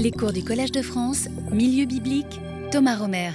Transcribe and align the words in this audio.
Les 0.00 0.12
cours 0.12 0.32
du 0.32 0.44
Collège 0.44 0.70
de 0.70 0.80
France, 0.80 1.26
Milieu 1.50 1.84
biblique, 1.84 2.40
Thomas 2.70 2.94
Romer. 2.94 3.32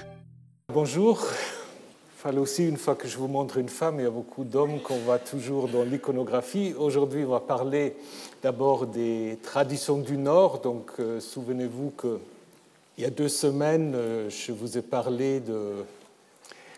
Bonjour. 0.74 1.22
Il 1.22 2.22
fallait 2.22 2.38
aussi, 2.38 2.66
une 2.66 2.78
fois 2.78 2.96
que 2.96 3.06
je 3.06 3.18
vous 3.18 3.28
montre 3.28 3.58
une 3.58 3.68
femme, 3.68 4.00
il 4.00 4.04
y 4.04 4.08
a 4.08 4.10
beaucoup 4.10 4.46
d'hommes 4.46 4.80
qu'on 4.80 4.96
voit 5.00 5.20
toujours 5.20 5.68
dans 5.68 5.84
l'iconographie. 5.84 6.74
Aujourd'hui, 6.78 7.26
on 7.26 7.32
va 7.32 7.42
parler 7.42 7.98
d'abord 8.42 8.88
des 8.88 9.38
traditions 9.44 9.98
du 9.98 10.16
Nord. 10.16 10.62
Donc, 10.62 10.92
euh, 11.02 11.20
souvenez-vous 11.20 11.92
qu'il 12.00 13.04
y 13.04 13.06
a 13.06 13.10
deux 13.10 13.28
semaines, 13.28 13.92
euh, 13.94 14.30
je 14.30 14.54
vous 14.54 14.78
ai 14.78 14.82
parlé 14.82 15.42
de 15.42 15.74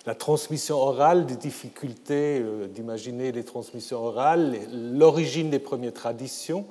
la 0.08 0.16
transmission 0.16 0.78
orale, 0.78 1.28
des 1.28 1.36
difficultés 1.36 2.42
euh, 2.42 2.66
d'imaginer 2.66 3.32
les 3.32 3.44
transmissions 3.44 4.04
orales, 4.04 4.58
l'origine 4.74 5.52
des 5.52 5.60
premières 5.60 5.94
traditions 5.94 6.66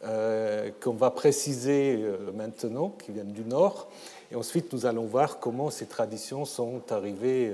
qu'on 0.00 0.92
va 0.92 1.10
préciser 1.10 1.98
euh, 1.98 2.32
maintenant, 2.34 2.94
qui 3.04 3.12
viennent 3.12 3.32
du 3.32 3.44
Nord. 3.44 3.88
Et 4.30 4.36
ensuite, 4.36 4.72
nous 4.72 4.86
allons 4.86 5.04
voir 5.04 5.38
comment 5.40 5.70
ces 5.70 5.86
traditions 5.86 6.44
sont 6.44 6.82
arrivées 6.90 7.50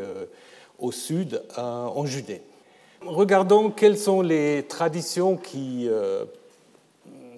au 0.80 0.90
Sud, 0.90 1.40
en 1.56 2.04
Judée. 2.04 2.42
Regardons 3.06 3.70
quelles 3.70 3.96
sont 3.96 4.22
les 4.22 4.64
traditions 4.68 5.36
qui 5.36 5.88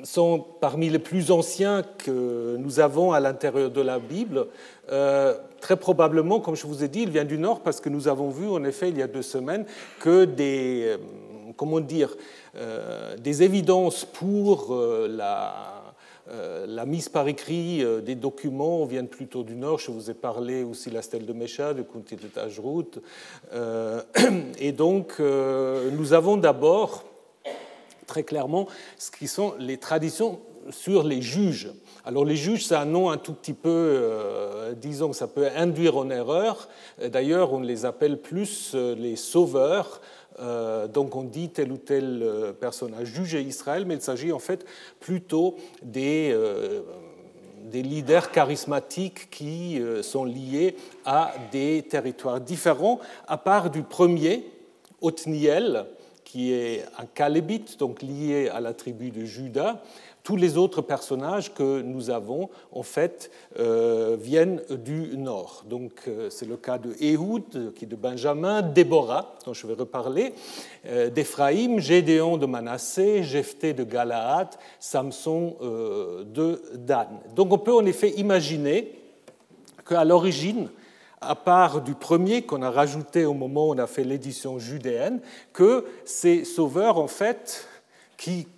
sont 0.06 0.44
parmi 0.60 0.88
les 0.88 0.98
plus 0.98 1.30
anciens 1.30 1.82
que 1.98 2.56
nous 2.58 2.80
avons 2.80 3.12
à 3.12 3.20
l'intérieur 3.20 3.70
de 3.70 3.80
la 3.80 3.98
Bible. 3.98 4.46
Euh, 4.90 5.34
très 5.60 5.76
probablement, 5.76 6.40
comme 6.40 6.54
je 6.56 6.66
vous 6.66 6.84
ai 6.84 6.88
dit, 6.88 7.02
il 7.02 7.10
vient 7.10 7.24
du 7.24 7.38
Nord 7.38 7.60
parce 7.60 7.80
que 7.80 7.88
nous 7.88 8.08
avons 8.08 8.30
vu, 8.30 8.48
en 8.48 8.64
effet, 8.64 8.88
il 8.88 8.98
y 8.98 9.02
a 9.02 9.08
deux 9.08 9.22
semaines, 9.22 9.66
que 10.00 10.24
des, 10.24 10.82
euh, 10.86 10.96
comment 11.56 11.80
dire, 11.80 12.14
euh, 12.14 12.45
des 13.18 13.42
évidences 13.42 14.04
pour 14.04 14.74
la, 15.08 15.94
la, 16.66 16.86
mise 16.86 17.08
par 17.08 17.28
écrit 17.28 17.84
des 18.02 18.14
documents 18.14 18.84
viennent 18.84 19.08
plutôt 19.08 19.42
du 19.42 19.54
Nord. 19.54 19.78
Je 19.78 19.90
vous 19.90 20.10
ai 20.10 20.14
parlé 20.14 20.62
aussi 20.62 20.90
de 20.90 20.94
la 20.94 21.02
stèle 21.02 21.26
de 21.26 21.32
Mécha, 21.32 21.74
de 21.74 21.82
Kunti 21.82 22.16
de 22.16 22.28
Tajrout. 22.28 23.00
et 24.58 24.72
donc, 24.72 25.18
nous 25.18 26.12
avons 26.12 26.36
d'abord 26.36 27.04
très 28.06 28.22
clairement 28.22 28.66
ce 28.98 29.10
qui 29.10 29.28
sont 29.28 29.54
les 29.58 29.78
traditions 29.78 30.40
sur 30.70 31.02
les 31.04 31.22
juges. 31.22 31.70
Alors 32.04 32.24
les 32.24 32.36
juges, 32.36 32.66
c'est 32.66 32.74
un 32.76 32.84
nom 32.84 33.10
un 33.10 33.16
tout 33.16 33.32
petit 33.32 33.52
peu, 33.52 33.68
euh, 33.68 34.72
disons 34.74 35.10
que 35.10 35.16
ça 35.16 35.26
peut 35.26 35.48
induire 35.56 35.96
en 35.96 36.10
erreur. 36.10 36.68
D'ailleurs, 37.04 37.52
on 37.52 37.60
les 37.60 37.84
appelle 37.84 38.18
plus 38.20 38.72
euh, 38.74 38.94
les 38.94 39.16
sauveurs. 39.16 40.00
Euh, 40.38 40.86
donc 40.86 41.16
on 41.16 41.22
dit 41.22 41.48
telle 41.48 41.72
ou 41.72 41.76
telle 41.76 42.54
personne 42.60 42.94
a 42.94 43.04
jugé 43.04 43.42
Israël, 43.42 43.84
mais 43.86 43.94
il 43.94 44.02
s'agit 44.02 44.32
en 44.32 44.38
fait 44.38 44.64
plutôt 45.00 45.56
des, 45.82 46.36
des 47.64 47.82
leaders 47.82 48.30
charismatiques 48.30 49.30
qui 49.30 49.80
sont 50.02 50.24
liés 50.24 50.76
à 51.04 51.32
des 51.52 51.82
territoires 51.88 52.40
différents, 52.40 53.00
à 53.26 53.38
part 53.38 53.70
du 53.70 53.82
premier, 53.82 54.44
Othniel, 55.00 55.86
qui 56.26 56.52
est 56.52 56.84
un 56.98 57.06
calébite, 57.06 57.78
donc 57.78 58.02
lié 58.02 58.48
à 58.48 58.60
la 58.60 58.74
tribu 58.74 59.10
de 59.10 59.24
Juda. 59.24 59.80
Tous 60.26 60.34
les 60.34 60.56
autres 60.56 60.82
personnages 60.82 61.54
que 61.54 61.82
nous 61.82 62.10
avons, 62.10 62.50
en 62.72 62.82
fait, 62.82 63.30
euh, 63.60 64.16
viennent 64.18 64.60
du 64.70 65.16
nord. 65.16 65.62
Donc, 65.70 65.92
euh, 66.08 66.30
c'est 66.30 66.48
le 66.48 66.56
cas 66.56 66.78
de 66.78 66.94
Ehud, 67.00 67.72
qui 67.76 67.84
est 67.84 67.86
de 67.86 67.94
Benjamin, 67.94 68.60
Déborah, 68.60 69.36
dont 69.44 69.54
je 69.54 69.68
vais 69.68 69.74
reparler, 69.74 70.34
euh, 70.86 71.10
d'Éphraïm, 71.10 71.78
Gédéon 71.78 72.38
de 72.38 72.46
Manassé, 72.46 73.22
Jephthé 73.22 73.72
de 73.72 73.84
Galaad, 73.84 74.48
Samson 74.80 75.54
de 75.60 76.60
Dan. 76.74 77.06
Donc, 77.36 77.52
on 77.52 77.58
peut 77.58 77.74
en 77.74 77.86
effet 77.86 78.10
imaginer 78.16 78.98
qu'à 79.88 80.04
l'origine, 80.04 80.70
à 81.20 81.36
part 81.36 81.82
du 81.82 81.94
premier 81.94 82.42
qu'on 82.42 82.62
a 82.62 82.70
rajouté 82.72 83.26
au 83.26 83.34
moment 83.34 83.68
où 83.68 83.74
on 83.74 83.78
a 83.78 83.86
fait 83.86 84.02
l'édition 84.02 84.58
judéenne, 84.58 85.20
que 85.52 85.84
ces 86.04 86.44
sauveurs, 86.44 86.98
en 86.98 87.06
fait, 87.06 87.68
qui 88.16 88.40
euh, 88.40 88.55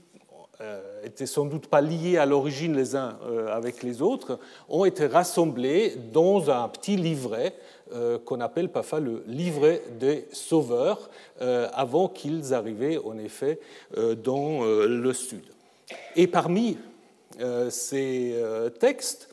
étaient 1.04 1.26
sans 1.26 1.44
doute 1.44 1.68
pas 1.68 1.80
liés 1.80 2.18
à 2.18 2.26
l'origine 2.26 2.76
les 2.76 2.96
uns 2.96 3.18
euh, 3.24 3.54
avec 3.54 3.82
les 3.82 4.02
autres, 4.02 4.38
ont 4.68 4.84
été 4.84 5.06
rassemblés 5.06 5.94
dans 6.12 6.50
un 6.50 6.68
petit 6.68 6.96
livret 6.96 7.54
euh, 7.92 8.18
qu'on 8.18 8.40
appelle 8.40 8.68
parfois 8.68 9.00
le 9.00 9.22
livret 9.26 9.82
des 9.98 10.26
sauveurs, 10.32 11.10
avant 11.40 12.08
qu'ils 12.08 12.52
arrivaient 12.52 12.98
en 12.98 13.16
effet 13.18 13.60
dans 13.96 14.64
le 14.64 15.12
sud. 15.12 15.44
Et 16.16 16.26
parmi 16.26 16.76
ces 17.70 18.34
textes, 18.80 19.28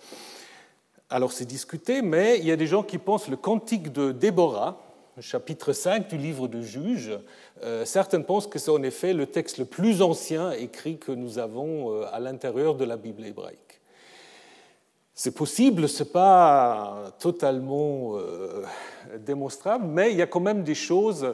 alors 1.09 1.31
c'est 1.31 1.45
discuté, 1.45 2.01
mais 2.01 2.37
il 2.39 2.45
y 2.45 2.51
a 2.51 2.55
des 2.55 2.67
gens 2.67 2.83
qui 2.83 2.99
pensent 2.99 3.27
le 3.27 3.37
cantique 3.37 3.91
de 3.91 4.11
Déborah, 4.11 4.84
chapitre 5.21 5.71
5 5.71 6.09
du 6.09 6.17
livre 6.17 6.47
de 6.47 6.61
Juges. 6.61 7.17
Euh, 7.63 7.85
certains 7.85 8.21
pensent 8.21 8.47
que 8.47 8.59
c'est 8.59 8.71
en 8.71 8.83
effet 8.83 9.13
le 9.13 9.25
texte 9.25 9.57
le 9.57 9.65
plus 9.65 10.01
ancien 10.01 10.51
écrit 10.51 10.97
que 10.97 11.11
nous 11.11 11.39
avons 11.39 11.93
euh, 11.93 12.05
à 12.11 12.19
l'intérieur 12.19 12.75
de 12.75 12.83
la 12.83 12.97
Bible 12.97 13.25
hébraïque. 13.25 13.59
C'est 15.13 15.33
possible, 15.33 15.87
ce 15.87 16.03
n'est 16.03 16.09
pas 16.09 17.13
totalement 17.19 18.17
euh, 18.17 18.63
démonstrable, 19.19 19.85
mais 19.85 20.11
il 20.11 20.17
y 20.17 20.21
a 20.21 20.27
quand 20.27 20.41
même 20.41 20.63
des 20.63 20.75
choses 20.75 21.33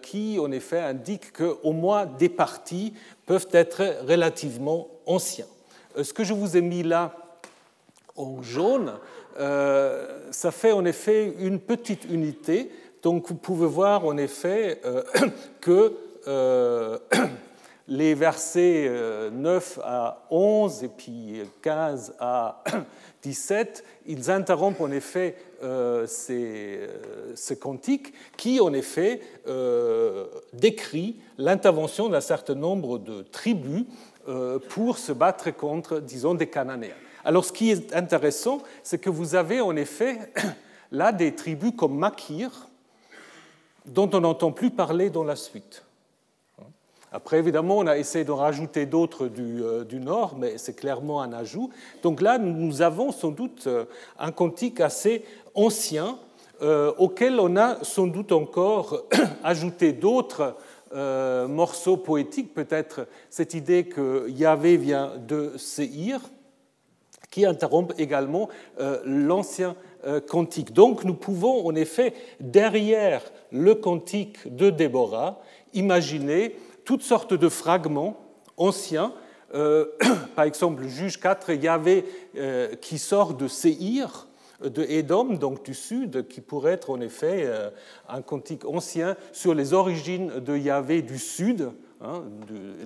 qui, 0.00 0.38
en 0.40 0.50
effet, 0.50 0.80
indiquent 0.80 1.32
qu'au 1.32 1.72
moins 1.72 2.06
des 2.06 2.30
parties 2.30 2.94
peuvent 3.26 3.48
être 3.52 4.06
relativement 4.08 4.88
anciens. 5.04 5.46
Ce 6.00 6.14
que 6.14 6.24
je 6.24 6.32
vous 6.32 6.56
ai 6.56 6.62
mis 6.62 6.82
là 6.82 7.14
en 8.16 8.42
jaune, 8.42 8.94
euh, 9.38 10.20
ça 10.30 10.50
fait 10.50 10.72
en 10.72 10.84
effet 10.84 11.34
une 11.38 11.58
petite 11.58 12.04
unité. 12.04 12.70
Donc 13.02 13.28
vous 13.28 13.34
pouvez 13.34 13.66
voir 13.66 14.04
en 14.04 14.16
effet 14.16 14.80
euh, 14.84 15.02
que 15.60 15.94
euh, 16.28 16.98
les 17.88 18.14
versets 18.14 18.90
9 19.32 19.80
à 19.82 20.24
11 20.30 20.84
et 20.84 20.88
puis 20.88 21.42
15 21.62 22.14
à 22.20 22.62
17, 23.22 23.84
ils 24.06 24.30
interrompent 24.30 24.80
en 24.80 24.90
effet 24.92 25.36
ces, 26.06 26.80
ces, 27.34 27.56
cantiques 27.58 28.14
qui 28.36 28.60
en 28.60 28.72
effet 28.72 29.20
décrit 30.52 31.16
l'intervention 31.38 32.08
d'un 32.08 32.20
certain 32.20 32.54
nombre 32.54 32.98
de 32.98 33.22
tribus 33.22 33.84
pour 34.68 34.98
se 34.98 35.12
battre 35.12 35.50
contre, 35.50 35.98
disons, 36.00 36.34
des 36.34 36.48
Cananéens. 36.48 36.94
Alors 37.24 37.44
ce 37.44 37.52
qui 37.52 37.70
est 37.70 37.94
intéressant, 37.94 38.62
c'est 38.82 38.98
que 38.98 39.10
vous 39.10 39.34
avez 39.34 39.60
en 39.60 39.76
effet 39.76 40.18
là 40.92 41.12
des 41.12 41.34
tribus 41.34 41.72
comme 41.76 41.96
Makir, 41.96 42.70
dont 43.86 44.10
on 44.12 44.20
n'entend 44.20 44.52
plus 44.52 44.70
parler 44.70 45.10
dans 45.10 45.24
la 45.24 45.36
suite. 45.36 45.84
Après, 47.14 47.38
évidemment, 47.38 47.76
on 47.78 47.86
a 47.86 47.98
essayé 47.98 48.24
de 48.24 48.30
rajouter 48.30 48.86
d'autres 48.86 49.28
du, 49.28 49.62
euh, 49.62 49.84
nord, 50.00 50.34
mais 50.38 50.56
c'est 50.56 50.72
clairement 50.72 51.20
un 51.20 51.34
ajout. 51.34 51.68
Donc 52.02 52.22
là, 52.22 52.38
nous 52.38 52.80
avons 52.80 53.12
sans 53.12 53.30
doute 53.30 53.64
euh, 53.66 53.84
un 54.18 54.32
cantique 54.32 54.80
assez 54.80 55.22
ancien, 55.54 56.18
euh, 56.62 56.90
auquel 56.96 57.38
on 57.38 57.56
a 57.56 57.84
sans 57.84 58.06
doute 58.06 58.32
encore 58.32 59.02
ajouté 59.44 59.92
d'autres 59.92 60.56
morceaux 61.48 61.96
poétiques, 61.96 62.52
peut-être 62.52 63.06
cette 63.30 63.54
idée 63.54 63.84
que 63.84 64.28
Yahvé 64.28 64.76
vient 64.76 65.12
de 65.26 65.56
Séhir, 65.56 66.20
qui 67.30 67.46
interrompent 67.46 67.94
également 67.96 68.50
l'ancien 69.06 69.74
cantique. 70.26 70.72
Donc 70.72 71.04
nous 71.04 71.14
pouvons 71.14 71.66
en 71.66 71.74
effet, 71.74 72.14
derrière 72.40 73.22
le 73.50 73.74
cantique 73.74 74.54
de 74.54 74.70
Déborah, 74.70 75.40
imaginer 75.74 76.56
toutes 76.84 77.02
sortes 77.02 77.34
de 77.34 77.48
fragments 77.48 78.16
anciens. 78.56 79.12
Euh, 79.54 79.86
par 80.36 80.44
exemple, 80.44 80.84
Juge 80.86 81.20
4, 81.20 81.52
Yahvé 81.52 82.04
qui 82.80 82.98
sort 82.98 83.34
de 83.34 83.48
Séhir, 83.48 84.28
de 84.62 84.82
Édom, 84.82 85.34
donc 85.34 85.64
du 85.64 85.74
sud, 85.74 86.28
qui 86.28 86.40
pourrait 86.40 86.72
être 86.72 86.90
en 86.90 87.00
effet 87.00 87.50
un 88.08 88.22
cantique 88.22 88.64
ancien 88.64 89.16
sur 89.32 89.54
les 89.54 89.72
origines 89.72 90.40
de 90.40 90.56
Yahvé 90.56 91.02
du 91.02 91.18
sud, 91.18 91.70
hein, 92.00 92.22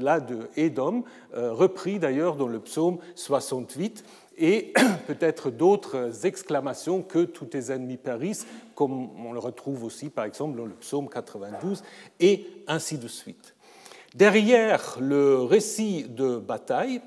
là 0.00 0.20
de 0.20 0.48
Édom, 0.56 1.04
repris 1.34 1.98
d'ailleurs 1.98 2.36
dans 2.36 2.48
le 2.48 2.60
psaume 2.60 2.98
68 3.14 4.04
et 4.38 4.72
peut-être 5.06 5.50
d'autres 5.50 6.26
exclamations 6.26 7.02
que 7.02 7.24
tous 7.24 7.46
tes 7.46 7.72
ennemis 7.72 7.96
périssent, 7.96 8.46
comme 8.74 9.10
on 9.24 9.32
le 9.32 9.38
retrouve 9.38 9.84
aussi 9.84 10.10
par 10.10 10.24
exemple 10.24 10.56
dans 10.56 10.66
le 10.66 10.74
psaume 10.74 11.08
92, 11.08 11.82
et 12.20 12.46
ainsi 12.66 12.98
de 12.98 13.08
suite. 13.08 13.54
Derrière 14.14 14.96
le 15.00 15.42
récit 15.42 16.04
de 16.08 16.38
bataille, 16.38 17.00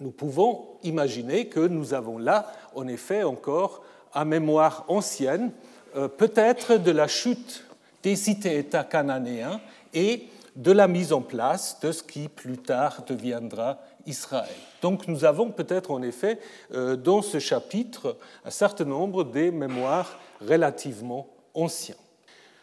nous 0.00 0.10
pouvons 0.10 0.66
imaginer 0.82 1.48
que 1.48 1.60
nous 1.60 1.92
avons 1.92 2.18
là, 2.18 2.52
en 2.74 2.86
effet, 2.86 3.24
encore 3.24 3.82
à 4.12 4.24
mémoire 4.24 4.84
ancienne, 4.88 5.50
euh, 5.96 6.08
peut-être 6.08 6.76
de 6.76 6.90
la 6.90 7.08
chute 7.08 7.64
des 8.02 8.16
cités-États 8.16 8.84
cananéens 8.84 9.60
et 9.92 10.28
de 10.56 10.72
la 10.72 10.88
mise 10.88 11.12
en 11.12 11.20
place 11.20 11.78
de 11.80 11.92
ce 11.92 12.02
qui 12.02 12.28
plus 12.28 12.58
tard 12.58 13.04
deviendra 13.06 13.78
Israël. 14.06 14.48
Donc 14.82 15.08
nous 15.08 15.24
avons 15.24 15.50
peut-être 15.50 15.90
en 15.90 16.02
effet 16.02 16.38
euh, 16.72 16.96
dans 16.96 17.22
ce 17.22 17.38
chapitre 17.38 18.16
un 18.44 18.50
certain 18.50 18.84
nombre 18.84 19.24
des 19.24 19.50
mémoires 19.50 20.18
relativement 20.40 21.28
anciens, 21.54 21.96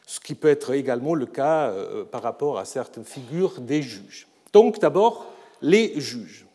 ce 0.05 0.19
qui 0.19 0.35
peut 0.35 0.49
être 0.49 0.73
également 0.73 1.13
le 1.13 1.25
cas 1.25 1.69
euh, 1.69 2.05
par 2.05 2.21
rapport 2.21 2.57
à 2.57 2.65
certaines 2.65 3.05
figures 3.05 3.59
des 3.61 3.81
juges. 3.81 4.27
Donc 4.53 4.79
d'abord, 4.79 5.27
les 5.61 5.99
juges. 5.99 6.45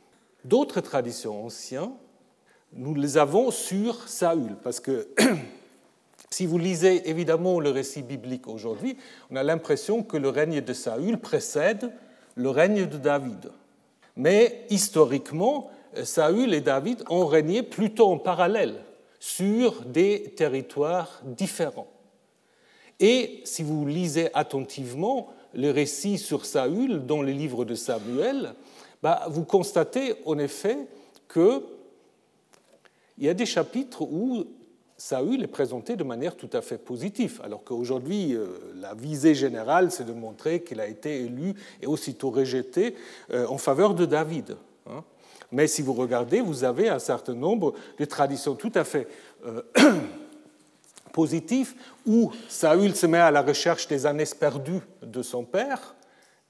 D'autres 0.45 0.81
traditions 0.81 1.45
anciennes, 1.45 1.93
nous 2.73 2.95
les 2.95 3.19
avons 3.19 3.51
sur 3.51 4.09
Saül, 4.09 4.57
parce 4.63 4.81
que 4.81 5.09
si 6.31 6.47
vous 6.47 6.57
lisez 6.57 7.11
évidemment 7.11 7.61
le 7.61 7.71
récit 7.71 8.03
biblique 8.03 8.47
aujourd'hui, 8.47 8.97
on 9.31 9.37
a 9.37 9.43
l'impression 9.43 10.03
que 10.03 10.17
le 10.17 10.29
règne 10.29 10.61
de 10.61 10.73
Saül 10.73 11.19
précède 11.19 11.93
le 12.37 12.49
règne 12.49 12.87
de 12.87 12.97
David. 12.97 13.51
Mais 14.21 14.67
historiquement, 14.69 15.71
Saül 16.05 16.53
et 16.53 16.61
David 16.61 17.05
ont 17.09 17.25
régné 17.25 17.63
plutôt 17.63 18.09
en 18.09 18.19
parallèle 18.19 18.85
sur 19.19 19.83
des 19.87 20.35
territoires 20.37 21.23
différents. 21.25 21.87
Et 22.99 23.41
si 23.45 23.63
vous 23.63 23.87
lisez 23.87 24.29
attentivement 24.35 25.29
le 25.55 25.71
récit 25.71 26.19
sur 26.19 26.45
Saül 26.45 27.07
dans 27.07 27.23
les 27.23 27.33
livres 27.33 27.65
de 27.65 27.75
Samuel, 27.75 28.53
bah, 29.03 29.25
vous 29.31 29.45
constatez 29.45 30.13
en 30.27 30.39
effet 30.39 30.77
qu'il 31.33 31.63
y 33.21 33.29
a 33.31 33.33
des 33.33 33.47
chapitres 33.47 34.03
où 34.03 34.45
Saül 35.01 35.43
est 35.43 35.47
présenté 35.47 35.97
de 35.97 36.05
manière 36.05 36.37
tout 36.37 36.51
à 36.53 36.61
fait 36.61 36.77
positive, 36.77 37.41
alors 37.43 37.65
qu'aujourd'hui, 37.65 38.35
euh, 38.35 38.49
la 38.79 38.93
visée 38.93 39.35
générale, 39.35 39.91
c'est 39.91 40.05
de 40.05 40.13
montrer 40.13 40.63
qu'il 40.63 40.79
a 40.79 40.87
été 40.87 41.23
élu 41.23 41.55
et 41.81 41.87
aussitôt 41.87 42.29
rejeté 42.29 42.95
euh, 43.33 43.47
en 43.47 43.57
faveur 43.57 43.95
de 43.95 44.05
David. 44.05 44.59
Hein. 44.87 45.03
Mais 45.53 45.69
si 45.69 45.81
vous 45.81 45.95
regardez, 45.95 46.43
vous 46.43 46.65
avez 46.65 46.91
un 46.91 46.99
certain 46.99 47.33
nombre 47.33 47.73
de 47.99 48.05
traditions 48.05 48.55
tout 48.55 48.73
à 48.75 48.85
fait 48.85 49.09
euh, 49.47 49.63
positives 51.15 51.73
où 52.05 52.31
Saül 52.51 52.95
se 52.95 53.07
met 53.07 53.17
à 53.17 53.31
la 53.31 53.41
recherche 53.41 53.89
des 53.89 54.05
années 54.05 54.25
perdues 54.39 54.83
de 55.03 55.23
son 55.23 55.45
père 55.45 55.95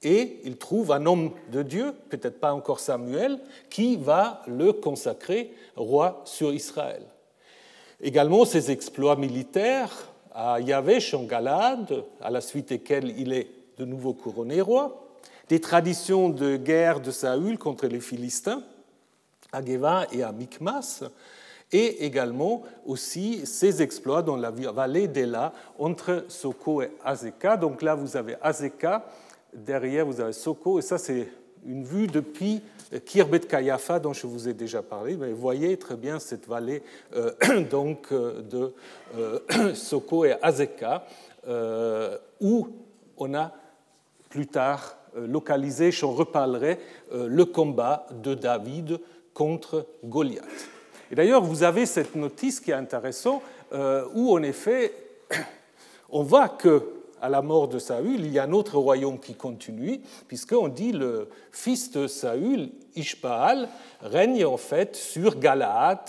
et 0.03 0.41
il 0.43 0.57
trouve 0.57 0.91
un 0.91 1.05
homme 1.05 1.31
de 1.53 1.63
Dieu, 1.63 1.93
peut-être 2.09 2.41
pas 2.41 2.53
encore 2.53 2.81
Samuel, 2.81 3.39
qui 3.69 3.95
va 3.95 4.41
le 4.45 4.73
consacrer 4.73 5.53
roi 5.77 6.21
sur 6.25 6.51
Israël. 6.51 7.03
Également 8.03 8.45
ses 8.45 8.71
exploits 8.71 9.15
militaires 9.15 9.91
à 10.33 10.59
Yavesh 10.59 11.13
en 11.13 11.23
Galade, 11.23 12.03
à 12.21 12.31
la 12.31 12.41
suite 12.41 12.69
desquels 12.69 13.13
il 13.17 13.31
est 13.31 13.47
de 13.77 13.85
nouveau 13.85 14.13
couronné 14.13 14.59
roi, 14.61 15.07
des 15.49 15.61
traditions 15.61 16.29
de 16.29 16.55
guerre 16.55 16.99
de 16.99 17.11
Saül 17.11 17.57
contre 17.57 17.87
les 17.87 17.99
Philistins 17.99 18.63
à 19.51 19.63
Geva 19.63 20.07
et 20.11 20.23
à 20.23 20.31
Mikmas, 20.31 21.03
et 21.71 22.05
également 22.05 22.63
aussi 22.85 23.45
ses 23.45 23.81
exploits 23.81 24.21
dans 24.21 24.37
la 24.37 24.49
vallée 24.49 25.07
d'Ela 25.07 25.53
entre 25.77 26.25
Soko 26.27 26.81
et 26.81 26.91
Azeka. 27.03 27.57
Donc 27.57 27.81
là, 27.81 27.95
vous 27.95 28.17
avez 28.17 28.35
Azeka, 28.41 29.05
derrière, 29.53 30.05
vous 30.05 30.19
avez 30.19 30.33
Soko, 30.33 30.79
et 30.79 30.81
ça, 30.81 30.97
c'est 30.97 31.27
une 31.65 31.83
vue 31.83 32.07
depuis 32.07 32.61
Kirbet 33.05 33.39
Kayafa, 33.39 33.99
dont 33.99 34.13
je 34.13 34.27
vous 34.27 34.49
ai 34.49 34.53
déjà 34.53 34.81
parlé, 34.81 35.15
vous 35.15 35.35
voyez 35.35 35.77
très 35.77 35.95
bien 35.95 36.19
cette 36.19 36.47
vallée 36.47 36.83
euh, 37.15 37.31
donc, 37.71 38.07
euh, 38.11 38.41
de 38.41 38.73
euh, 39.17 39.73
Soko 39.75 40.25
et 40.25 40.35
Azeka, 40.41 41.05
où 42.39 42.67
on 43.17 43.33
a 43.33 43.51
plus 44.29 44.47
tard 44.47 44.97
localisé, 45.15 45.91
j'en 45.91 46.11
reparlerai, 46.11 46.79
le 47.11 47.43
combat 47.45 48.05
de 48.11 48.35
David 48.35 48.99
contre 49.33 49.87
Goliath. 50.05 50.45
Et 51.11 51.15
d'ailleurs, 51.15 51.41
vous 51.41 51.63
avez 51.63 51.87
cette 51.87 52.15
notice 52.15 52.59
qui 52.59 52.69
est 52.69 52.75
intéressante, 52.75 53.41
où 54.13 54.31
en 54.31 54.43
effet, 54.43 54.93
on 56.11 56.21
voit 56.21 56.47
que 56.47 57.00
à 57.21 57.29
la 57.29 57.41
mort 57.41 57.67
de 57.67 57.79
Saül, 57.79 58.25
il 58.25 58.31
y 58.31 58.39
a 58.39 58.43
un 58.43 58.51
autre 58.51 58.77
royaume 58.77 59.19
qui 59.19 59.35
continue, 59.35 60.01
puisqu'on 60.27 60.67
dit 60.67 60.91
le 60.91 61.29
fils 61.51 61.91
de 61.91 62.07
Saül, 62.07 62.71
Ishbaal, 62.95 63.69
règne 64.01 64.45
en 64.45 64.57
fait 64.57 64.95
sur 64.95 65.39
Galaad, 65.39 65.99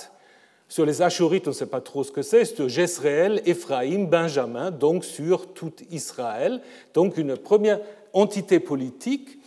sur 0.68 0.86
les 0.86 1.02
Ashurites, 1.02 1.46
on 1.46 1.50
ne 1.50 1.54
sait 1.54 1.66
pas 1.66 1.82
trop 1.82 2.02
ce 2.02 2.10
que 2.10 2.22
c'est, 2.22 2.46
c'est 2.46 2.66
Jezreel, 2.66 3.42
Éphraïm, 3.44 4.06
Benjamin, 4.06 4.70
donc 4.70 5.04
sur 5.04 5.52
tout 5.52 5.72
Israël. 5.90 6.62
Donc 6.94 7.18
une 7.18 7.36
première 7.36 7.78
entité 8.14 8.58
politique 8.58 9.38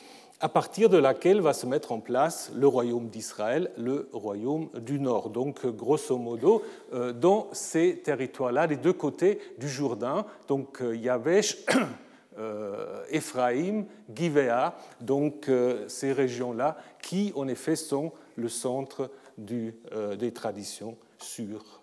à 0.42 0.50
partir 0.50 0.90
de 0.90 0.98
laquelle 0.98 1.40
va 1.40 1.54
se 1.54 1.66
mettre 1.66 1.92
en 1.92 2.00
place 2.00 2.52
le 2.54 2.68
royaume 2.68 3.08
d'Israël, 3.08 3.72
le 3.78 4.10
royaume 4.12 4.70
du 4.82 5.00
Nord. 5.00 5.30
Donc, 5.30 5.66
grosso 5.66 6.18
modo, 6.18 6.62
euh, 6.94 7.14
dans 7.14 7.48
ces 7.54 8.00
territoires-là, 8.00 8.68
les 8.68 8.76
deux 8.76 8.94
côtés 8.94 9.40
du 9.58 9.70
Jourdain, 9.70 10.26
donc 10.48 10.82
euh, 10.82 10.96
Yavesh, 10.96 11.66
euh, 12.38 13.04
Éphraïm, 13.10 13.86
Givéa, 14.14 14.76
donc 15.00 15.50
ces 15.88 16.12
régions-là, 16.12 16.78
qui 17.02 17.32
en 17.36 17.48
effet 17.48 17.78
sont 17.78 18.12
le 18.36 18.50
centre 18.50 19.10
des 19.38 20.32
traditions 20.34 20.98
sur 21.18 21.82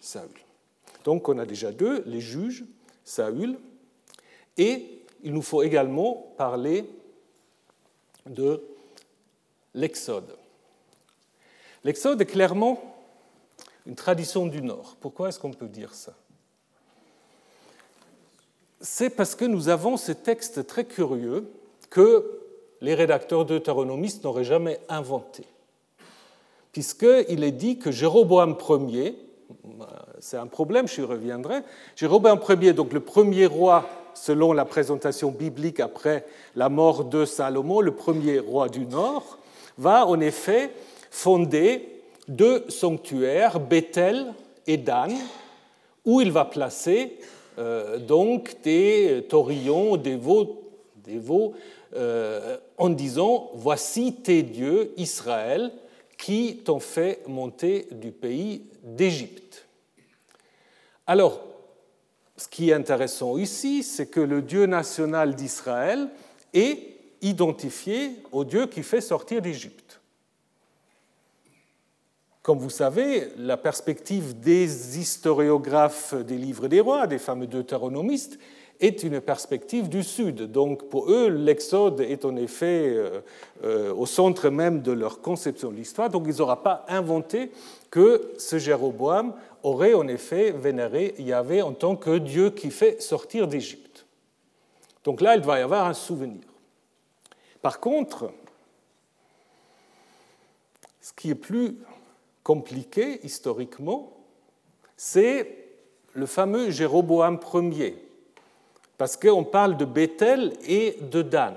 Saül. 0.00 0.28
Donc, 1.04 1.28
on 1.28 1.38
a 1.38 1.46
déjà 1.46 1.72
deux, 1.72 2.04
les 2.06 2.20
juges, 2.20 2.64
Saül, 3.04 3.58
et 4.56 5.02
il 5.24 5.32
nous 5.32 5.42
faut 5.42 5.62
également 5.62 6.34
parler 6.36 6.84
de 8.26 8.62
l'Exode. 9.74 10.36
L'Exode 11.84 12.20
est 12.20 12.26
clairement 12.26 12.80
une 13.86 13.94
tradition 13.94 14.46
du 14.46 14.62
Nord. 14.62 14.96
Pourquoi 15.00 15.28
est-ce 15.28 15.38
qu'on 15.38 15.52
peut 15.52 15.68
dire 15.68 15.94
ça? 15.94 16.14
C'est 18.80 19.10
parce 19.10 19.34
que 19.34 19.44
nous 19.44 19.68
avons 19.68 19.96
ce 19.96 20.12
texte 20.12 20.66
très 20.66 20.84
curieux 20.84 21.50
que 21.90 22.40
les 22.80 22.94
rédacteurs 22.94 23.44
deutéronomistes 23.44 24.24
n'auraient 24.24 24.44
jamais 24.44 24.80
inventé. 24.88 25.44
Puisqu'il 26.72 27.44
est 27.44 27.52
dit 27.52 27.78
que 27.78 27.90
Jéroboam 27.90 28.56
Ier, 28.88 29.16
c'est 30.18 30.36
un 30.36 30.46
problème, 30.46 30.88
je 30.88 31.02
reviendrai, 31.02 31.62
Jéroboam 31.96 32.40
Ier, 32.60 32.72
donc 32.72 32.92
le 32.92 33.00
premier 33.00 33.46
roi 33.46 33.88
selon 34.14 34.52
la 34.52 34.64
présentation 34.64 35.30
biblique 35.30 35.80
après 35.80 36.26
la 36.56 36.68
mort 36.68 37.04
de 37.04 37.24
Salomon, 37.24 37.80
le 37.80 37.94
premier 37.94 38.38
roi 38.38 38.68
du 38.68 38.86
Nord, 38.86 39.38
va 39.78 40.06
en 40.06 40.20
effet 40.20 40.70
fonder 41.10 41.88
deux 42.28 42.64
sanctuaires, 42.68 43.60
Bethel 43.60 44.32
et 44.66 44.76
Dan, 44.76 45.12
où 46.04 46.20
il 46.20 46.32
va 46.32 46.44
placer 46.44 47.18
euh, 47.58 47.98
donc 47.98 48.56
des 48.62 49.26
taurillons, 49.28 49.96
des 49.96 50.16
veaux, 50.16 50.64
euh, 51.94 52.56
en 52.78 52.88
disant 52.88 53.50
Voici 53.54 54.14
tes 54.14 54.42
dieux, 54.42 54.92
Israël, 54.96 55.70
qui 56.16 56.58
t'ont 56.64 56.80
fait 56.80 57.20
monter 57.26 57.88
du 57.90 58.12
pays 58.12 58.62
d'Égypte. 58.82 59.66
Alors, 61.06 61.40
ce 62.36 62.48
qui 62.48 62.70
est 62.70 62.74
intéressant 62.74 63.36
ici, 63.36 63.82
c'est 63.82 64.06
que 64.06 64.20
le 64.20 64.42
Dieu 64.42 64.66
national 64.66 65.34
d'Israël 65.34 66.08
est 66.54 66.96
identifié 67.20 68.16
au 68.32 68.44
Dieu 68.44 68.66
qui 68.66 68.82
fait 68.82 69.00
sortir 69.00 69.42
d'Égypte. 69.42 70.00
Comme 72.42 72.58
vous 72.58 72.70
savez, 72.70 73.28
la 73.36 73.56
perspective 73.56 74.40
des 74.40 74.98
historiographes 74.98 76.14
des 76.14 76.36
livres 76.36 76.66
des 76.66 76.80
rois, 76.80 77.06
des 77.06 77.18
fameux 77.18 77.46
deutéronomistes, 77.46 78.38
est 78.80 79.04
une 79.04 79.20
perspective 79.20 79.88
du 79.88 80.02
Sud. 80.02 80.50
Donc 80.50 80.88
pour 80.88 81.08
eux, 81.08 81.28
l'Exode 81.28 82.00
est 82.00 82.24
en 82.24 82.34
effet 82.34 82.88
euh, 82.88 83.20
euh, 83.62 83.94
au 83.94 84.06
centre 84.06 84.50
même 84.50 84.82
de 84.82 84.90
leur 84.90 85.20
conception 85.20 85.70
de 85.70 85.76
l'histoire. 85.76 86.10
Donc 86.10 86.24
ils 86.26 86.38
n'auront 86.38 86.56
pas 86.56 86.84
inventé 86.88 87.52
que 87.90 88.32
ce 88.38 88.58
Jéroboam 88.58 89.34
aurait 89.62 89.94
en 89.94 90.08
effet 90.08 90.50
vénéré 90.50 91.14
Yahvé 91.18 91.62
en 91.62 91.72
tant 91.72 91.96
que 91.96 92.18
Dieu 92.18 92.50
qui 92.50 92.70
fait 92.70 93.00
sortir 93.00 93.46
d'Égypte. 93.46 94.06
Donc 95.04 95.20
là, 95.20 95.36
il 95.36 95.42
va 95.42 95.58
y 95.58 95.62
avoir 95.62 95.86
un 95.86 95.94
souvenir. 95.94 96.42
Par 97.60 97.80
contre, 97.80 98.32
ce 101.00 101.12
qui 101.12 101.30
est 101.30 101.36
plus 101.36 101.76
compliqué 102.42 103.20
historiquement, 103.24 104.12
c'est 104.96 105.58
le 106.12 106.26
fameux 106.26 106.70
Jéroboam 106.70 107.38
Ier, 107.72 107.96
parce 108.98 109.16
qu'on 109.16 109.44
parle 109.44 109.76
de 109.76 109.84
Bethel 109.84 110.52
et 110.66 110.98
de 111.00 111.22
Dan. 111.22 111.54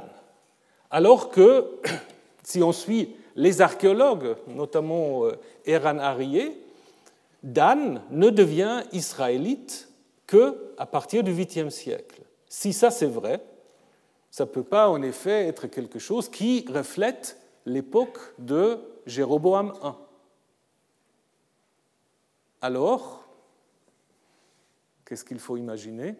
Alors 0.89 1.29
que, 1.29 1.79
si 2.43 2.63
on 2.63 2.71
suit 2.71 3.15
les 3.35 3.61
archéologues, 3.61 4.35
notamment 4.47 5.23
Eran 5.65 5.99
Arié, 5.99 6.64
Dan 7.45 8.01
ne 8.09 8.31
devient 8.31 8.81
israélite 8.91 9.87
qu'à 10.25 10.85
partir 10.87 11.23
du 11.23 11.31
8e 11.31 11.69
siècle. 11.69 12.23
Si 12.49 12.73
ça 12.73 12.89
c'est 12.89 13.05
vrai, 13.05 13.39
ça 14.31 14.45
ne 14.45 14.49
peut 14.49 14.63
pas 14.63 14.89
en 14.89 15.03
effet 15.03 15.47
être 15.47 15.67
quelque 15.67 15.99
chose 15.99 16.27
qui 16.27 16.65
reflète 16.67 17.39
l'époque 17.67 18.17
de 18.39 18.79
Jéroboam 19.05 19.73
I. 19.83 19.91
Alors, 22.61 23.23
qu'est-ce 25.07 25.23
qu'il 25.23 25.37
faut 25.37 25.55
imaginer? 25.55 26.15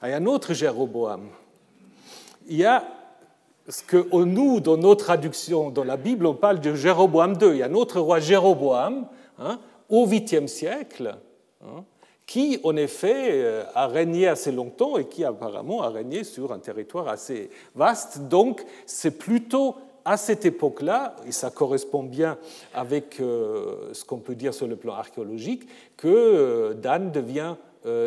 Ah, 0.00 0.08
Il 0.08 0.10
y 0.12 0.14
a 0.14 0.18
un 0.18 0.26
autre 0.26 0.54
Jéroboam. 0.54 1.28
Il 2.46 2.58
y 2.58 2.64
a 2.64 2.86
ce 3.68 3.82
que 3.82 4.24
nous, 4.24 4.60
dans 4.60 4.76
nos 4.76 4.94
traductions 4.94 5.70
dans 5.70 5.84
la 5.84 5.96
Bible, 5.96 6.26
on 6.26 6.34
parle 6.34 6.60
de 6.60 6.76
Jéroboam 6.76 7.36
II. 7.40 7.48
Il 7.50 7.56
y 7.56 7.62
a 7.64 7.66
un 7.66 7.74
autre 7.74 7.98
roi 7.98 8.20
Jéroboam 8.20 9.08
hein, 9.38 9.58
au 9.88 10.06
8e 10.06 10.46
siècle, 10.46 11.16
hein, 11.62 11.84
qui 12.26 12.58
en 12.64 12.76
effet 12.76 13.30
euh, 13.32 13.64
a 13.74 13.86
régné 13.86 14.28
assez 14.28 14.52
longtemps 14.52 14.96
et 14.96 15.06
qui 15.06 15.24
apparemment 15.24 15.82
a 15.82 15.90
régné 15.90 16.24
sur 16.24 16.52
un 16.52 16.58
territoire 16.58 17.08
assez 17.08 17.50
vaste. 17.74 18.28
Donc 18.28 18.64
c'est 18.86 19.18
plutôt 19.18 19.76
à 20.04 20.16
cette 20.16 20.44
époque-là, 20.44 21.14
et 21.26 21.32
ça 21.32 21.50
correspond 21.50 22.02
bien 22.02 22.36
avec 22.74 23.20
euh, 23.20 23.92
ce 23.92 24.04
qu'on 24.04 24.18
peut 24.18 24.34
dire 24.34 24.52
sur 24.52 24.66
le 24.66 24.76
plan 24.76 24.94
archéologique, 24.94 25.68
que 25.96 26.08
euh, 26.08 26.74
Dan 26.74 27.10
devient 27.10 27.56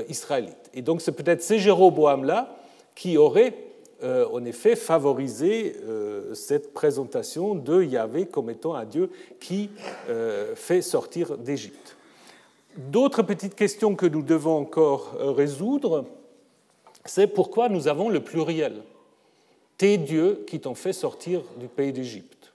israélite. 0.08 0.72
Et 0.74 0.82
donc 0.82 1.02
c'est 1.02 1.12
peut-être 1.12 1.44
ces 1.44 1.60
Jéroboam-là 1.60 2.56
qui 2.96 3.18
auraient 3.18 3.54
en 4.06 4.46
effet 4.46 4.76
favorisé 4.76 5.76
cette 6.34 6.74
présentation 6.74 7.56
de 7.56 7.84
Yahvé 7.84 8.28
comme 8.28 8.50
étant 8.50 8.76
un 8.76 8.86
Dieu 8.86 9.10
qui 9.40 9.70
fait 10.56 10.82
sortir 10.82 11.38
d'Égypte. 11.38 11.96
D'autres 12.76 13.24
petites 13.24 13.56
questions 13.56 13.96
que 13.96 14.06
nous 14.06 14.22
devons 14.22 14.58
encore 14.58 15.16
euh, 15.20 15.32
résoudre, 15.32 16.06
c'est 17.06 17.28
pourquoi 17.28 17.70
nous 17.70 17.88
avons 17.88 18.10
le 18.10 18.22
pluriel. 18.22 18.84
Tes 19.78 19.98
dieux 19.98 20.44
qui 20.46 20.60
t'ont 20.60 20.76
fait 20.76 20.92
sortir 20.92 21.42
du 21.58 21.68
pays 21.68 21.94
d'Égypte. 21.94 22.52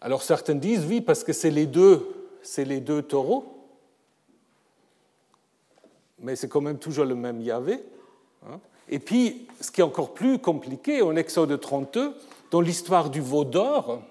Alors 0.00 0.22
certains 0.22 0.56
disent 0.56 0.84
oui 0.86 1.00
parce 1.00 1.22
que 1.22 1.32
c'est 1.32 1.50
les 1.50 1.66
deux, 1.66 2.04
c'est 2.42 2.64
les 2.64 2.80
deux 2.80 3.02
taureaux, 3.02 3.44
mais 6.18 6.34
c'est 6.34 6.48
quand 6.48 6.60
même 6.60 6.78
toujours 6.78 7.04
le 7.04 7.14
même 7.14 7.40
Yahvé. 7.40 7.80
Et 8.88 8.98
puis, 8.98 9.46
ce 9.60 9.70
qui 9.70 9.80
est 9.80 9.84
encore 9.84 10.14
plus 10.14 10.38
compliqué, 10.38 11.02
en 11.02 11.16
Exode 11.16 11.58
32, 11.58 12.14
dans 12.50 12.60
l'histoire 12.60 13.10
du 13.10 13.20
veau 13.20 13.44
d'or, 13.44 14.02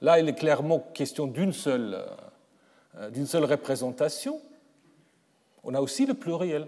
là, 0.00 0.18
il 0.18 0.28
est 0.28 0.34
clairement 0.34 0.80
question 0.94 1.26
d'une 1.26 1.52
seule 1.52 2.02
euh, 2.96 3.46
représentation, 3.46 4.40
on 5.62 5.74
a 5.74 5.80
aussi 5.80 6.06
le 6.06 6.14
pluriel, 6.14 6.66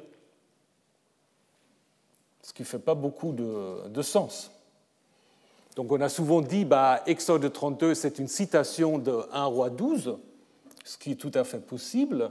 ce 2.42 2.52
qui 2.52 2.62
ne 2.62 2.66
fait 2.66 2.78
pas 2.78 2.94
beaucoup 2.94 3.32
de, 3.32 4.02
sens. 4.02 4.50
Donc 5.76 5.90
on 5.90 6.00
a 6.00 6.08
souvent 6.08 6.42
dit, 6.42 6.64
bah, 6.64 7.02
Exode 7.06 7.50
32, 7.50 7.94
c'est 7.94 8.18
une 8.18 8.28
citation 8.28 8.98
de 8.98 9.22
1 9.32 9.44
roi 9.46 9.70
12, 9.70 10.18
ce 10.84 10.98
qui 10.98 11.12
est 11.12 11.16
tout 11.16 11.30
à 11.34 11.44
fait 11.44 11.60
possible, 11.60 12.30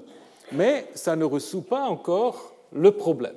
mais 0.51 0.87
ça 0.93 1.15
ne 1.15 1.25
résout 1.25 1.63
pas 1.63 1.85
encore 1.85 2.53
le 2.71 2.91
problème. 2.91 3.35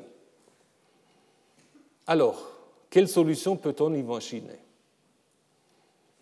Alors, 2.07 2.51
quelle 2.91 3.09
solution 3.09 3.57
peut-on 3.57 3.95
imaginer? 3.95 4.59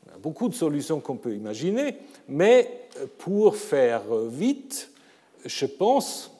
Il 0.06 0.12
y 0.12 0.14
a 0.14 0.18
beaucoup 0.18 0.48
de 0.48 0.54
solutions 0.54 1.00
qu'on 1.00 1.16
peut 1.16 1.34
imaginer, 1.34 1.96
mais 2.28 2.88
pour 3.18 3.56
faire 3.56 4.02
vite, 4.28 4.90
je 5.44 5.66
pense 5.66 6.30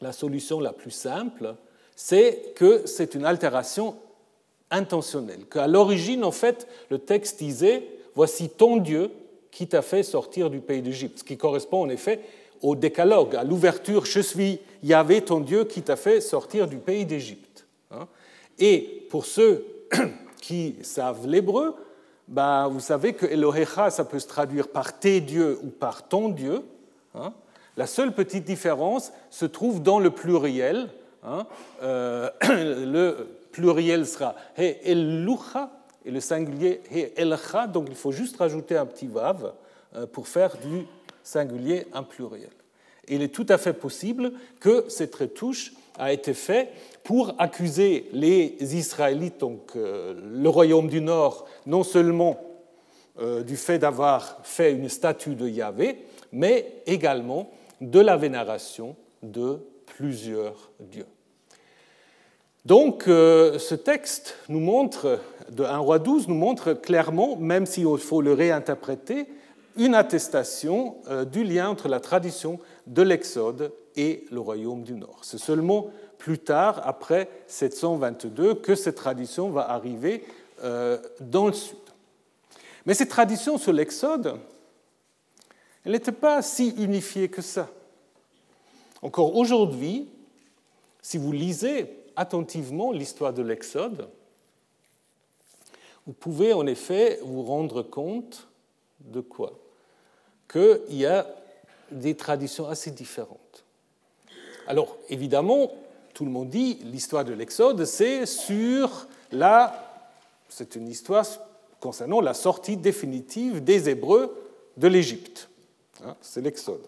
la 0.00 0.12
solution 0.12 0.60
la 0.60 0.72
plus 0.72 0.90
simple, 0.90 1.54
c'est 1.96 2.52
que 2.54 2.86
c'est 2.86 3.14
une 3.14 3.24
altération 3.24 3.96
intentionnelle, 4.70 5.44
qu'à 5.46 5.66
l'origine, 5.66 6.24
en 6.24 6.32
fait, 6.32 6.66
le 6.90 6.98
texte 6.98 7.38
disait 7.38 7.86
Voici 8.14 8.50
ton 8.50 8.76
Dieu 8.76 9.10
qui 9.50 9.66
t'a 9.66 9.82
fait 9.82 10.02
sortir 10.02 10.50
du 10.50 10.60
pays 10.60 10.82
d'Égypte, 10.82 11.20
ce 11.20 11.24
qui 11.24 11.36
correspond 11.36 11.82
en 11.82 11.88
effet 11.88 12.20
au 12.60 12.76
décalogue, 12.76 13.36
à 13.36 13.44
l'ouverture 13.44 14.04
Je 14.04 14.20
suis 14.20 14.60
Yahvé, 14.82 15.22
ton 15.22 15.40
Dieu 15.40 15.64
qui 15.64 15.82
t'a 15.82 15.96
fait 15.96 16.20
sortir 16.20 16.68
du 16.68 16.78
pays 16.78 17.04
d'Égypte. 17.04 17.51
Hein. 17.92 18.06
Et 18.58 19.06
pour 19.10 19.24
ceux 19.24 19.66
qui 20.40 20.76
savent 20.82 21.26
l'hébreu, 21.26 21.74
ben, 22.28 22.68
vous 22.68 22.80
savez 22.80 23.14
que 23.14 23.26
Elohecha, 23.26 23.90
ça 23.90 24.04
peut 24.04 24.18
se 24.18 24.26
traduire 24.26 24.68
par 24.68 24.98
tes 24.98 25.20
dieux 25.20 25.58
ou 25.62 25.68
par 25.68 26.08
ton 26.08 26.28
Dieu. 26.28 26.62
Hein. 27.14 27.32
La 27.76 27.86
seule 27.86 28.12
petite 28.12 28.44
différence 28.44 29.12
se 29.30 29.46
trouve 29.46 29.82
dans 29.82 29.98
le 29.98 30.10
pluriel. 30.10 30.88
Hein. 31.24 31.46
Euh, 31.82 32.30
le 32.42 33.28
pluriel 33.50 34.06
sera 34.06 34.34
He 34.56 34.78
Elucha 34.84 35.70
et 36.04 36.10
le 36.10 36.20
singulier 36.20 36.80
He 36.90 37.12
Elcha, 37.16 37.66
donc 37.66 37.86
il 37.88 37.94
faut 37.94 38.12
juste 38.12 38.36
rajouter 38.36 38.76
un 38.76 38.86
petit 38.86 39.06
vav 39.06 39.52
euh, 39.94 40.06
pour 40.06 40.26
faire 40.26 40.56
du 40.56 40.86
singulier 41.22 41.86
un 41.92 42.02
pluriel. 42.02 42.50
Il 43.08 43.22
est 43.22 43.34
tout 43.34 43.46
à 43.48 43.58
fait 43.58 43.72
possible 43.72 44.32
que 44.60 44.86
cette 44.88 45.14
retouche 45.14 45.72
a 45.98 46.12
été 46.12 46.34
faite 46.34 46.72
pour 47.04 47.34
accuser 47.38 48.08
les 48.12 48.56
Israélites, 48.60 49.40
donc 49.40 49.72
euh, 49.76 50.14
le 50.32 50.48
royaume 50.48 50.88
du 50.88 51.00
Nord, 51.00 51.46
non 51.66 51.82
seulement 51.82 52.40
euh, 53.20 53.42
du 53.42 53.56
fait 53.56 53.78
d'avoir 53.78 54.38
fait 54.44 54.72
une 54.72 54.88
statue 54.88 55.34
de 55.34 55.48
Yahvé, 55.48 55.98
mais 56.32 56.82
également 56.86 57.50
de 57.80 58.00
la 58.00 58.16
vénération 58.16 58.96
de 59.22 59.58
plusieurs 59.86 60.70
dieux. 60.80 61.06
Donc 62.64 63.08
euh, 63.08 63.58
ce 63.58 63.74
texte 63.74 64.36
nous 64.48 64.60
montre, 64.60 65.18
de 65.50 65.64
1 65.64 65.78
roi 65.78 65.98
12, 65.98 66.28
nous 66.28 66.36
montre 66.36 66.72
clairement, 66.72 67.36
même 67.36 67.66
s'il 67.66 67.98
faut 67.98 68.22
le 68.22 68.32
réinterpréter, 68.32 69.26
une 69.76 69.94
attestation 69.94 70.96
du 71.32 71.44
lien 71.44 71.70
entre 71.70 71.88
la 71.88 71.98
tradition 71.98 72.58
de 72.86 73.00
l'Exode 73.00 73.72
et 73.96 74.26
le 74.30 74.38
royaume 74.38 74.82
du 74.82 74.92
Nord. 74.94 75.20
C'est 75.22 75.38
seulement 75.38 75.90
plus 76.22 76.38
tard, 76.38 76.80
après 76.86 77.28
722, 77.48 78.54
que 78.54 78.76
cette 78.76 78.94
tradition 78.94 79.50
va 79.50 79.68
arriver 79.68 80.24
euh, 80.62 80.96
dans 81.18 81.48
le 81.48 81.52
sud. 81.52 81.76
Mais 82.86 82.94
cette 82.94 83.08
tradition 83.08 83.58
sur 83.58 83.72
l'Exode, 83.72 84.38
elle 85.84 85.90
n'était 85.90 86.12
pas 86.12 86.40
si 86.40 86.68
unifiée 86.78 87.28
que 87.28 87.42
ça. 87.42 87.68
Encore 89.02 89.34
aujourd'hui, 89.34 90.08
si 91.02 91.18
vous 91.18 91.32
lisez 91.32 91.92
attentivement 92.14 92.92
l'histoire 92.92 93.32
de 93.32 93.42
l'Exode, 93.42 94.08
vous 96.06 96.12
pouvez 96.12 96.52
en 96.52 96.68
effet 96.68 97.18
vous 97.24 97.42
rendre 97.42 97.82
compte 97.82 98.46
de 99.00 99.20
quoi? 99.20 99.58
Qu'il 100.48 100.82
y 100.90 101.04
a 101.04 101.26
des 101.90 102.14
traditions 102.14 102.68
assez 102.68 102.92
différentes. 102.92 103.64
Alors 104.68 104.96
évidemment, 105.08 105.72
tout 106.22 106.26
le 106.26 106.32
monde 106.32 106.50
dit 106.50 106.78
l'histoire 106.84 107.24
de 107.24 107.32
l'Exode, 107.32 107.84
c'est 107.84 108.26
sur 108.26 109.08
la. 109.32 109.74
C'est 110.48 110.76
une 110.76 110.86
histoire 110.86 111.26
concernant 111.80 112.20
la 112.20 112.32
sortie 112.32 112.76
définitive 112.76 113.64
des 113.64 113.88
Hébreux 113.88 114.32
de 114.76 114.86
l'Égypte. 114.86 115.48
Hein, 116.04 116.14
c'est 116.20 116.40
l'Exode. 116.40 116.86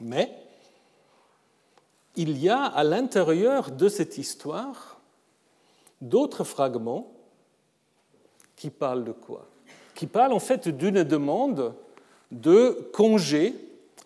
Mais 0.00 0.32
il 2.14 2.38
y 2.38 2.48
a 2.48 2.66
à 2.66 2.84
l'intérieur 2.84 3.72
de 3.72 3.88
cette 3.88 4.16
histoire 4.16 5.00
d'autres 6.00 6.44
fragments 6.44 7.10
qui 8.54 8.70
parlent 8.70 9.02
de 9.02 9.10
quoi? 9.10 9.44
Qui 9.96 10.06
parlent 10.06 10.34
en 10.34 10.38
fait 10.38 10.68
d'une 10.68 11.02
demande 11.02 11.74
de 12.30 12.90
congé 12.92 13.56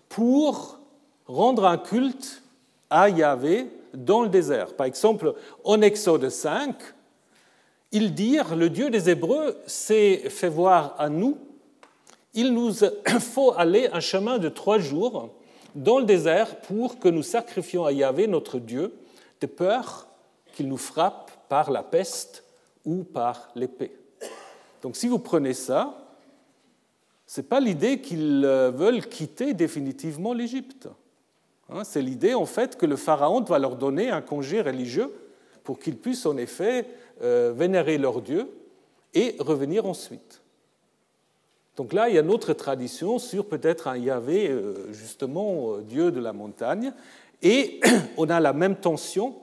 pour 0.09 0.79
rendre 1.27 1.67
un 1.67 1.77
culte 1.77 2.41
à 2.95 3.09
Yahvé 3.09 3.67
dans 3.93 4.23
le 4.23 4.29
désert. 4.29 4.75
Par 4.75 4.87
exemple, 4.87 5.35
en 5.65 5.83
Exode 5.83 6.29
5, 6.29 6.77
ils 7.91 8.15
dirent, 8.15 8.55
le 8.55 8.71
Dieu 8.71 8.89
des 8.89 9.11
Hébreux 9.11 9.57
s'est 9.67 10.31
fait 10.31 10.49
voir 10.49 10.95
à 10.97 11.09
nous, 11.09 11.37
il 12.35 12.55
nous 12.55 12.73
faut 13.21 13.53
aller 13.57 13.89
un 13.93 13.99
chemin 13.99 14.39
de 14.39 14.49
trois 14.49 14.79
jours 14.79 15.35
dans 15.75 15.99
le 15.99 16.05
désert 16.05 16.61
pour 16.61 17.01
que 17.01 17.09
nous 17.09 17.25
sacrifions 17.25 17.85
à 17.85 17.91
Yahvé 17.91 18.29
notre 18.29 18.61
Dieu, 18.61 18.95
de 19.41 19.49
peur 19.49 20.07
qu'il 20.55 20.69
nous 20.69 20.77
frappe 20.77 21.33
par 21.49 21.73
la 21.73 21.83
peste 21.83 22.45
ou 22.85 23.03
par 23.03 23.49
l'épée. 23.57 23.91
Donc 24.83 24.95
si 24.95 25.09
vous 25.09 25.19
prenez 25.19 25.55
ça, 25.55 25.99
ce 27.27 27.41
n'est 27.41 27.47
pas 27.49 27.59
l'idée 27.59 28.01
qu'ils 28.01 28.47
veulent 28.73 29.05
quitter 29.09 29.53
définitivement 29.53 30.33
l'Égypte. 30.33 30.89
Hein, 31.71 31.85
c'est 31.85 32.02
l'idée 32.02 32.35
en 32.35 32.47
fait 32.47 32.76
que 32.76 32.87
le 32.87 32.97
pharaon 32.97 33.40
doit 33.40 33.59
leur 33.59 33.76
donner 33.76 34.11
un 34.11 34.21
congé 34.21 34.61
religieux 34.61 35.12
pour 35.62 35.78
qu'ils 35.78 35.97
puissent 35.97 36.26
en 36.26 36.37
effet 36.37 36.87
euh, 37.23 37.52
vénérer 37.56 37.99
leur 37.99 38.21
Dieu 38.21 38.49
et 39.14 39.37
revenir 39.38 39.87
ensuite. 39.87 40.42
Donc 41.76 41.92
là, 41.92 42.09
il 42.09 42.14
y 42.14 42.18
a 42.18 42.21
une 42.21 42.30
autre 42.30 42.52
tradition 42.52 43.18
sur 43.18 43.47
peut-être 43.47 43.88
un 43.88 43.97
Yahvé, 43.97 44.49
euh, 44.49 44.92
justement, 44.92 45.73
euh, 45.73 45.80
Dieu 45.80 46.12
de 46.12 46.21
la 46.21 46.33
montagne, 46.33 46.92
et 47.42 47.80
on 48.16 48.28
a 48.30 48.38
la 48.40 48.52
même 48.52 48.76
tension 48.76 49.35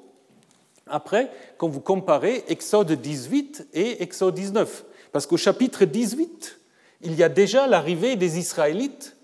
après 0.88 1.32
quand 1.58 1.68
vous 1.68 1.82
comparez 1.82 2.44
Exode 2.48 2.92
18 2.92 3.68
et 3.74 4.04
Exode 4.04 4.36
19. 4.36 4.86
Parce 5.12 5.26
qu'au 5.26 5.38
chapitre 5.38 5.86
18, 5.86 6.60
il 7.02 7.16
y 7.16 7.24
a 7.24 7.30
déjà 7.30 7.68
l'arrivée 7.68 8.16
des 8.16 8.38
Israélites 8.38 9.18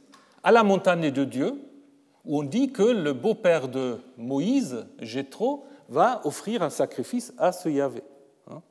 à 0.44 0.52
la 0.52 0.64
montagne 0.64 1.12
de 1.12 1.24
Dieu, 1.24 1.56
où 2.28 2.40
on 2.40 2.44
dit 2.44 2.72
que 2.72 2.84
le 2.84 3.14
beau-père 3.14 3.68
de 3.68 3.98
Moïse, 4.18 4.86
Jéthro, 5.00 5.66
va 5.90 6.22
offrir 6.26 6.62
un 6.62 6.70
sacrifice 6.70 7.34
à 7.38 7.52
ce 7.52 7.70
Yahvé. 7.70 8.04
Hein. 8.52 8.62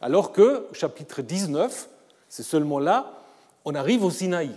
Alors 0.00 0.32
que, 0.32 0.66
chapitre 0.72 1.22
19, 1.22 1.88
c'est 2.28 2.42
seulement 2.42 2.78
là, 2.78 3.12
on 3.64 3.74
arrive 3.74 4.04
au 4.04 4.10
Sinaï. 4.10 4.50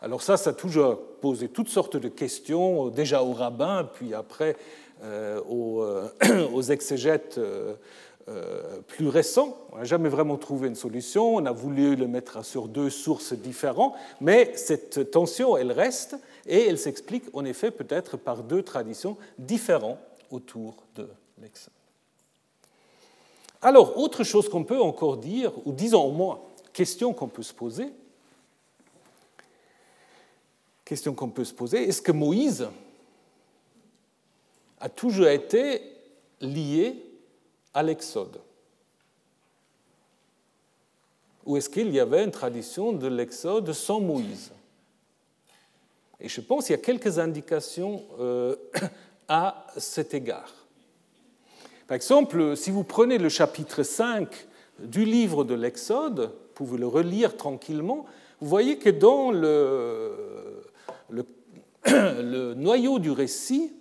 Alors 0.00 0.22
ça, 0.22 0.36
ça 0.36 0.50
a 0.50 0.52
toujours 0.52 0.98
posé 1.20 1.48
toutes 1.48 1.68
sortes 1.68 1.96
de 1.96 2.08
questions, 2.08 2.88
déjà 2.88 3.22
aux 3.22 3.32
rabbins, 3.32 3.88
puis 3.94 4.14
après 4.14 4.56
euh, 5.02 5.40
euh, 5.50 6.48
aux, 6.52 6.62
exégètes 6.62 7.38
euh, 7.38 7.74
plus 8.86 9.08
récents. 9.08 9.56
On 9.72 9.78
n'a 9.78 9.84
jamais 9.84 10.08
vraiment 10.08 10.36
trouvé 10.36 10.68
une 10.68 10.74
solution, 10.74 11.36
on 11.36 11.46
a 11.46 11.52
voulu 11.52 11.96
le 11.96 12.06
mettre 12.06 12.44
sur 12.44 12.68
deux 12.68 12.90
sources 12.90 13.32
différentes, 13.32 13.94
mais 14.20 14.52
cette 14.54 15.10
tension, 15.10 15.56
elle 15.56 15.72
reste, 15.72 16.16
et 16.48 16.66
elle 16.66 16.78
s'explique 16.78 17.24
en 17.34 17.44
effet 17.44 17.70
peut-être 17.70 18.16
par 18.16 18.42
deux 18.42 18.62
traditions 18.62 19.16
différentes 19.38 19.98
autour 20.30 20.76
de 20.96 21.08
l'Exode. 21.40 21.72
Alors, 23.60 23.98
autre 23.98 24.24
chose 24.24 24.48
qu'on 24.48 24.64
peut 24.64 24.80
encore 24.80 25.16
dire, 25.16 25.52
ou 25.66 25.72
disons 25.72 26.04
au 26.04 26.12
moins, 26.12 26.40
question 26.72 27.12
qu'on 27.12 27.28
peut 27.28 27.42
se 27.42 27.52
poser, 27.52 27.92
question 30.84 31.14
qu'on 31.14 31.28
peut 31.28 31.44
se 31.44 31.52
poser, 31.52 31.88
est-ce 31.88 32.00
que 32.00 32.12
Moïse 32.12 32.68
a 34.80 34.88
toujours 34.88 35.26
été 35.26 35.82
lié 36.40 37.04
à 37.74 37.82
l'Exode? 37.82 38.40
Ou 41.44 41.56
est-ce 41.56 41.68
qu'il 41.68 41.90
y 41.92 42.00
avait 42.00 42.24
une 42.24 42.30
tradition 42.30 42.92
de 42.92 43.06
l'Exode 43.06 43.72
sans 43.72 44.00
Moïse? 44.00 44.52
Et 46.20 46.28
je 46.28 46.40
pense 46.40 46.66
qu'il 46.66 46.76
y 46.76 46.78
a 46.78 46.82
quelques 46.82 47.18
indications 47.18 48.04
euh, 48.20 48.56
à 49.28 49.66
cet 49.76 50.14
égard. 50.14 50.52
Par 51.86 51.94
exemple, 51.94 52.56
si 52.56 52.70
vous 52.70 52.84
prenez 52.84 53.18
le 53.18 53.28
chapitre 53.28 53.82
5 53.82 54.28
du 54.80 55.04
livre 55.04 55.44
de 55.44 55.54
l'Exode, 55.54 56.20
vous 56.20 56.54
pouvez 56.54 56.78
le 56.78 56.86
relire 56.86 57.36
tranquillement, 57.36 58.04
vous 58.40 58.48
voyez 58.48 58.78
que 58.78 58.90
dans 58.90 59.30
le, 59.30 60.12
le, 61.10 62.54
noyau 62.54 62.98
du 62.98 63.10
récit, 63.10 63.72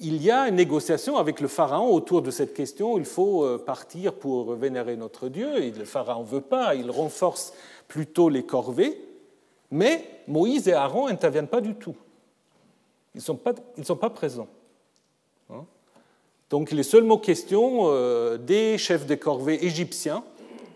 il 0.00 0.22
y 0.22 0.30
a 0.30 0.48
une 0.48 0.56
négociation 0.56 1.16
avec 1.18 1.40
le 1.40 1.48
Pharaon 1.48 1.94
autour 1.94 2.22
de 2.22 2.30
cette 2.30 2.54
question. 2.54 2.98
Il 2.98 3.04
faut 3.04 3.44
euh, 3.44 3.58
partir 3.58 4.14
pour 4.14 4.54
vénérer 4.54 4.96
notre 4.96 5.28
Dieu. 5.28 5.62
Et 5.62 5.70
le 5.70 5.84
Pharaon 5.84 6.22
ne 6.22 6.28
veut 6.28 6.40
pas, 6.40 6.74
il 6.74 6.90
renforce 6.90 7.52
plutôt 7.86 8.28
les 8.28 8.44
corvées. 8.44 8.98
Mais 9.70 10.19
Moïse 10.30 10.68
et 10.68 10.72
Aaron 10.72 11.08
n'interviennent 11.08 11.48
pas 11.48 11.60
du 11.60 11.74
tout. 11.74 11.96
Ils 13.14 13.18
ne 13.18 13.22
sont, 13.22 13.36
pas, 13.96 14.10
présents. 14.10 14.48
Hein? 15.50 15.64
Donc 16.48 16.70
il 16.72 16.78
est 16.78 16.84
seulement 16.84 17.18
question 17.18 17.88
euh, 17.88 18.38
des 18.38 18.78
chefs 18.78 19.06
de 19.06 19.16
corvées 19.16 19.64
égyptiens 19.64 20.22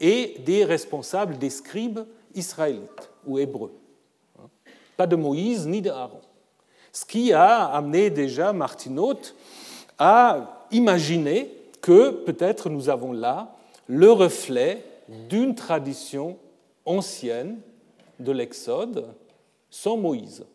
et 0.01 0.37
des 0.45 0.65
responsables 0.65 1.39
des 1.39 1.51
scribes 1.51 2.01
israélites 2.35 3.11
ou 3.27 3.39
hébreux. 3.39 3.73
Hein? 4.39 4.49
Pas 4.97 5.07
de 5.07 5.17
Moïse 5.17 5.67
ni 5.67 5.81
d'Aaron 5.81 6.21
ce 6.95 7.05
qui 7.05 7.33
a 7.33 7.65
amené 7.65 8.09
déjà 8.09 8.53
Martineau 8.53 9.15
à 9.99 10.65
imaginer 10.71 11.53
que 11.83 12.11
peut-être 12.11 12.71
nous 12.71 12.89
avons 12.89 13.13
là 13.13 13.57
le 13.89 14.11
reflet 14.13 14.85
d'une 15.29 15.57
tradition 15.57 16.39
ancienne 16.87 17.59
de 18.21 18.31
l'Exode 18.31 19.07
sans 19.75 19.97
Moïse. 19.97 20.47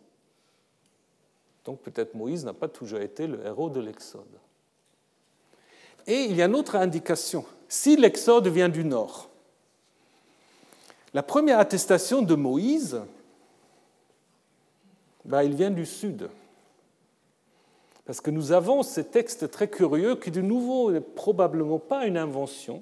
Donc 1.66 1.82
peut-être 1.82 2.16
Moïse 2.16 2.46
n'a 2.46 2.54
pas 2.54 2.70
toujours 2.70 3.02
été 3.02 3.28
le 3.28 3.46
héros 3.46 3.70
de 3.70 3.82
l'Exode. 3.82 4.24
Et 6.08 6.24
il 6.24 6.38
y 6.38 6.42
a 6.42 6.46
une 6.46 6.56
autre 6.56 6.78
indication. 6.78 7.44
Si 7.68 7.98
l'Exode 7.98 8.48
vient 8.48 8.70
du 8.70 8.86
nord, 8.86 9.30
la 11.14 11.22
première 11.22 11.60
attestation 11.60 12.22
de 12.22 12.34
Moïse 12.34 13.02
ben, 15.26 15.44
il 15.44 15.54
vient 15.54 15.70
du 15.70 15.86
sud. 15.86 16.30
Parce 18.06 18.22
que 18.22 18.32
nous 18.32 18.54
avons 18.54 18.84
ce 18.84 19.02
texte 19.02 19.52
très 19.52 19.68
curieux 19.68 20.16
qui, 20.16 20.32
de 20.32 20.42
nouveau, 20.42 20.92
n'est 20.92 21.02
probablement 21.02 21.78
pas 21.78 22.06
une 22.06 22.18
invention. 22.18 22.82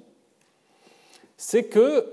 C'est 1.36 1.64
que, 1.64 2.06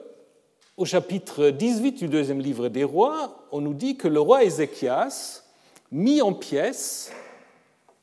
au 0.77 0.83
chapitre 0.83 1.51
18 1.51 1.93
du 1.93 2.07
deuxième 2.09 2.41
livre 2.41 2.67
des 2.67 2.83
rois, 2.83 3.47
on 3.51 3.61
nous 3.61 3.73
dit 3.73 3.95
que 3.95 4.07
le 4.07 4.19
roi 4.19 4.43
Ézéchias 4.43 5.43
mit 5.91 6.21
en 6.21 6.33
pièces 6.33 7.11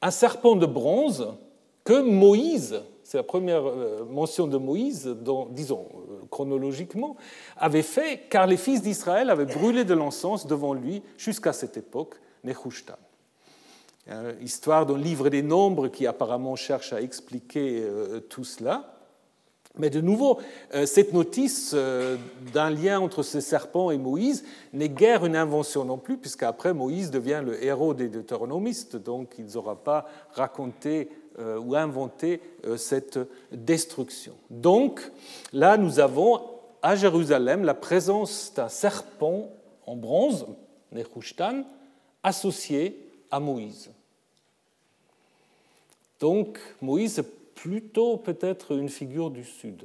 un 0.01 0.11
serpent 0.11 0.57
de 0.57 0.65
bronze 0.65 1.35
que 1.85 2.01
Moïse, 2.01 2.83
c'est 3.03 3.19
la 3.19 3.25
première 3.25 3.69
euh, 3.69 4.07
mention 4.09 4.47
de 4.47 4.57
Moïse, 4.57 5.15
disons 5.51 5.87
euh, 5.95 6.25
chronologiquement, 6.31 7.17
avait 7.59 7.83
fait 7.83 8.23
car 8.31 8.47
les 8.47 8.57
fils 8.57 8.81
d'Israël 8.81 9.29
avaient 9.29 9.45
brûlé 9.45 9.85
de 9.85 9.95
l'encens 9.95 10.47
devant 10.47 10.73
lui 10.73 11.03
jusqu'à 11.19 11.53
cette 11.53 11.77
époque 11.77 12.15
Nehushtan. 12.43 12.97
Histoire 14.41 14.87
d'un 14.87 14.99
livre 14.99 15.29
des 15.29 15.43
nombres 15.43 15.87
qui 15.87 16.09
apparemment 16.09 16.57
cherche 16.57 16.93
à 16.93 17.01
expliquer 17.01 17.83
euh, 17.83 18.19
tout 18.19 18.45
cela. 18.45 19.02
Mais 19.79 19.91
de 19.91 20.01
nouveau, 20.01 20.39
euh, 20.75 20.85
cette 20.85 21.13
notice 21.13 21.73
euh, 21.75 22.17
d'un 22.53 22.71
lien 22.71 23.01
entre 23.01 23.23
ce 23.23 23.41
serpent 23.41 23.91
et 23.91 23.97
Moïse 23.97 24.45
n'est 24.73 24.89
guère 24.89 25.25
une 25.25 25.37
invention 25.37 25.85
non 25.85 25.99
plus, 25.99 26.19
puisqu'après 26.19 26.75
Moïse 26.75 27.11
devient 27.11 27.43
le 27.45 27.63
héros 27.65 27.95
des 27.95 28.09
deutéronomistes, 28.09 28.97
donc 28.97 29.35
il 29.39 29.47
n'aura 29.47 29.77
pas 29.77 30.07
raconté 30.33 31.09
ou 31.39 31.75
inventé 31.75 32.43
cette 32.77 33.19
destruction. 33.51 34.35
Donc 34.51 35.01
là, 35.55 35.79
nous 35.79 35.99
avons 35.99 36.43
à 36.83 36.95
Jérusalem 36.95 37.65
la 37.65 37.73
présence 37.73 38.53
d'un 38.55 38.69
serpent 38.69 39.49
en 39.87 39.97
bronze, 39.97 40.47
Nehushtan, 40.91 41.65
associé 42.23 42.99
à 43.31 43.41
Moïse. 43.41 43.91
Donc 46.21 46.59
Moïse 46.81 47.23
plutôt 47.63 48.17
peut-être 48.17 48.73
une 48.73 48.89
figure 48.89 49.31
du 49.31 49.45
Sud. 49.45 49.85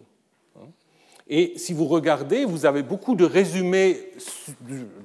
Et 1.27 1.53
si 1.57 1.73
vous 1.73 1.85
regardez, 1.85 2.43
vous 2.43 2.65
avez 2.65 2.81
beaucoup 2.81 3.13
de 3.13 3.23
résumés 3.23 4.13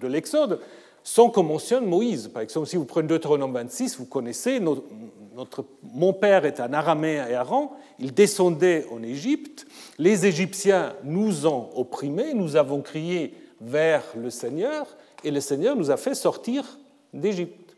de 0.00 0.06
l'Exode 0.06 0.58
sans 1.04 1.28
qu'on 1.28 1.42
mentionne 1.42 1.84
Moïse. 1.84 2.28
Par 2.28 2.42
exemple, 2.42 2.66
si 2.66 2.76
vous 2.76 2.86
prenez 2.86 3.08
Deutéronome 3.08 3.52
26, 3.52 3.98
vous 3.98 4.06
connaissez, 4.06 4.58
notre, 4.58 5.64
mon 5.82 6.14
père 6.14 6.46
est 6.46 6.60
un 6.60 6.72
araméen 6.72 7.28
et 7.28 7.34
aran, 7.34 7.76
il 7.98 8.14
descendait 8.14 8.86
en 8.90 9.02
Égypte, 9.02 9.66
les 9.98 10.24
Égyptiens 10.24 10.94
nous 11.04 11.46
ont 11.46 11.68
opprimés, 11.74 12.32
nous 12.32 12.56
avons 12.56 12.80
crié 12.80 13.34
vers 13.60 14.04
le 14.16 14.30
Seigneur, 14.30 14.86
et 15.24 15.30
le 15.30 15.40
Seigneur 15.40 15.76
nous 15.76 15.90
a 15.90 15.98
fait 15.98 16.14
sortir 16.14 16.78
d'Égypte. 17.12 17.76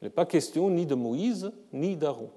Il 0.00 0.04
n'est 0.06 0.10
pas 0.10 0.24
question 0.24 0.70
ni 0.70 0.86
de 0.86 0.94
Moïse 0.94 1.52
ni 1.72 1.96
d'Aaron. 1.96 2.30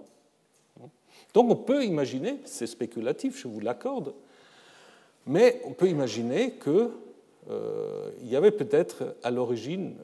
Donc 1.33 1.49
on 1.49 1.55
peut 1.55 1.83
imaginer, 1.83 2.39
c'est 2.45 2.67
spéculatif, 2.67 3.39
je 3.41 3.47
vous 3.47 3.59
l'accorde, 3.59 4.13
mais 5.25 5.61
on 5.65 5.71
peut 5.71 5.87
imaginer 5.87 6.53
qu'il 6.53 6.89
euh, 7.49 8.11
y 8.21 8.35
avait 8.35 8.51
peut-être 8.51 9.15
à 9.23 9.31
l'origine 9.31 9.95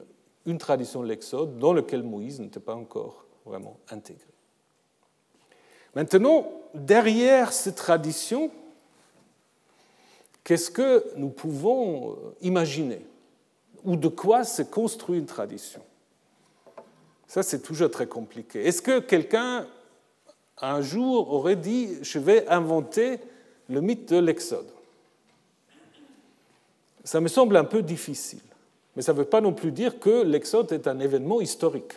une 0.46 0.58
tradition 0.58 1.02
de 1.02 1.08
l'Exode 1.08 1.58
dans 1.58 1.72
laquelle 1.72 2.02
Moïse 2.02 2.40
n'était 2.40 2.60
pas 2.60 2.74
encore 2.74 3.26
vraiment 3.44 3.78
intégré. 3.90 4.26
Maintenant, 5.94 6.50
derrière 6.74 7.52
cette 7.52 7.76
tradition, 7.76 8.50
qu'est-ce 10.44 10.70
que 10.70 11.04
nous 11.16 11.30
pouvons 11.30 12.16
imaginer? 12.40 13.04
Ou 13.84 13.96
de 13.96 14.08
quoi 14.08 14.44
se 14.44 14.62
construit 14.62 15.18
une 15.18 15.26
tradition? 15.26 15.82
Ça, 17.26 17.42
c'est 17.42 17.60
toujours 17.60 17.90
très 17.90 18.06
compliqué. 18.06 18.66
Est-ce 18.66 18.82
que 18.82 19.00
quelqu'un, 19.00 19.66
un 20.62 20.80
jour, 20.80 21.32
aurait 21.32 21.56
dit, 21.56 21.98
je 22.02 22.18
vais 22.18 22.46
inventer 22.48 23.18
le 23.68 23.80
mythe 23.80 24.12
de 24.12 24.18
l'Exode 24.18 24.68
Ça 27.04 27.20
me 27.20 27.28
semble 27.28 27.56
un 27.56 27.64
peu 27.64 27.82
difficile. 27.82 28.40
Mais 28.96 29.02
ça 29.02 29.12
ne 29.12 29.18
veut 29.18 29.24
pas 29.24 29.40
non 29.40 29.52
plus 29.52 29.72
dire 29.72 29.98
que 29.98 30.22
l'Exode 30.22 30.72
est 30.72 30.86
un 30.86 30.98
événement 30.98 31.40
historique. 31.40 31.94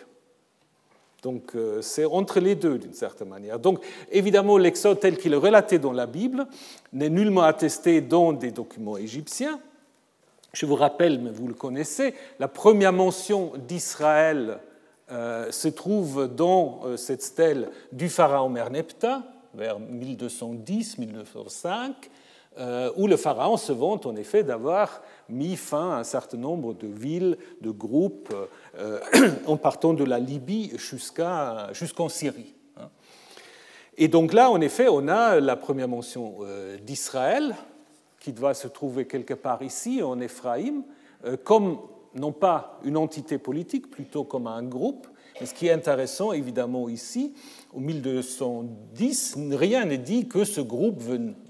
Donc 1.22 1.54
euh, 1.54 1.80
c'est 1.80 2.04
entre 2.04 2.38
les 2.38 2.54
deux 2.54 2.78
d'une 2.78 2.92
certaine 2.92 3.28
manière. 3.28 3.58
Donc 3.58 3.82
évidemment 4.12 4.58
l'Exode 4.58 5.00
tel 5.00 5.16
qu'il 5.16 5.32
est 5.32 5.36
relaté 5.36 5.78
dans 5.78 5.92
la 5.92 6.06
Bible 6.06 6.46
n'est 6.92 7.08
nullement 7.08 7.42
attesté 7.42 8.00
dans 8.00 8.32
des 8.32 8.50
documents 8.50 8.98
égyptiens. 8.98 9.58
Je 10.52 10.66
vous 10.66 10.76
rappelle, 10.76 11.18
mais 11.20 11.30
vous 11.30 11.48
le 11.48 11.54
connaissez, 11.54 12.14
la 12.38 12.46
première 12.46 12.92
mention 12.92 13.52
d'Israël 13.66 14.60
se 15.50 15.68
trouve 15.68 16.34
dans 16.34 16.80
euh, 16.84 16.96
cette 16.96 17.22
stèle 17.22 17.70
du 17.92 18.08
pharaon 18.08 18.48
Merneptah, 18.48 19.22
vers 19.54 19.78
1210-1205, 19.78 21.92
où 22.96 23.08
le 23.08 23.16
pharaon 23.16 23.56
se 23.56 23.72
vante 23.72 24.06
en 24.06 24.14
effet 24.14 24.44
d'avoir 24.44 25.02
mis 25.28 25.56
fin 25.56 25.90
à 25.90 25.96
un 25.96 26.04
certain 26.04 26.36
nombre 26.36 26.72
de 26.72 26.86
villes, 26.86 27.36
de 27.60 27.70
groupes, 27.70 28.32
en 29.46 29.56
partant 29.56 29.92
de 29.92 30.04
la 30.04 30.20
Libye 30.20 30.70
jusqu'en 30.76 32.08
Syrie. 32.08 32.54
Hein. 32.76 32.90
Et 33.96 34.06
donc 34.06 34.32
là, 34.32 34.52
en 34.52 34.60
effet, 34.60 34.86
on 34.88 35.08
a 35.08 35.40
la 35.40 35.56
première 35.56 35.88
mention 35.88 36.36
d'Israël, 36.80 37.56
qui 38.20 38.32
doit 38.32 38.54
se 38.54 38.68
trouver 38.68 39.08
quelque 39.08 39.34
part 39.34 39.62
ici, 39.62 40.00
en 40.00 40.20
Éphraïm, 40.20 40.84
comme 41.42 41.80
non 42.14 42.32
pas 42.32 42.78
une 42.84 42.96
entité 42.96 43.38
politique, 43.38 43.90
plutôt 43.90 44.24
comme 44.24 44.46
un 44.46 44.62
groupe. 44.62 45.06
Mais 45.40 45.46
ce 45.46 45.54
qui 45.54 45.66
est 45.66 45.72
intéressant, 45.72 46.32
évidemment, 46.32 46.88
ici, 46.88 47.34
au 47.72 47.80
1210, 47.80 49.36
rien 49.52 49.84
n'est 49.84 49.98
dit 49.98 50.28
que 50.28 50.44
ce 50.44 50.60
groupe 50.60 51.02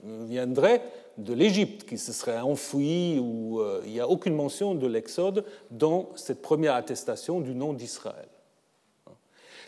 viendrait 0.02 0.82
de 1.18 1.32
l'Égypte, 1.32 1.84
qui 1.88 1.98
se 1.98 2.12
serait 2.12 2.40
enfoui, 2.40 3.18
ou 3.20 3.60
euh, 3.60 3.82
il 3.84 3.92
n'y 3.92 4.00
a 4.00 4.08
aucune 4.08 4.34
mention 4.34 4.74
de 4.74 4.86
l'Exode 4.86 5.44
dans 5.70 6.10
cette 6.16 6.42
première 6.42 6.74
attestation 6.74 7.40
du 7.40 7.54
nom 7.54 7.72
d'Israël. 7.72 8.28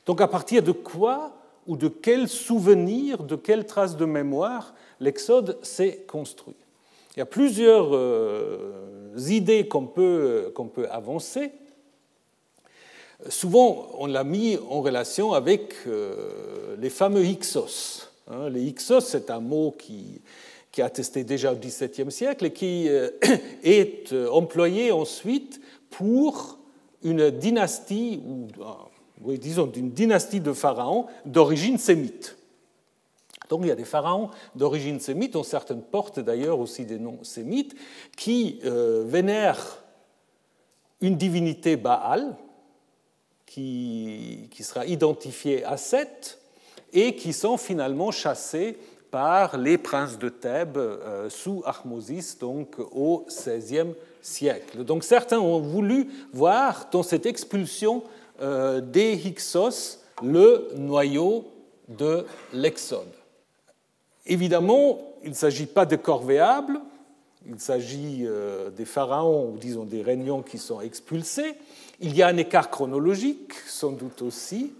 Donc 0.06 0.20
à 0.20 0.28
partir 0.28 0.62
de 0.62 0.72
quoi 0.72 1.36
ou 1.66 1.76
de 1.76 1.88
quel 1.88 2.28
souvenir, 2.28 3.22
de 3.24 3.36
quelle 3.36 3.66
trace 3.66 3.96
de 3.96 4.04
mémoire 4.04 4.74
l'Exode 5.00 5.58
s'est 5.62 6.04
construit? 6.08 6.56
Il 7.16 7.20
y 7.20 7.22
a 7.22 7.26
plusieurs 7.26 7.94
euh, 7.94 9.14
idées 9.28 9.66
qu'on 9.66 9.86
peut, 9.86 10.52
peut 10.74 10.86
avancer, 10.90 11.50
souvent 13.30 13.88
on 13.98 14.04
l'a 14.04 14.22
mis 14.22 14.58
en 14.68 14.82
relation 14.82 15.32
avec 15.32 15.74
euh, 15.86 16.76
les 16.78 16.90
fameux 16.90 17.24
Hyksos. 17.24 18.10
Hein. 18.28 18.50
Les 18.50 18.64
Hyksos, 18.64 19.00
c'est 19.00 19.30
un 19.30 19.40
mot 19.40 19.74
qui, 19.78 20.20
qui 20.70 20.82
est 20.82 20.84
attesté 20.84 21.24
déjà 21.24 21.54
au 21.54 21.56
XVIIe 21.56 22.12
siècle 22.12 22.44
et 22.44 22.52
qui 22.52 22.90
euh, 22.90 23.08
est 23.64 24.12
employé 24.30 24.92
ensuite 24.92 25.62
pour 25.88 26.58
une 27.02 27.30
dynastie, 27.30 28.20
ou 28.26 29.36
disons 29.38 29.66
d'une 29.66 29.90
dynastie 29.90 30.40
de 30.40 30.52
pharaons 30.52 31.06
d'origine 31.24 31.78
sémite. 31.78 32.35
Donc 33.48 33.60
il 33.62 33.68
y 33.68 33.72
a 33.72 33.76
des 33.76 33.84
pharaons 33.84 34.30
d'origine 34.54 35.00
sémite, 35.00 35.32
dont 35.34 35.42
certaines 35.42 35.82
portent 35.82 36.20
d'ailleurs 36.20 36.58
aussi 36.58 36.84
des 36.84 36.98
noms 36.98 37.22
sémites, 37.22 37.74
qui 38.16 38.60
euh, 38.64 39.04
vénèrent 39.06 39.82
une 41.00 41.16
divinité 41.16 41.76
Baal, 41.76 42.36
qui, 43.46 44.48
sera 44.60 44.84
identifiée 44.84 45.64
à 45.64 45.76
Seth, 45.76 46.38
et 46.92 47.14
qui 47.14 47.32
sont 47.32 47.56
finalement 47.56 48.10
chassés 48.10 48.76
par 49.10 49.56
les 49.56 49.78
princes 49.78 50.18
de 50.18 50.28
Thèbes 50.28 50.76
euh, 50.76 51.30
sous 51.30 51.62
Ahmosis, 51.64 52.38
donc 52.38 52.76
au 52.78 53.24
XVIe 53.28 53.94
siècle. 54.20 54.84
Donc 54.84 55.04
certains 55.04 55.38
ont 55.38 55.60
voulu 55.60 56.08
voir 56.32 56.88
dans 56.90 57.02
cette 57.02 57.26
expulsion 57.26 58.02
euh, 58.42 58.80
des 58.80 59.14
Hyksos 59.14 60.00
le 60.22 60.68
noyau 60.76 61.46
de 61.88 62.26
l'Exode. 62.52 63.12
Évidemment, 64.26 64.98
il 65.22 65.30
ne 65.30 65.34
s'agit 65.34 65.66
pas 65.66 65.86
de 65.86 65.96
corvéables, 65.96 66.80
il 67.48 67.60
s'agit 67.60 68.24
euh, 68.26 68.70
des 68.70 68.84
pharaons, 68.84 69.52
ou 69.52 69.56
disons 69.56 69.84
des 69.84 70.02
régnants 70.02 70.42
qui 70.42 70.58
sont 70.58 70.80
expulsés. 70.80 71.54
Il 72.00 72.16
y 72.16 72.22
a 72.22 72.28
un 72.28 72.36
écart 72.36 72.70
chronologique, 72.70 73.52
sans 73.66 73.92
doute 73.92 74.22
aussi, 74.22 74.72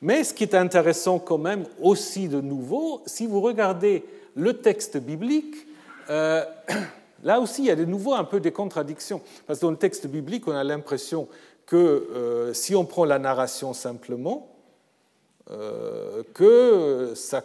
mais 0.00 0.24
ce 0.24 0.32
qui 0.32 0.44
est 0.44 0.54
intéressant 0.54 1.18
quand 1.18 1.38
même 1.38 1.64
aussi 1.80 2.28
de 2.28 2.40
nouveau, 2.40 3.02
si 3.06 3.26
vous 3.26 3.40
regardez 3.40 4.04
le 4.34 4.54
texte 4.54 4.96
biblique, 4.96 5.54
euh, 6.08 6.42
là 7.22 7.40
aussi 7.40 7.62
il 7.62 7.66
y 7.66 7.70
a 7.70 7.76
de 7.76 7.84
nouveau 7.84 8.14
un 8.14 8.24
peu 8.24 8.40
des 8.40 8.52
contradictions. 8.52 9.20
Parce 9.46 9.58
que 9.58 9.66
dans 9.66 9.72
le 9.72 9.76
texte 9.76 10.06
biblique, 10.06 10.48
on 10.48 10.52
a 10.52 10.64
l'impression 10.64 11.28
que 11.66 11.76
euh, 11.76 12.54
si 12.54 12.74
on 12.74 12.86
prend 12.86 13.04
la 13.04 13.18
narration 13.18 13.74
simplement, 13.74 14.52
que 16.34 17.12
ça 17.14 17.40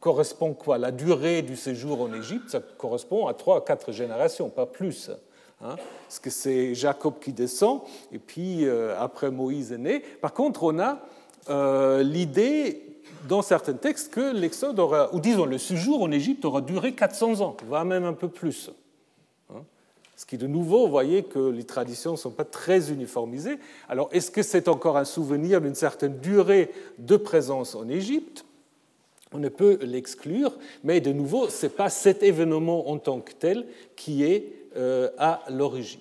correspond 0.00 0.54
quoi? 0.54 0.78
La 0.78 0.90
durée 0.90 1.42
du 1.42 1.56
séjour 1.56 2.00
en 2.00 2.12
Égypte, 2.12 2.50
ça 2.50 2.60
correspond 2.60 3.26
à 3.26 3.34
trois 3.34 3.58
à 3.58 3.60
quatre 3.60 3.92
générations, 3.92 4.48
pas 4.48 4.66
plus. 4.66 5.10
Hein 5.62 5.76
parce 6.10 6.18
que 6.18 6.30
c'est 6.30 6.74
Jacob 6.74 7.14
qui 7.20 7.32
descend, 7.32 7.82
et 8.10 8.18
puis 8.18 8.66
euh, 8.66 8.98
après 8.98 9.30
Moïse 9.30 9.72
est 9.72 9.78
né. 9.78 10.00
Par 10.20 10.32
contre, 10.32 10.64
on 10.64 10.78
a 10.80 10.98
euh, 11.50 12.02
l'idée 12.02 12.82
dans 13.28 13.42
certains 13.42 13.74
textes 13.74 14.12
que 14.12 14.32
l'Exode 14.32 14.78
aura, 14.78 15.14
ou 15.14 15.20
disons 15.20 15.44
le 15.44 15.58
séjour 15.58 16.02
en 16.02 16.10
Égypte 16.10 16.44
aura 16.44 16.62
duré 16.62 16.94
400 16.94 17.42
ans, 17.42 17.56
voire 17.66 17.84
même 17.84 18.04
un 18.04 18.14
peu 18.14 18.28
plus. 18.28 18.70
Hein 19.50 19.62
ce 20.16 20.26
qui, 20.26 20.36
de 20.36 20.46
nouveau, 20.46 20.86
vous 20.86 20.90
voyez 20.90 21.22
que 21.22 21.38
les 21.38 21.64
traditions 21.64 22.12
ne 22.12 22.16
sont 22.16 22.30
pas 22.30 22.44
très 22.44 22.90
uniformisées. 22.90 23.58
Alors, 23.88 24.08
est-ce 24.12 24.30
que 24.30 24.42
c'est 24.42 24.68
encore 24.68 24.96
un 24.96 25.04
souvenir 25.04 25.60
d'une 25.60 25.74
certaine 25.74 26.18
durée 26.18 26.72
de 26.98 27.16
présence 27.16 27.74
en 27.74 27.88
Égypte? 27.88 28.44
On 29.32 29.38
ne 29.38 29.48
peut 29.48 29.78
l'exclure, 29.82 30.52
mais 30.82 31.00
de 31.00 31.12
nouveau, 31.12 31.48
ce 31.48 31.66
n'est 31.66 31.72
pas 31.72 31.88
cet 31.88 32.22
événement 32.22 32.90
en 32.90 32.98
tant 32.98 33.20
que 33.20 33.32
tel 33.32 33.66
qui 33.96 34.24
est 34.24 34.52
euh, 34.76 35.08
à 35.18 35.42
l'origine. 35.50 36.00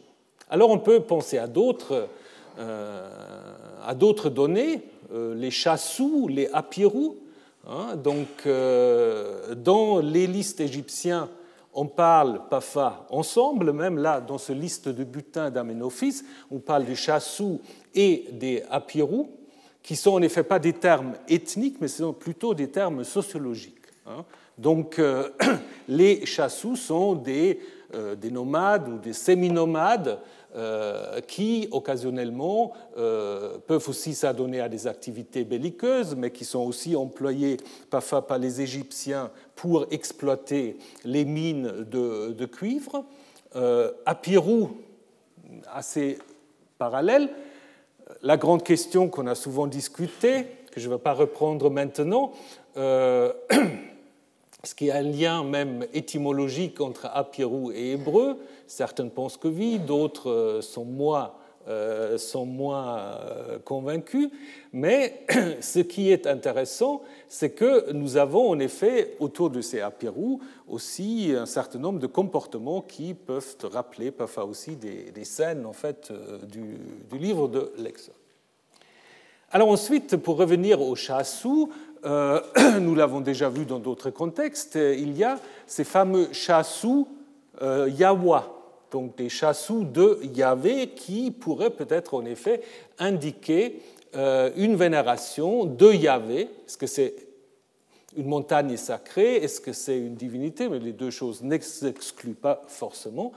Alors 0.49 0.71
on 0.71 0.79
peut 0.79 1.01
penser 1.01 1.37
à 1.37 1.47
d'autres, 1.47 2.07
euh, 2.59 3.09
données, 4.29 4.81
euh, 5.13 5.35
les 5.35 5.51
chassous, 5.51 6.27
les 6.27 6.49
apirous. 6.53 7.17
Hein. 7.67 7.97
donc, 7.97 8.47
dans 9.57 9.99
les 9.99 10.25
listes 10.25 10.61
égyptiens, 10.61 11.29
on 11.73 11.85
parle 11.85 12.41
parfois 12.49 13.05
ensemble, 13.09 13.73
même 13.73 13.97
là, 13.97 14.21
dans 14.21 14.39
ce 14.39 14.53
liste 14.53 14.89
de 14.89 15.03
butins 15.03 15.51
d'Amenophis, 15.51 16.23
on 16.49 16.59
parle 16.59 16.85
des 16.85 16.95
chassous 16.95 17.61
et 17.93 18.25
des 18.31 18.63
apirous 18.71 19.29
qui 19.89 19.95
sont 19.95 20.11
en 20.11 20.21
effet 20.21 20.43
pas 20.43 20.59
des 20.59 20.73
termes 20.73 21.15
ethniques, 21.27 21.77
mais 21.81 21.87
sont 21.87 22.13
plutôt 22.13 22.53
des 22.53 22.69
termes 22.69 23.03
sociologiques. 23.03 23.87
Hein. 24.05 24.23
Donc 24.59 24.99
euh, 24.99 25.29
les 25.87 26.27
chassous 26.27 26.75
sont 26.75 27.15
des, 27.15 27.59
euh, 27.95 28.13
des, 28.13 28.29
nomades 28.29 28.87
ou 28.87 28.99
des 28.99 29.13
semi-nomades 29.13 30.19
euh, 30.55 31.19
qui 31.21 31.67
occasionnellement 31.71 32.73
peuvent 32.95 33.89
aussi 33.89 34.13
s'adonner 34.13 34.61
à 34.61 34.69
des 34.69 34.85
activités 34.85 35.43
belliqueuses, 35.43 36.15
mais 36.15 36.29
qui 36.29 36.45
sont 36.45 36.59
aussi 36.67 36.95
employés 36.95 37.57
parfois 37.89 38.27
par 38.27 38.37
les 38.37 38.61
Égyptiens 38.61 39.31
pour 39.55 39.87
exploiter 39.89 40.77
les 41.03 41.25
mines 41.25 41.83
de, 41.89 42.31
de 42.33 42.45
cuivre. 42.45 43.05
à 43.55 44.13
Pirou, 44.13 44.69
assez 45.73 46.19
parallèle, 46.77 47.31
la 48.21 48.37
grande 48.37 48.63
question 48.63 49.09
qu'on 49.09 49.27
a 49.27 49.35
souvent 49.35 49.67
discutée, 49.67 50.45
que 50.71 50.79
je 50.79 50.87
ne 50.87 50.93
vais 50.93 50.99
pas 50.99 51.13
reprendre 51.13 51.69
maintenant, 51.69 52.31
euh, 52.77 53.31
ce 54.63 54.75
qui 54.75 54.91
a 54.91 54.97
un 54.97 55.01
lien 55.01 55.43
même 55.43 55.85
étymologique 55.93 56.81
entre 56.81 57.07
apirou 57.13 57.71
et 57.71 57.91
hébreu, 57.91 58.37
certains 58.67 59.07
pensent 59.07 59.37
que 59.37 59.47
oui, 59.47 59.79
d'autres 59.79 60.29
euh, 60.29 60.61
sont 60.61 60.85
moins, 60.85 61.33
sont 62.17 62.45
moins 62.45 63.17
convaincus, 63.63 64.29
mais 64.73 65.25
ce 65.61 65.79
qui 65.79 66.11
est 66.11 66.25
intéressant, 66.25 67.03
c'est 67.27 67.51
que 67.51 67.91
nous 67.91 68.17
avons 68.17 68.49
en 68.49 68.59
effet 68.59 69.15
autour 69.19 69.49
de 69.49 69.61
ces 69.61 69.79
apirous 69.79 70.41
aussi 70.67 71.31
un 71.37 71.45
certain 71.45 71.79
nombre 71.79 71.99
de 71.99 72.07
comportements 72.07 72.81
qui 72.81 73.13
peuvent 73.13 73.55
rappeler 73.63 74.09
parfois 74.11 74.45
aussi 74.45 74.75
des, 74.75 75.25
scènes 75.25 75.65
en 75.65 75.73
fait 75.73 76.11
du, 76.47 76.77
du 77.09 77.17
livre 77.17 77.47
de 77.47 77.71
l'Exode. 77.77 78.15
Alors 79.51 79.69
ensuite, 79.69 80.15
pour 80.17 80.37
revenir 80.37 80.79
au 80.79 80.95
chassou, 80.95 81.71
euh, 82.05 82.39
nous 82.79 82.93
l'avons 82.93 83.19
déjà 83.19 83.49
vu 83.49 83.65
dans 83.65 83.79
d'autres 83.79 84.11
contextes, 84.11 84.75
il 84.75 85.17
y 85.17 85.23
a 85.23 85.39
ces 85.65 85.83
fameux 85.83 86.31
chassous 86.31 87.07
euh, 87.61 87.89
Yahwa, 87.89 88.58
donc 88.91 89.15
des 89.17 89.29
chassous 89.29 89.83
de 89.83 90.19
Yahvé 90.33 90.89
qui 90.89 91.31
pourraient 91.31 91.69
peut-être 91.69 92.13
en 92.13 92.25
effet 92.25 92.61
indiquer 92.97 93.81
euh, 94.15 94.51
une 94.55 94.75
vénération 94.75 95.65
de 95.65 95.91
Yahvé. 95.91 96.49
Est-ce 96.65 96.77
que 96.77 96.87
c'est 96.87 97.15
une 98.17 98.27
montagne 98.27 98.75
sacrée? 98.77 99.35
Est-ce 99.35 99.61
que 99.61 99.73
c'est 99.73 99.97
une 99.97 100.15
divinité? 100.15 100.67
Mais 100.67 100.79
les 100.79 100.93
deux 100.93 101.11
choses 101.11 101.43
n'excluent 101.43 102.33
pas 102.33 102.63
forcément 102.67 103.31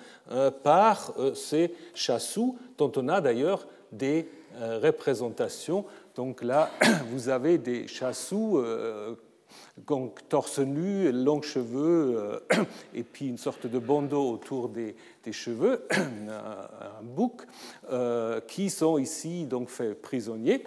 par 0.63 1.13
ces 1.35 1.75
chassous, 1.95 2.57
dont 2.79 2.91
on 2.97 3.09
a 3.09 3.21
d'ailleurs 3.21 3.67
des 3.93 4.27
représentations. 4.59 5.85
Donc 6.15 6.43
là, 6.43 6.71
vous 7.11 7.29
avez 7.29 7.59
des 7.59 7.87
chassous, 7.87 8.65
euh, 9.79 10.07
torse 10.29 10.59
nu, 10.59 11.11
longs 11.13 11.43
cheveux, 11.43 12.15
euh, 12.53 12.65
et 12.95 13.03
puis 13.03 13.29
une 13.29 13.39
sorte 13.39 13.67
de 13.67 13.79
bandeau 13.79 14.31
autour 14.33 14.69
des, 14.69 14.95
cheveux, 15.31 15.87
un, 15.91 17.03
bouc, 17.03 17.43
euh, 17.91 18.41
qui 18.41 18.71
sont 18.71 18.99
ici 18.99 19.45
donc 19.45 19.69
faits 19.69 20.01
prisonniers. 20.01 20.63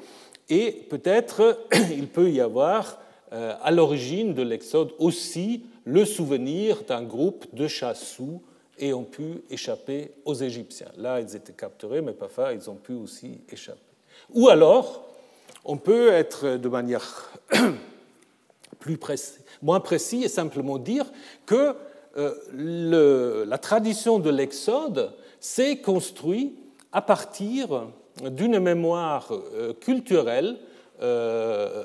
Et 0.49 0.71
peut-être 0.89 1.67
il 1.91 2.07
peut 2.07 2.29
y 2.29 2.41
avoir 2.41 2.99
à 3.31 3.69
l'origine 3.71 4.33
de 4.33 4.43
l'Exode 4.43 4.93
aussi 4.97 5.65
le 5.83 6.05
souvenir 6.05 6.83
d'un 6.83 7.03
groupe 7.03 7.45
de 7.53 7.67
chassous 7.67 8.41
ont 8.81 9.03
pu 9.03 9.41
échapper 9.49 10.11
aux 10.23 10.35
Égyptiens. 10.35 10.91
Là, 10.95 11.19
ils 11.19 11.35
étaient 11.35 11.51
capturés, 11.51 12.01
mais 12.01 12.13
parfois, 12.13 12.53
ils 12.53 12.69
ont 12.69 12.75
pu 12.75 12.93
aussi 12.93 13.41
échapper. 13.49 13.79
Ou 14.33 14.47
alors, 14.47 15.05
on 15.65 15.77
peut 15.77 16.13
être 16.13 16.57
de 16.57 16.69
manière 16.69 17.33
plus 18.79 18.99
moins 19.61 19.79
précis 19.79 20.23
et 20.23 20.29
simplement 20.29 20.77
dire 20.77 21.05
que 21.45 21.75
euh, 22.17 23.45
la 23.45 23.57
tradition 23.57 24.19
de 24.19 24.29
l'Exode 24.29 25.11
s'est 25.39 25.77
construite 25.77 26.57
à 26.91 27.01
partir 27.01 27.87
d'une 28.23 28.59
mémoire 28.59 29.27
euh, 29.31 29.73
culturelle, 29.73 30.57
euh, 31.01 31.83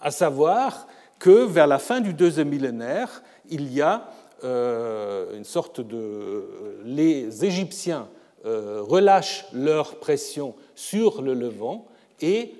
à 0.00 0.10
savoir 0.10 0.88
que 1.20 1.44
vers 1.44 1.68
la 1.68 1.78
fin 1.78 2.00
du 2.00 2.12
deuxième 2.12 2.48
millénaire, 2.48 3.22
il 3.48 3.72
y 3.72 3.80
a 3.80 4.08
une 4.44 5.44
sorte 5.44 5.80
de... 5.80 6.48
Les 6.84 7.44
Égyptiens 7.44 8.08
relâchent 8.44 9.46
leur 9.52 10.00
pression 10.00 10.56
sur 10.74 11.22
le 11.22 11.32
Levant 11.32 11.86
et 12.20 12.52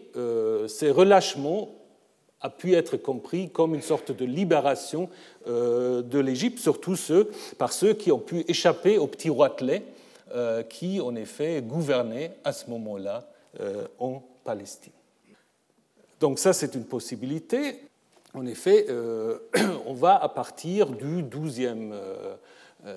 ces 0.68 0.92
relâchements 0.92 1.70
a 2.42 2.50
pu 2.50 2.74
être 2.74 2.96
compris 2.96 3.50
comme 3.50 3.74
une 3.74 3.82
sorte 3.82 4.10
de 4.10 4.24
libération 4.24 5.08
euh, 5.46 6.02
de 6.02 6.18
l'Égypte, 6.18 6.58
surtout 6.58 6.96
par 7.56 7.72
ceux 7.72 7.94
qui 7.94 8.10
ont 8.10 8.18
pu 8.18 8.44
échapper 8.48 8.98
au 8.98 9.06
petit 9.06 9.30
roitelet 9.30 9.84
euh, 10.34 10.62
qui, 10.62 11.00
en 11.00 11.14
effet, 11.14 11.62
gouvernait 11.62 12.32
à 12.44 12.52
ce 12.52 12.68
moment-là 12.70 13.28
euh, 13.60 13.86
en 13.98 14.22
Palestine. 14.44 14.92
Donc 16.20 16.38
ça, 16.38 16.52
c'est 16.52 16.74
une 16.74 16.84
possibilité. 16.84 17.80
En 18.34 18.46
effet, 18.46 18.86
on 19.86 19.94
va 19.94 20.16
à 20.16 20.28
partir 20.28 20.86
du 20.86 21.22
XIIe 21.22 21.92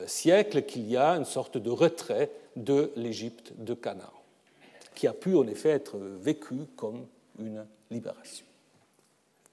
siècle 0.08 0.64
qu'il 0.64 0.90
y 0.90 0.98
a 0.98 1.12
une 1.12 1.26
sorte 1.26 1.58
de 1.58 1.70
retrait 1.70 2.32
de 2.56 2.92
l'Égypte 2.96 3.52
de 3.58 3.74
Canaan, 3.74 4.14
qui 4.96 5.08
a 5.08 5.14
pu 5.14 5.36
en 5.36 5.46
effet 5.48 5.70
être 5.70 5.98
vécu 5.98 6.56
comme 6.78 7.06
une 7.38 7.66
libération. 7.92 8.46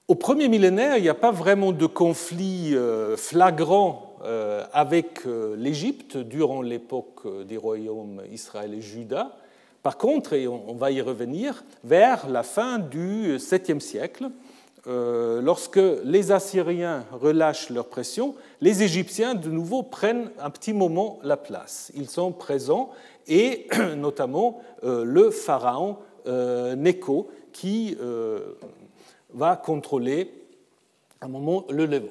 Au 0.09 0.15
premier 0.15 0.49
millénaire, 0.49 0.97
il 0.97 1.03
n'y 1.03 1.09
a 1.09 1.13
pas 1.13 1.31
vraiment 1.31 1.71
de 1.71 1.85
conflit 1.85 2.75
euh, 2.75 3.15
flagrant 3.15 4.17
euh, 4.25 4.65
avec 4.73 5.25
euh, 5.25 5.55
l'Égypte 5.57 6.17
durant 6.17 6.61
l'époque 6.61 7.25
des 7.47 7.55
royaumes 7.55 8.21
Israël 8.29 8.73
et 8.73 8.81
Juda. 8.81 9.37
Par 9.81 9.97
contre, 9.97 10.33
et 10.33 10.45
on 10.45 10.73
va 10.73 10.91
y 10.91 10.99
revenir, 10.99 11.63
vers 11.85 12.29
la 12.29 12.43
fin 12.43 12.79
du 12.79 13.37
7e 13.37 13.79
siècle, 13.79 14.29
lorsque 14.85 15.79
les 16.05 16.31
Assyriens 16.31 17.03
relâchent 17.11 17.69
leur 17.69 17.87
pression, 17.87 18.35
les 18.61 18.83
Égyptiens 18.83 19.35
de 19.35 19.49
nouveau 19.49 19.83
prennent 19.83 20.31
un 20.41 20.49
petit 20.49 20.71
moment 20.71 21.19
la 21.21 21.35
place. 21.35 21.91
Ils 21.95 22.09
sont 22.09 22.31
présents 22.31 22.91
et 23.27 23.67
notamment 23.97 24.61
le 24.83 25.31
pharaon 25.31 25.97
Néko 26.25 27.29
qui 27.51 27.97
va 29.33 29.55
contrôler 29.55 30.33
à 31.21 31.25
un 31.25 31.29
moment 31.29 31.65
le 31.69 31.85
Levant. 31.85 32.07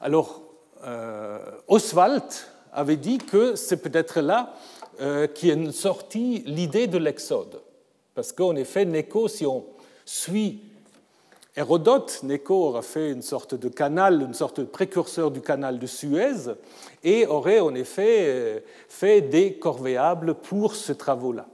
Alors, 0.00 0.42
euh, 0.84 1.38
Oswald 1.68 2.24
avait 2.72 2.96
dit 2.96 3.18
que 3.18 3.54
c'est 3.54 3.76
peut-être 3.76 4.20
là 4.20 4.54
euh, 5.00 5.26
qu'est 5.26 5.72
sortie 5.72 6.42
l'idée 6.46 6.86
de 6.86 6.98
l'Exode. 6.98 7.62
Parce 8.14 8.32
qu'en 8.32 8.56
effet, 8.56 8.84
Néco, 8.84 9.28
si 9.28 9.46
on 9.46 9.64
suit 10.04 10.60
Hérodote, 11.54 12.20
Néco 12.22 12.54
aura 12.54 12.80
fait 12.80 13.10
une 13.10 13.20
sorte 13.20 13.54
de 13.54 13.68
canal, 13.68 14.22
une 14.22 14.32
sorte 14.32 14.60
de 14.60 14.64
précurseur 14.64 15.30
du 15.30 15.42
canal 15.42 15.78
de 15.78 15.86
Suez, 15.86 16.54
et 17.04 17.26
aurait 17.26 17.60
en 17.60 17.74
effet 17.74 18.20
euh, 18.20 18.60
fait 18.88 19.20
des 19.20 19.54
corvéables 19.54 20.34
pour 20.34 20.74
ce 20.74 20.92
travaux-là. 20.92 21.46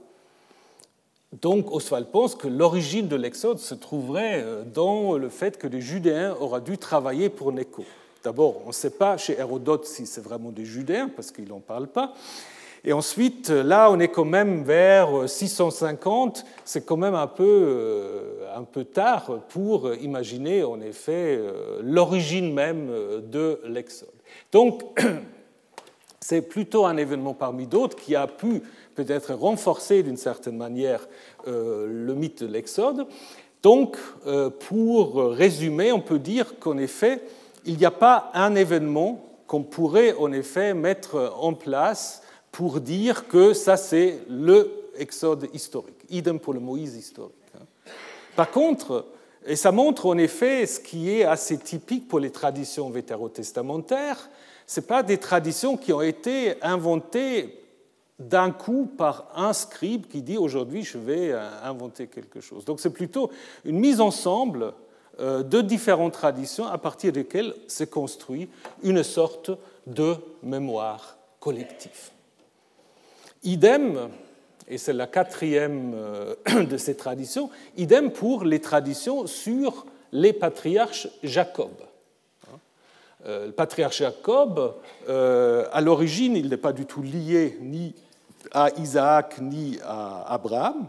Donc 1.33 1.71
Oswald 1.71 2.07
pense 2.07 2.35
que 2.35 2.47
l'origine 2.47 3.07
de 3.07 3.15
l'Exode 3.15 3.59
se 3.59 3.75
trouverait 3.75 4.41
euh, 4.43 4.63
dans 4.63 5.15
le 5.15 5.29
fait 5.29 5.57
que 5.57 5.67
les 5.67 5.81
Judéens 5.81 6.35
auraient 6.39 6.61
dû 6.61 6.77
travailler 6.77 7.29
pour 7.29 7.51
Néco. 7.51 7.85
D'abord, 8.23 8.61
on 8.65 8.69
ne 8.69 8.73
sait 8.73 8.89
pas 8.89 9.15
chez 9.17 9.37
Hérodote 9.37 9.85
si 9.85 10.05
c'est 10.05 10.21
vraiment 10.21 10.49
des 10.49 10.65
Judéens, 10.65 11.09
parce 11.15 11.31
qu'il 11.31 11.47
n'en 11.47 11.59
parle 11.59 11.87
pas. 11.87 12.13
Et 12.83 12.93
ensuite, 12.93 13.49
là, 13.49 13.91
on 13.91 13.99
est 13.99 14.07
quand 14.07 14.25
même 14.25 14.63
vers 14.63 15.29
650, 15.29 16.45
c'est 16.65 16.85
quand 16.85 16.97
même 16.97 17.13
un 17.13 17.27
peu, 17.27 17.43
euh, 17.45 18.55
un 18.55 18.63
peu 18.63 18.83
tard 18.83 19.41
pour 19.49 19.93
imaginer 19.95 20.63
en 20.63 20.81
effet 20.81 21.37
euh, 21.37 21.79
l'origine 21.83 22.53
même 22.53 22.89
de 23.29 23.61
l'Exode. 23.65 24.09
Donc, 24.51 24.99
c'est 26.19 26.41
plutôt 26.41 26.85
un 26.85 26.97
événement 26.97 27.33
parmi 27.33 27.67
d'autres 27.67 27.97
qui 27.97 28.15
a 28.15 28.27
pu 28.27 28.63
peut-être 29.03 29.33
renforcer 29.33 30.03
d'une 30.03 30.17
certaine 30.17 30.57
manière 30.57 31.07
euh, 31.47 31.87
le 31.87 32.13
mythe 32.15 32.43
de 32.43 32.51
l'Exode. 32.51 33.07
Donc, 33.63 33.97
euh, 34.27 34.49
pour 34.49 35.23
résumer, 35.31 35.93
on 35.93 36.01
peut 36.01 36.19
dire 36.19 36.59
qu'en 36.59 36.77
effet, 36.77 37.21
il 37.65 37.77
n'y 37.77 37.85
a 37.85 37.91
pas 37.91 38.29
un 38.33 38.55
événement 38.55 39.25
qu'on 39.47 39.63
pourrait 39.63 40.13
en 40.19 40.33
effet 40.33 40.73
mettre 40.73 41.33
en 41.39 41.53
place 41.53 42.23
pour 42.51 42.81
dire 42.81 43.27
que 43.27 43.53
ça 43.53 43.77
c'est 43.77 44.19
le 44.29 44.71
Exode 44.97 45.47
historique. 45.53 46.03
Idem 46.09 46.39
pour 46.39 46.53
le 46.53 46.59
Moïse 46.59 46.97
historique. 46.97 47.35
Hein. 47.55 47.63
Par 48.35 48.51
contre, 48.51 49.05
et 49.45 49.55
ça 49.55 49.71
montre 49.71 50.07
en 50.07 50.17
effet 50.17 50.65
ce 50.65 50.81
qui 50.81 51.09
est 51.09 51.23
assez 51.23 51.57
typique 51.57 52.09
pour 52.09 52.19
les 52.19 52.31
traditions 52.31 52.89
vétérotestamentaires, 52.89 54.29
ce 54.67 54.81
pas 54.81 55.03
des 55.03 55.17
traditions 55.17 55.77
qui 55.77 55.93
ont 55.93 56.01
été 56.01 56.61
inventées 56.61 57.58
d'un 58.19 58.51
coup 58.51 58.91
par 58.97 59.27
un 59.35 59.53
scribe 59.53 60.07
qui 60.07 60.21
dit 60.21 60.37
aujourd'hui 60.37 60.83
je 60.83 60.97
vais 60.97 61.31
euh, 61.31 61.49
inventer 61.63 62.07
quelque 62.07 62.41
chose. 62.41 62.65
Donc 62.65 62.79
c'est 62.79 62.89
plutôt 62.89 63.31
une 63.63 63.79
mise 63.79 64.01
ensemble 64.01 64.73
euh, 65.19 65.41
de 65.41 65.61
différentes 65.61 66.13
traditions 66.13 66.67
à 66.67 66.77
partir 66.77 67.13
desquelles 67.13 67.53
s'est 67.67 67.87
construit 67.87 68.49
une 68.83 69.03
sorte 69.03 69.51
de 69.87 70.15
mémoire 70.43 71.17
collective. 71.39 72.11
Idem, 73.43 74.09
et 74.67 74.77
c'est 74.77 74.93
la 74.93 75.07
quatrième 75.07 75.93
euh, 75.95 76.35
de 76.69 76.77
ces 76.77 76.97
traditions, 76.97 77.49
idem 77.77 78.11
pour 78.11 78.43
les 78.43 78.59
traditions 78.59 79.27
sur 79.27 79.85
les 80.11 80.33
patriarches 80.33 81.07
Jacob. 81.23 81.71
Le 83.25 83.51
patriarche 83.51 83.97
Jacob, 83.97 84.75
à 85.05 85.81
l'origine, 85.81 86.37
il 86.37 86.47
n'est 86.47 86.57
pas 86.57 86.71
du 86.71 86.85
tout 86.85 87.01
lié 87.01 87.57
ni 87.59 87.93
à 88.51 88.69
Isaac 88.77 89.39
ni 89.41 89.77
à 89.83 90.33
Abraham. 90.33 90.87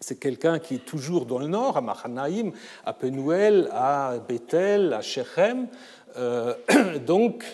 C'est 0.00 0.18
quelqu'un 0.18 0.58
qui 0.58 0.76
est 0.76 0.84
toujours 0.84 1.26
dans 1.26 1.38
le 1.38 1.46
nord, 1.46 1.76
à 1.76 1.80
Mahanaïm, 1.80 2.52
à 2.86 2.92
Penuel, 2.92 3.68
à 3.72 4.14
Bethel, 4.26 4.94
à 4.94 5.02
Shechem. 5.02 5.66
Euh, 6.16 6.54
donc, 7.06 7.44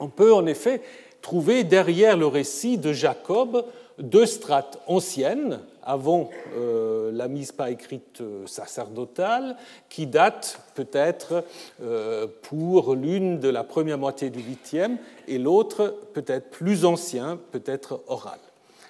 on 0.00 0.08
peut 0.08 0.34
en 0.34 0.46
effet 0.46 0.82
trouver 1.22 1.62
derrière 1.64 2.16
le 2.16 2.26
récit 2.26 2.76
de 2.76 2.92
Jacob 2.92 3.64
deux 3.98 4.26
strates 4.26 4.80
anciennes, 4.86 5.60
avant 5.84 6.30
euh, 6.56 7.10
la 7.12 7.28
mise 7.28 7.52
par 7.52 7.68
écrite 7.68 8.20
euh, 8.20 8.46
sacerdotale, 8.46 9.56
qui 9.88 10.06
date 10.06 10.60
peut-être 10.74 11.44
euh, 11.82 12.26
pour 12.42 12.94
l'une 12.94 13.38
de 13.38 13.48
la 13.48 13.64
première 13.64 13.98
moitié 13.98 14.30
du 14.30 14.40
8e 14.40 14.96
et 15.28 15.38
l'autre 15.38 15.94
peut-être 16.14 16.50
plus 16.50 16.84
ancien, 16.84 17.38
peut-être 17.52 18.02
oral. 18.08 18.38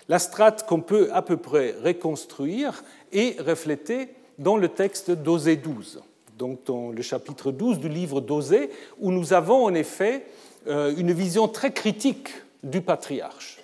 La 0.09 0.19
strate 0.19 0.67
qu'on 0.67 0.81
peut 0.81 1.09
à 1.13 1.23
peu 1.23 1.37
près 1.37 1.75
reconstruire 1.83 2.85
est 3.13 3.41
reflétée 3.41 4.11
dans 4.39 4.57
le 4.57 4.69
texte 4.69 5.11
d'Osée 5.11 5.57
12, 5.57 6.03
donc 6.39 6.65
dans 6.67 6.91
le 6.91 7.03
chapitre 7.03 7.53
12 7.53 7.79
du 7.79 7.89
livre 7.89 8.21
d'Osée, 8.21 8.71
où 8.99 9.11
nous 9.11 9.33
avons 9.33 9.65
en 9.65 9.75
effet 9.75 10.27
une 10.67 11.13
vision 11.13 11.47
très 11.47 11.73
critique 11.73 12.31
du 12.63 12.81
patriarche 12.81 13.64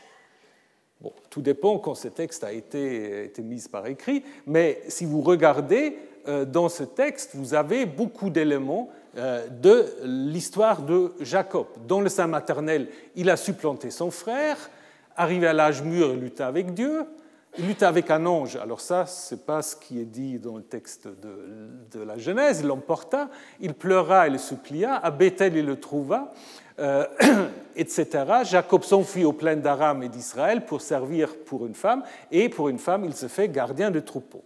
tout 1.30 1.42
dépend 1.42 1.78
quand 1.78 1.94
ce 1.94 2.08
texte 2.08 2.44
a 2.44 2.52
été, 2.52 3.24
été 3.24 3.42
mis 3.42 3.64
par 3.70 3.86
écrit, 3.86 4.22
mais 4.46 4.82
si 4.88 5.04
vous 5.04 5.22
regardez 5.22 5.96
euh, 6.28 6.44
dans 6.44 6.68
ce 6.68 6.84
texte, 6.84 7.30
vous 7.34 7.54
avez 7.54 7.86
beaucoup 7.86 8.30
d'éléments 8.30 8.90
euh, 9.16 9.46
de 9.48 9.86
l'histoire 10.04 10.82
de 10.82 11.12
Jacob. 11.20 11.66
Dans 11.88 12.00
le 12.00 12.08
sein 12.08 12.26
maternel, 12.26 12.88
il 13.16 13.30
a 13.30 13.36
supplanté 13.36 13.90
son 13.90 14.10
frère, 14.10 14.70
arrivé 15.16 15.46
à 15.46 15.52
l'âge 15.52 15.82
mûr, 15.82 16.12
il 16.12 16.20
lutta 16.20 16.46
avec 16.46 16.74
Dieu, 16.74 17.04
il 17.58 17.66
lutta 17.66 17.88
avec 17.88 18.10
un 18.10 18.26
ange. 18.26 18.56
Alors 18.56 18.80
ça, 18.80 19.06
ce 19.06 19.34
n'est 19.34 19.40
pas 19.40 19.62
ce 19.62 19.76
qui 19.76 20.00
est 20.00 20.04
dit 20.04 20.38
dans 20.38 20.56
le 20.56 20.62
texte 20.62 21.08
de, 21.08 21.98
de 21.98 22.04
la 22.04 22.18
Genèse, 22.18 22.60
il 22.60 22.66
l'emporta, 22.66 23.30
il 23.60 23.72
pleura 23.74 24.26
et 24.26 24.30
le 24.30 24.38
supplia, 24.38 24.96
à 24.96 25.10
Bethel 25.10 25.56
il 25.56 25.64
le 25.64 25.80
trouva, 25.80 26.32
euh, 26.80 27.04
etc. 27.76 28.06
Jacob 28.44 28.84
s'enfuit 28.84 29.24
aux 29.24 29.32
plaines 29.32 29.60
d'Aram 29.60 30.02
et 30.02 30.08
d'Israël 30.08 30.64
pour 30.64 30.80
servir 30.80 31.36
pour 31.46 31.66
une 31.66 31.74
femme, 31.74 32.02
et 32.30 32.48
pour 32.48 32.68
une 32.68 32.78
femme, 32.78 33.04
il 33.04 33.14
se 33.14 33.26
fait 33.28 33.48
gardien 33.48 33.90
de 33.90 34.00
troupeau. 34.00 34.42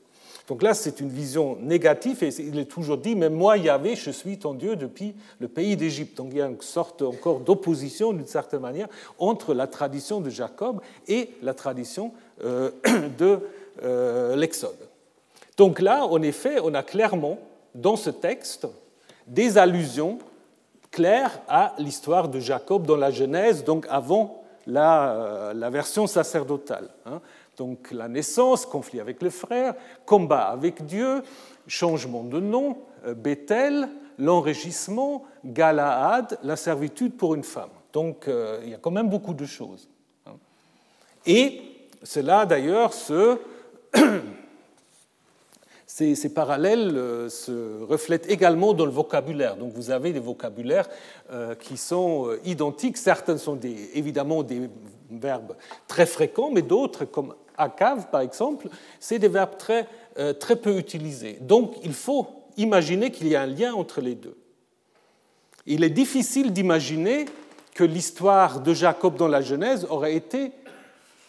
Donc 0.46 0.62
là, 0.62 0.74
c'est 0.74 1.00
une 1.00 1.08
vision 1.08 1.56
négative 1.62 2.22
et 2.22 2.28
il 2.38 2.58
est 2.58 2.66
toujours 2.66 2.98
dit, 2.98 3.16
mais 3.16 3.30
moi, 3.30 3.56
Yahvé, 3.56 3.96
je 3.96 4.10
suis 4.10 4.38
ton 4.38 4.52
Dieu 4.52 4.76
depuis 4.76 5.14
le 5.40 5.48
pays 5.48 5.74
d'Égypte. 5.74 6.18
Donc 6.18 6.28
il 6.32 6.38
y 6.38 6.42
a 6.42 6.46
une 6.46 6.60
sorte 6.60 7.00
encore 7.00 7.40
d'opposition, 7.40 8.12
d'une 8.12 8.26
certaine 8.26 8.60
manière, 8.60 8.88
entre 9.18 9.54
la 9.54 9.66
tradition 9.66 10.20
de 10.20 10.28
Jacob 10.28 10.82
et 11.08 11.30
la 11.42 11.54
tradition 11.54 12.12
euh, 12.44 12.70
de 13.18 13.38
euh, 13.82 14.36
l'Exode. 14.36 14.76
Donc 15.56 15.80
là, 15.80 16.04
en 16.04 16.20
effet, 16.20 16.58
on 16.62 16.74
a 16.74 16.82
clairement, 16.82 17.38
dans 17.74 17.96
ce 17.96 18.10
texte, 18.10 18.66
des 19.26 19.56
allusions 19.56 20.18
claires 20.94 21.40
à 21.48 21.74
l'histoire 21.78 22.28
de 22.28 22.38
Jacob 22.38 22.86
dans 22.86 22.96
la 22.96 23.10
Genèse, 23.10 23.64
donc 23.64 23.84
avant 23.90 24.44
la, 24.64 25.10
euh, 25.12 25.70
version 25.70 26.06
sacerdotale. 26.06 26.88
Hein. 27.04 27.20
Donc 27.56 27.90
la 27.90 28.06
naissance, 28.06 28.64
conflit 28.64 29.00
avec 29.00 29.20
le 29.20 29.30
frère, 29.30 29.74
combat 30.06 30.44
avec 30.44 30.86
Dieu, 30.86 31.22
changement 31.66 32.22
de 32.22 32.38
nom, 32.38 32.78
euh, 33.06 33.14
Bethel, 33.14 33.88
l'enrichissement, 34.18 35.24
Galaad, 35.44 36.38
la 36.44 36.54
servitude 36.54 37.16
pour 37.16 37.34
une 37.34 37.42
femme. 37.42 37.74
Donc 37.92 38.28
euh, 38.28 38.60
il 38.62 38.70
y 38.70 38.74
a 38.74 38.78
quand 38.78 38.92
même 38.92 39.08
beaucoup 39.08 39.34
de 39.34 39.46
choses. 39.46 39.88
Hein. 40.26 40.36
Et 41.26 41.60
cela 42.04 42.46
d'ailleurs 42.46 42.94
se 42.94 43.36
ces, 45.94 46.28
parallèles 46.28 46.96
euh, 46.96 47.28
se 47.28 47.84
reflètent 47.84 48.28
également 48.28 48.74
dans 48.74 48.84
le 48.84 48.90
vocabulaire. 48.90 49.56
Donc 49.56 49.72
vous 49.74 49.92
avez 49.92 50.12
des 50.12 50.18
vocabulaires 50.18 50.88
euh, 51.30 51.54
qui 51.54 51.76
sont 51.76 52.26
euh, 52.26 52.40
identiques. 52.44 52.96
Certains 52.96 53.38
sont 53.38 53.60
évidemment 53.94 54.42
des 54.42 54.68
verbes 55.08 55.54
très 55.86 56.06
fréquents, 56.06 56.50
mais 56.50 56.62
d'autres, 56.62 57.04
comme 57.04 57.34
akav 57.56 58.10
par 58.10 58.22
exemple, 58.22 58.68
c'est 58.98 59.20
des 59.20 59.28
verbes 59.28 59.56
très, 59.56 59.86
très 60.40 60.56
peu 60.56 60.76
utilisés. 60.76 61.38
Donc 61.40 61.76
il 61.84 61.92
faut 61.92 62.26
imaginer 62.56 63.12
qu'il 63.12 63.28
y 63.28 63.36
a 63.36 63.42
un 63.42 63.46
lien 63.46 63.72
entre 63.72 64.00
les 64.00 64.16
deux. 64.16 64.36
Il 65.66 65.84
est 65.84 65.90
difficile 65.90 66.52
d'imaginer 66.52 67.26
que 67.72 67.84
l'histoire 67.84 68.60
de 68.60 68.74
Jacob 68.74 69.16
dans 69.16 69.28
la 69.28 69.40
Genèse 69.40 69.86
aurait 69.88 70.16
été 70.16 70.50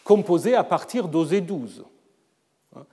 composée 0.04 0.56
à 0.56 0.64
partir 0.64 1.08
d'Osée 1.08 1.42
12. 1.42 1.86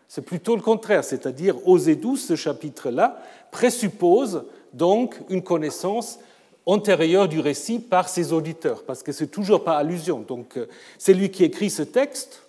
C'est 0.09 0.23
plutôt 0.23 0.57
le 0.57 0.63
contraire, 0.63 1.05
c'est-à-dire 1.05 1.57
Osée 1.67 1.97
12, 1.97 2.25
ce 2.25 2.37
chapitre-là, 2.37 3.23
présuppose 3.51 4.45
donc 4.73 5.17
une 5.29 5.43
connaissance 5.43 6.19
antérieure 6.67 7.29
du 7.29 7.41
récit 7.41 7.79
par 7.79 8.09
ses 8.09 8.33
auditeurs, 8.33 8.85
parce 8.85 9.03
que 9.03 9.13
c'est 9.13 9.27
toujours 9.27 9.65
pas 9.65 9.77
allusion. 9.77 10.21
Donc, 10.21 10.57
euh, 10.57 10.67
celui 10.99 11.31
qui 11.31 11.45
écrit 11.45 11.71
ce 11.71 11.83
texte, 11.83 12.43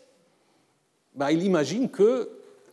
bah, 1.15 1.31
il 1.31 1.43
imagine 1.43 1.89
que 1.89 2.29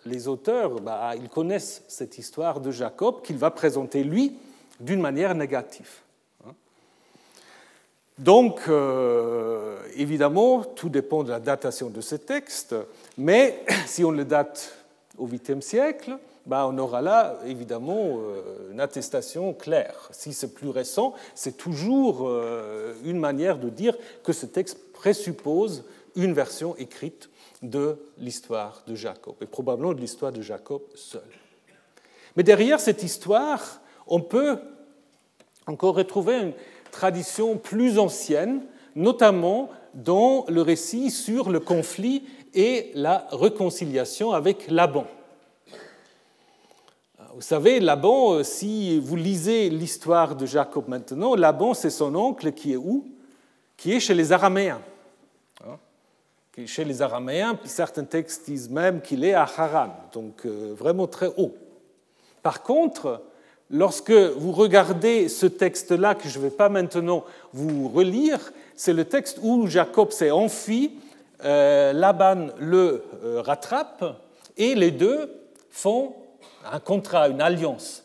les 0.06 0.28
auteurs, 0.28 0.80
bah, 0.80 1.12
ils 1.16 1.28
connaissent 1.28 1.82
cette 1.88 2.18
histoire 2.18 2.60
de 2.60 2.70
Jacob 2.70 3.22
qu'il 3.22 3.36
va 3.36 3.50
présenter 3.50 4.04
lui 4.04 4.34
d'une 4.80 5.00
manière 5.00 5.34
négative. 5.34 5.90
Donc, 8.20 8.60
euh, 8.68 9.78
évidemment, 9.96 10.62
tout 10.62 10.90
dépend 10.90 11.22
de 11.22 11.30
la 11.30 11.40
datation 11.40 11.88
de 11.88 12.02
ce 12.02 12.16
texte, 12.16 12.74
mais 13.20 13.62
si 13.86 14.02
on 14.02 14.10
le 14.10 14.24
date 14.24 14.74
au 15.18 15.28
8e 15.28 15.60
siècle, 15.60 16.16
bah, 16.46 16.66
on 16.66 16.78
aura 16.78 17.02
là 17.02 17.38
évidemment 17.46 18.18
euh, 18.18 18.72
une 18.72 18.80
attestation 18.80 19.52
claire. 19.52 20.08
Si 20.10 20.32
c'est 20.32 20.54
plus 20.54 20.70
récent, 20.70 21.12
c'est 21.34 21.56
toujours 21.56 22.26
euh, 22.26 22.94
une 23.04 23.18
manière 23.18 23.58
de 23.58 23.68
dire 23.68 23.94
que 24.24 24.32
ce 24.32 24.46
texte 24.46 24.92
présuppose 24.94 25.84
une 26.16 26.32
version 26.32 26.74
écrite 26.76 27.28
de 27.62 27.98
l'histoire 28.18 28.82
de 28.86 28.94
Jacob, 28.94 29.34
et 29.42 29.46
probablement 29.46 29.92
de 29.92 30.00
l'histoire 30.00 30.32
de 30.32 30.40
Jacob 30.40 30.80
seul. 30.94 31.20
Mais 32.36 32.42
derrière 32.42 32.80
cette 32.80 33.02
histoire, 33.02 33.82
on 34.06 34.20
peut 34.20 34.58
encore 35.66 35.94
retrouver 35.94 36.38
une 36.38 36.52
tradition 36.90 37.58
plus 37.58 37.98
ancienne, 37.98 38.62
notamment 38.96 39.68
dans 39.94 40.44
le 40.48 40.62
récit 40.62 41.10
sur 41.10 41.50
le 41.50 41.60
conflit 41.60 42.24
et 42.54 42.90
la 42.94 43.26
réconciliation 43.32 44.32
avec 44.32 44.70
Laban. 44.70 45.06
Vous 47.34 47.42
savez, 47.42 47.80
Laban, 47.80 48.34
euh, 48.34 48.42
si 48.42 48.98
vous 48.98 49.16
lisez 49.16 49.70
l'histoire 49.70 50.34
de 50.34 50.46
Jacob 50.46 50.88
maintenant, 50.88 51.34
Laban, 51.34 51.74
c'est 51.74 51.90
son 51.90 52.14
oncle 52.14 52.52
qui 52.52 52.72
est 52.72 52.76
où? 52.76 53.06
Qui 53.76 53.92
est 53.92 54.00
chez 54.00 54.14
les 54.14 54.32
Araméens. 54.32 54.82
Hein? 55.64 55.78
Chez 56.66 56.84
les 56.84 57.00
Araméens, 57.00 57.58
certains 57.64 58.04
textes 58.04 58.46
disent 58.46 58.68
même 58.68 59.00
qu'il 59.00 59.24
est 59.24 59.32
à 59.32 59.42
Haran, 59.44 59.94
donc 60.12 60.44
euh, 60.44 60.74
vraiment 60.76 61.06
très 61.06 61.28
haut. 61.36 61.54
Par 62.42 62.62
contre, 62.62 63.22
Lorsque 63.72 64.10
vous 64.10 64.50
regardez 64.50 65.28
ce 65.28 65.46
texte-là, 65.46 66.16
que 66.16 66.28
je 66.28 66.38
ne 66.40 66.44
vais 66.44 66.50
pas 66.50 66.68
maintenant 66.68 67.24
vous 67.52 67.88
relire, 67.88 68.52
c'est 68.74 68.92
le 68.92 69.04
texte 69.04 69.38
où 69.42 69.68
Jacob 69.68 70.10
s'est 70.10 70.32
enfui, 70.32 70.98
Laban 71.44 72.48
le 72.58 73.04
euh, 73.24 73.42
rattrape, 73.42 74.04
et 74.56 74.74
les 74.74 74.90
deux 74.90 75.30
font 75.70 76.14
un 76.70 76.80
contrat, 76.80 77.28
une 77.28 77.40
alliance. 77.40 78.04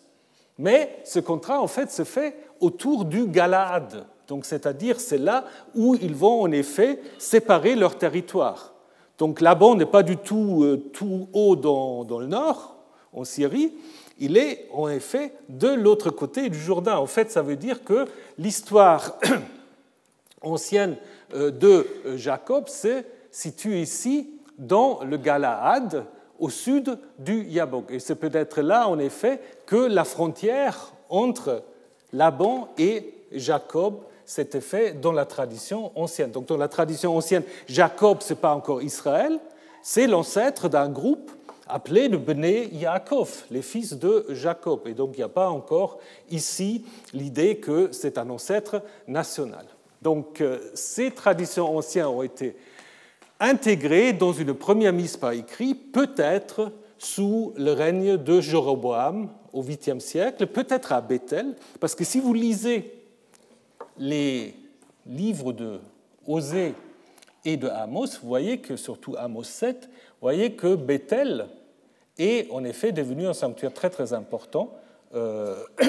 Mais 0.57 1.01
ce 1.03 1.19
contrat, 1.19 1.59
en 1.61 1.67
fait, 1.67 1.91
se 1.91 2.03
fait 2.03 2.35
autour 2.59 3.05
du 3.05 3.27
Galaad. 3.27 4.05
Donc, 4.27 4.45
c'est-à-dire, 4.45 4.99
c'est 4.99 5.17
là 5.17 5.45
où 5.75 5.95
ils 5.95 6.15
vont 6.15 6.41
en 6.41 6.51
effet 6.51 6.99
séparer 7.17 7.75
leur 7.75 7.97
territoire. 7.97 8.73
Donc, 9.17 9.41
Laban 9.41 9.75
n'est 9.75 9.85
pas 9.85 10.03
du 10.03 10.17
tout 10.17 10.63
euh, 10.63 10.77
tout 10.93 11.27
haut 11.33 11.55
dans, 11.55 12.03
dans 12.03 12.19
le 12.19 12.27
nord, 12.27 12.75
en 13.13 13.23
Syrie, 13.23 13.73
il 14.19 14.37
est 14.37 14.67
en 14.71 14.89
effet 14.89 15.33
de 15.49 15.67
l'autre 15.67 16.09
côté 16.09 16.49
du 16.49 16.59
Jourdain. 16.59 16.97
En 16.97 17.05
fait, 17.05 17.31
ça 17.31 17.41
veut 17.41 17.55
dire 17.55 17.83
que 17.83 18.05
l'histoire 18.37 19.17
ancienne 20.41 20.97
euh, 21.33 21.51
de 21.51 21.87
euh, 22.05 22.17
Jacob 22.17 22.67
se 22.69 23.03
situe 23.35 23.79
ici 23.81 24.29
dans 24.57 25.03
le 25.03 25.17
Galaad, 25.17 26.05
au 26.39 26.49
sud 26.49 26.97
du 27.19 27.43
Yabok. 27.43 27.91
Et 27.91 27.99
c'est 27.99 28.15
peut-être 28.15 28.61
là, 28.61 28.87
en 28.87 28.97
effet, 28.97 29.41
que 29.65 29.75
la 29.75 30.05
frontière 30.05 30.93
entre 31.09 31.63
Laban 32.13 32.69
et 32.77 33.13
Jacob 33.33 33.95
s'était 34.25 34.61
faite 34.61 35.01
dans 35.01 35.11
la 35.11 35.25
tradition 35.25 35.91
ancienne. 35.95 36.31
Donc 36.31 36.45
dans 36.45 36.55
la 36.55 36.69
tradition 36.69 37.17
ancienne, 37.17 37.43
Jacob, 37.67 38.21
ce 38.21 38.33
n'est 38.33 38.39
pas 38.39 38.55
encore 38.55 38.81
Israël, 38.81 39.37
c'est 39.83 40.07
l'ancêtre 40.07 40.69
d'un 40.69 40.87
groupe 40.87 41.29
appelés 41.67 42.07
le 42.07 42.17
Bnei 42.17 42.69
Yaakov, 42.71 43.43
les 43.51 43.61
fils 43.61 43.93
de 43.93 44.27
Jacob. 44.29 44.87
Et 44.87 44.93
donc 44.93 45.11
il 45.15 45.17
n'y 45.17 45.23
a 45.23 45.29
pas 45.29 45.49
encore 45.49 45.99
ici 46.29 46.85
l'idée 47.13 47.57
que 47.57 47.89
c'est 47.91 48.17
un 48.17 48.29
ancêtre 48.29 48.81
national. 49.07 49.65
Donc 50.01 50.39
euh, 50.39 50.59
ces 50.73 51.11
traditions 51.11 51.75
anciennes 51.75 52.05
ont 52.05 52.23
été 52.23 52.55
intégrées 53.39 54.13
dans 54.13 54.33
une 54.33 54.53
première 54.53 54.93
mise 54.93 55.17
par 55.17 55.31
écrit, 55.31 55.75
peut-être 55.75 56.71
sous 56.97 57.53
le 57.57 57.71
règne 57.71 58.17
de 58.17 58.41
Jéroboam 58.41 59.29
au 59.53 59.63
8e 59.63 59.99
siècle, 59.99 60.47
peut-être 60.47 60.91
à 60.91 61.01
Bethel, 61.01 61.55
parce 61.79 61.95
que 61.95 62.03
si 62.03 62.19
vous 62.19 62.33
lisez 62.33 62.93
les 63.97 64.55
livres 65.05 65.53
de 65.53 65.79
Osée 66.25 66.73
et 67.43 67.57
de 67.57 67.67
Amos, 67.67 68.07
vous 68.21 68.27
voyez 68.27 68.59
que 68.59 68.75
surtout 68.75 69.15
Amos 69.17 69.43
7, 69.43 69.89
voyez 70.21 70.53
que 70.53 70.75
Bethel 70.75 71.47
est 72.17 72.49
en 72.51 72.63
effet 72.63 72.91
devenu 72.91 73.27
un 73.27 73.33
sanctuaire 73.33 73.73
très 73.73 73.89
très 73.89 74.13
important. 74.13 74.73
Euh, 75.13 75.63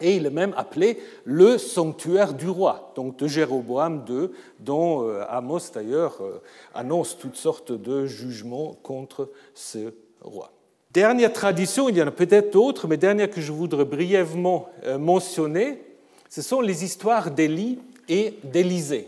et 0.00 0.16
il 0.16 0.26
est 0.26 0.30
même 0.30 0.54
appelé 0.56 0.98
le 1.24 1.58
sanctuaire 1.58 2.34
du 2.34 2.48
roi, 2.48 2.92
donc 2.94 3.16
de 3.18 3.26
Jéroboam 3.26 4.04
II, 4.08 4.30
dont 4.60 5.08
euh, 5.08 5.24
Amos 5.28 5.70
d'ailleurs 5.72 6.18
euh, 6.20 6.40
annonce 6.74 7.16
toutes 7.18 7.36
sortes 7.36 7.72
de 7.72 8.06
jugements 8.06 8.76
contre 8.82 9.30
ce 9.54 9.92
roi. 10.20 10.50
Dernière 10.92 11.32
tradition, 11.32 11.88
il 11.88 11.96
y 11.96 12.02
en 12.02 12.06
a 12.06 12.12
peut-être 12.12 12.52
d'autres, 12.52 12.88
mais 12.88 12.96
dernière 12.96 13.30
que 13.30 13.40
je 13.40 13.52
voudrais 13.52 13.84
brièvement 13.84 14.68
mentionner, 14.98 15.82
ce 16.30 16.42
sont 16.42 16.60
les 16.60 16.82
histoires 16.82 17.30
d'Élie 17.30 17.78
et 18.08 18.34
d'Élisée. 18.42 19.06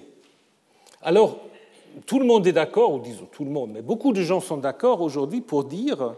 Alors, 1.03 1.39
tout 2.07 2.19
le 2.19 2.25
monde 2.25 2.47
est 2.47 2.53
d'accord, 2.53 2.95
ou 2.95 2.99
disons 3.01 3.27
tout 3.31 3.45
le 3.45 3.51
monde, 3.51 3.71
mais 3.73 3.83
beaucoup 3.83 4.13
de 4.13 4.23
gens 4.23 4.41
sont 4.41 4.57
d'accord 4.57 5.01
aujourd'hui 5.01 5.41
pour 5.41 5.65
dire 5.65 6.03
euh, 6.03 6.13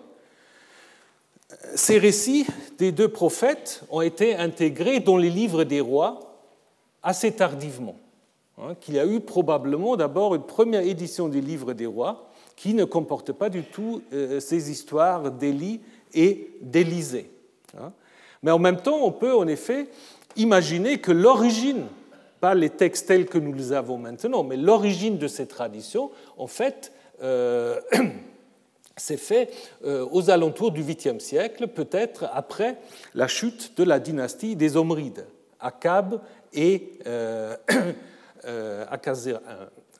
ces 1.75 1.99
récits 1.99 2.47
des 2.79 2.93
deux 2.93 3.09
prophètes 3.09 3.83
ont 3.91 4.01
été 4.01 4.35
intégrés 4.35 5.01
dans 5.01 5.17
les 5.17 5.31
livres 5.31 5.65
des 5.65 5.81
rois 5.81 6.21
assez 7.03 7.33
tardivement. 7.33 7.97
Hein, 8.59 8.75
qu'il 8.81 8.95
y 8.95 8.99
a 8.99 9.07
eu 9.07 9.21
probablement 9.21 9.97
d'abord 9.97 10.35
une 10.35 10.43
première 10.43 10.83
édition 10.83 11.29
des 11.29 11.41
livres 11.41 11.73
des 11.73 11.87
rois 11.87 12.29
qui 12.55 12.75
ne 12.75 12.85
comporte 12.85 13.33
pas 13.33 13.49
du 13.49 13.63
tout 13.63 14.03
euh, 14.13 14.41
ces 14.41 14.71
histoires 14.71 15.31
d'Élie 15.31 15.81
et 16.13 16.51
d'Élisée. 16.61 17.31
Hein. 17.79 17.93
Mais 18.43 18.51
en 18.51 18.59
même 18.59 18.81
temps, 18.81 18.99
on 19.03 19.11
peut 19.11 19.35
en 19.35 19.49
effet 19.49 19.89
imaginer 20.37 20.99
que 20.99 21.13
l'origine 21.13 21.87
pas 22.41 22.55
les 22.55 22.71
textes 22.71 23.07
tels 23.07 23.27
que 23.27 23.39
nous 23.39 23.53
les 23.53 23.73
avons 23.73 23.99
maintenant, 23.99 24.43
mais 24.43 24.57
l'origine 24.57 25.17
de 25.17 25.29
ces 25.29 25.47
traditions, 25.47 26.11
en 26.37 26.49
fait, 26.49 26.93
euh, 27.23 27.81
s'est 29.03 29.17
fait 29.17 29.51
aux 29.85 30.31
alentours 30.31 30.71
du 30.71 30.83
8e 30.83 31.19
siècle, 31.19 31.69
peut-être 31.69 32.29
après 32.33 32.79
la 33.15 33.29
chute 33.29 33.77
de 33.77 33.85
la 33.85 33.99
dynastie 33.99 34.57
des 34.57 34.77
Omrides, 34.77 35.27
Akab 35.61 36.21
et, 36.53 36.99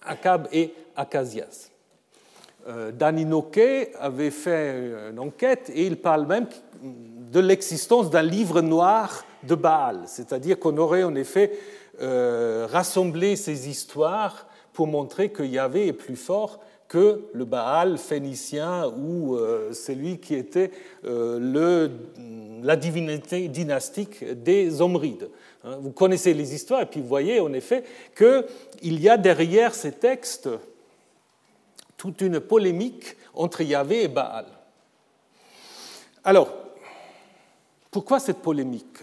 Akab 0.03 0.49
et 0.53 0.73
Akasias. 0.97 1.71
Danny 2.93 3.27
avait 3.99 4.31
fait 4.31 4.93
une 5.11 5.19
enquête 5.19 5.71
et 5.75 5.87
il 5.87 5.97
parle 5.97 6.27
même 6.27 6.47
de 7.33 7.41
l'existence 7.41 8.11
d'un 8.11 8.23
livre 8.23 8.61
noir 8.61 9.25
de 9.43 9.55
Baal, 9.55 10.03
c'est-à-dire 10.07 10.59
qu'on 10.59 10.77
aurait 10.77 11.03
en 11.03 11.15
effet 11.15 11.53
euh, 12.01 12.67
rassemblé 12.71 13.37
ces 13.37 13.69
histoires 13.69 14.47
pour 14.73 14.87
montrer 14.87 15.31
que 15.31 15.43
Yahvé 15.43 15.89
est 15.89 15.93
plus 15.93 16.17
fort 16.17 16.61
que 16.93 17.23
le 17.33 17.47
Baal 17.47 17.97
phénicien 17.97 18.87
ou 18.87 19.35
euh, 19.37 19.73
celui 19.73 20.19
qui 20.19 20.35
était 20.35 20.71
euh, 21.07 21.89
la 22.63 22.77
divinité 22.77 23.49
dynastique 23.49 24.23
des 24.43 24.83
Omrides. 24.83 25.31
Hein, 25.65 25.79
vous 25.81 25.93
connaissez 25.93 26.35
les 26.35 26.55
histoires 26.55 26.83
et 26.83 26.87
puis 26.87 27.01
vous 27.01 27.09
voyez 27.09 27.41
en 27.41 27.55
effet 27.55 27.83
qu'il 28.15 29.01
y 29.01 29.09
a 29.09 29.17
derrière 29.17 29.75
ces 29.75 29.93
textes 29.93 30.51
toute 31.97 32.21
une 32.21 32.41
polémique 32.41 33.17
entre 33.33 33.63
Yahvé 33.63 34.03
et 34.03 34.09
Baal. 34.09 34.45
Alors, 36.25 36.53
pourquoi 37.91 38.21
cette 38.21 38.41
polémique? 38.43 38.99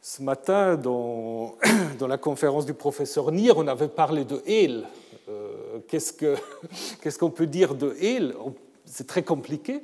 Ce 0.00 0.22
matin, 0.22 0.76
dans, 0.76 1.56
la 2.06 2.18
conférence 2.18 2.66
du 2.66 2.74
professeur 2.74 3.32
Nier, 3.32 3.50
on 3.56 3.66
avait 3.66 3.88
parlé 3.88 4.24
de 4.24 4.40
El. 4.46 4.86
Euh, 5.28 5.78
Qu'est-ce 5.88 7.18
qu'on 7.18 7.30
peut 7.30 7.46
dire 7.46 7.74
de 7.74 7.96
El 8.00 8.34
C'est 8.84 9.06
très 9.06 9.22
compliqué. 9.22 9.82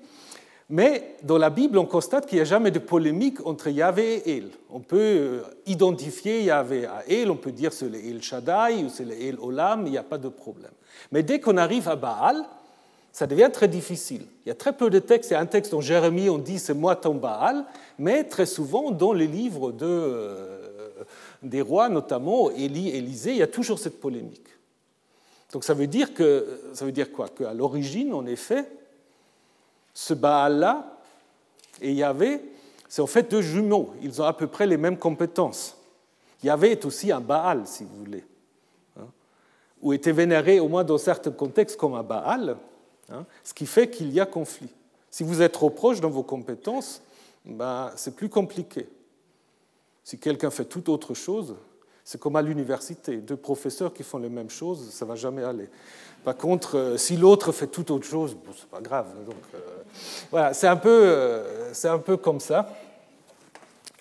Mais 0.73 1.17
dans 1.25 1.37
la 1.37 1.51
Bible, 1.51 1.79
on 1.79 1.85
constate 1.85 2.27
qu'il 2.27 2.37
n'y 2.37 2.43
a 2.43 2.45
jamais 2.45 2.71
de 2.71 2.79
polémique 2.79 3.45
entre 3.45 3.69
Yahvé 3.69 4.23
et 4.25 4.37
El. 4.37 4.51
On 4.71 4.79
peut 4.79 4.99
euh, 4.99 5.43
identifier 5.67 6.45
Yahvé 6.45 6.87
à 6.87 7.03
El, 7.09 7.29
on 7.33 7.37
peut 7.37 7.51
dire 7.51 7.73
c'est 7.73 7.89
le 7.89 7.99
El 7.99 8.23
Shaddai 8.23 8.85
ou 8.85 8.89
c'est 8.89 9.05
le 9.05 9.21
El 9.21 9.37
Olam, 9.41 9.85
il 9.87 9.91
n'y 9.91 9.99
a 9.99 10.05
pas 10.05 10.19
de 10.19 10.29
problème. 10.29 10.71
Mais 11.11 11.25
dès 11.25 11.41
qu'on 11.41 11.57
arrive 11.57 11.89
à 11.89 11.97
Baal, 11.97 12.45
ça 13.11 13.27
devient 13.27 13.51
très 13.53 13.67
difficile. 13.67 14.23
Il 14.47 14.49
y 14.49 14.53
a 14.53 14.55
très 14.55 14.73
peu 14.73 14.91
de 14.91 15.01
textes. 15.01 15.31
Il 15.31 15.35
y 15.35 15.37
a 15.37 15.41
un 15.41 15.47
texte 15.47 15.73
dont 15.73 15.81
Jérémie, 15.81 16.31
on 16.31 16.39
dit 16.39 16.61
c'est 16.61 16.75
moi 16.75 16.95
ton 16.95 17.17
Baal, 17.17 17.65
mais 17.99 18.23
très 18.23 18.47
souvent 18.47 18.93
dans 18.93 19.13
les 19.13 19.27
livres 19.27 19.75
euh, 19.83 20.61
des 21.43 21.63
rois, 21.63 21.89
notamment 21.89 22.49
Élie, 22.53 22.91
Élisée, 22.91 23.33
il 23.33 23.39
y 23.39 23.43
a 23.43 23.49
toujours 23.49 23.81
cette 23.81 24.01
polémique. 24.01 24.47
Donc 25.53 25.65
ça 25.65 25.75
veut 25.75 25.87
dire, 25.87 26.15
que, 26.15 26.61
ça 26.73 26.85
veut 26.85 26.93
dire 26.93 27.11
quoi? 27.11 27.29
Qu'à 27.29 27.53
l'origine, 27.53 28.15
en 28.15 28.25
effet, 28.27 28.71
ce 29.93 30.15
Baal-là 30.15 30.99
et 31.81 31.93
Yahvé, 31.93 32.41
c'est 32.89 33.03
en 33.03 33.07
fait 33.07 33.31
deux 33.31 33.43
jumeaux. 33.43 33.95
Ils 34.03 34.21
ont 34.23 34.25
à 34.25 34.33
peu 34.33 34.47
près 34.47 34.67
les 34.67 34.77
mêmes 34.77 34.99
compétences. 34.99 35.77
Yahvé 36.43 36.73
est 36.73 36.85
aussi 36.85 37.13
un 37.13 37.21
Baal, 37.21 37.67
si 37.67 37.85
vous 37.85 37.97
voulez, 37.97 38.25
hein, 38.99 39.07
ou 39.83 39.93
était 39.93 40.13
vénéré, 40.13 40.61
au 40.61 40.69
moins 40.69 40.85
dans 40.85 40.99
certains 40.99 41.31
contextes, 41.33 41.77
comme 41.77 41.95
un 41.95 42.03
Baal. 42.03 42.57
Hein, 43.11 43.27
ce 43.43 43.53
qui 43.53 43.67
fait 43.67 43.91
qu'il 43.91 44.13
y 44.13 44.21
a 44.21 44.27
conflit. 44.27 44.71
Si 45.11 45.25
vous 45.25 45.43
êtes 45.43 45.53
trop 45.53 45.71
proche 45.71 46.01
dans 46.01 46.11
vos 46.11 46.23
compétences, 46.23 47.03
ben, 47.45 47.91
c'est 47.97 48.15
plus 48.15 48.29
compliqué. 48.29 48.89
Si 50.05 50.19
quelqu'un 50.19 50.51
fait 50.51 50.65
tout 50.65 50.91
autre 50.91 51.15
chose, 51.15 51.57
c'est 52.05 52.21
comme 52.21 52.37
à 52.37 52.43
l'université. 52.43 53.19
Deux 53.19 53.37
professeurs 53.37 53.93
qui 53.93 54.03
font 54.03 54.19
les 54.19 54.29
mêmes 54.29 54.51
choses, 54.51 54.91
ça 54.91 55.05
ne 55.05 55.11
va 55.11 55.17
jamais 55.17 55.45
aller. 55.45 55.69
Par 56.25 56.37
contre, 56.37 56.77
euh, 56.77 56.97
si 56.97 57.17
l'autre 57.17 57.53
fait 57.53 57.67
tout 57.67 57.91
autre 57.93 58.07
chose, 58.07 58.35
bon, 58.35 58.53
c'est 58.57 58.69
pas 58.69 58.81
grave. 58.81 59.07
Donc, 59.25 59.37
euh, 59.55 59.59
voilà, 60.31 60.53
c'est 60.53 60.67
un, 60.67 60.77
peu, 60.77 60.89
euh, 60.91 61.73
c'est 61.73 61.89
un 61.89 61.99
peu 61.99 62.17
comme 62.17 62.41
ça. 62.41 62.69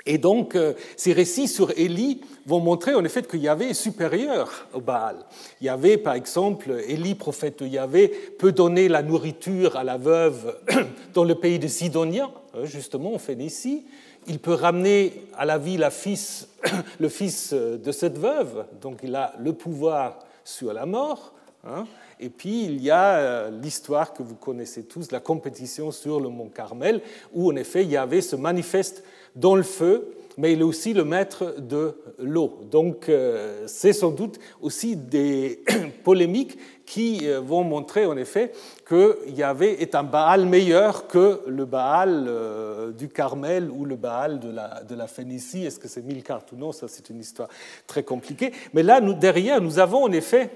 Et 0.05 0.17
donc, 0.17 0.57
ces 0.95 1.13
récits 1.13 1.47
sur 1.47 1.77
Élie 1.77 2.21
vont 2.47 2.59
montrer 2.59 2.95
en 2.95 3.03
effet 3.03 3.21
que 3.21 3.37
Yahvé 3.37 3.69
est 3.69 3.73
supérieur 3.75 4.67
au 4.73 4.81
Baal. 4.81 5.17
Yahvé, 5.61 5.97
par 5.97 6.15
exemple, 6.15 6.71
Élie, 6.87 7.13
prophète 7.13 7.61
de 7.61 7.67
Yahvé, 7.67 8.07
peut 8.39 8.51
donner 8.51 8.87
la 8.87 9.03
nourriture 9.03 9.75
à 9.75 9.83
la 9.83 9.97
veuve 9.97 10.57
dans 11.13 11.25
le 11.25 11.35
pays 11.35 11.59
de 11.59 11.67
Sidonia, 11.67 12.31
hein, 12.55 12.65
justement 12.65 13.13
en 13.13 13.19
Phénicie. 13.19 13.85
Il 14.29 14.39
peut 14.39 14.53
ramener 14.53 15.25
à 15.37 15.43
la 15.43 15.57
vie 15.57 15.77
le 16.99 17.09
fils 17.09 17.53
de 17.53 17.91
cette 17.91 18.17
veuve, 18.17 18.65
donc 18.79 18.99
il 19.03 19.15
a 19.15 19.33
le 19.39 19.53
pouvoir 19.53 20.19
sur 20.43 20.71
la 20.71 20.85
mort. 20.85 21.33
Hein. 21.67 21.85
Et 22.19 22.29
puis 22.29 22.65
il 22.65 22.81
y 22.81 22.91
a 22.91 23.15
euh, 23.15 23.49
l'histoire 23.49 24.13
que 24.13 24.23
vous 24.23 24.35
connaissez 24.35 24.83
tous, 24.83 25.11
la 25.11 25.19
compétition 25.19 25.91
sur 25.91 26.19
le 26.19 26.29
mont 26.29 26.49
Carmel, 26.49 27.01
où 27.33 27.51
en 27.51 27.55
effet 27.55 27.83
Yahvé 27.85 28.21
se 28.21 28.35
manifeste 28.35 29.03
dans 29.35 29.55
le 29.55 29.63
feu, 29.63 30.13
mais 30.37 30.53
il 30.53 30.61
est 30.61 30.63
aussi 30.63 30.93
le 30.93 31.03
maître 31.03 31.55
de 31.59 31.95
l'eau. 32.17 32.59
Donc 32.69 33.09
euh, 33.09 33.63
c'est 33.67 33.93
sans 33.93 34.11
doute 34.11 34.39
aussi 34.61 34.95
des 34.95 35.63
polémiques 36.03 36.57
qui 36.85 37.19
euh, 37.23 37.39
vont 37.39 37.63
montrer 37.63 38.05
en 38.05 38.17
effet 38.17 38.51
que 38.85 39.19
Yahvé 39.27 39.81
est 39.81 39.95
un 39.95 40.03
Baal 40.03 40.45
meilleur 40.45 41.07
que 41.07 41.41
le 41.47 41.65
Baal 41.65 42.25
euh, 42.27 42.91
du 42.91 43.09
Carmel 43.09 43.69
ou 43.69 43.85
le 43.85 43.95
Baal 43.95 44.39
de 44.39 44.49
la, 44.49 44.83
de 44.83 44.95
la 44.95 45.07
Phénicie. 45.07 45.65
Est-ce 45.65 45.79
que 45.79 45.87
c'est 45.87 46.01
Milcart 46.01 46.45
ou 46.51 46.55
non? 46.55 46.71
Ça, 46.71 46.87
c'est 46.87 47.09
une 47.09 47.19
histoire 47.19 47.49
très 47.85 48.03
compliquée. 48.03 48.51
Mais 48.73 48.83
là, 48.83 49.01
derrière, 49.01 49.61
nous 49.61 49.79
avons 49.79 50.03
en 50.03 50.11
effet 50.11 50.49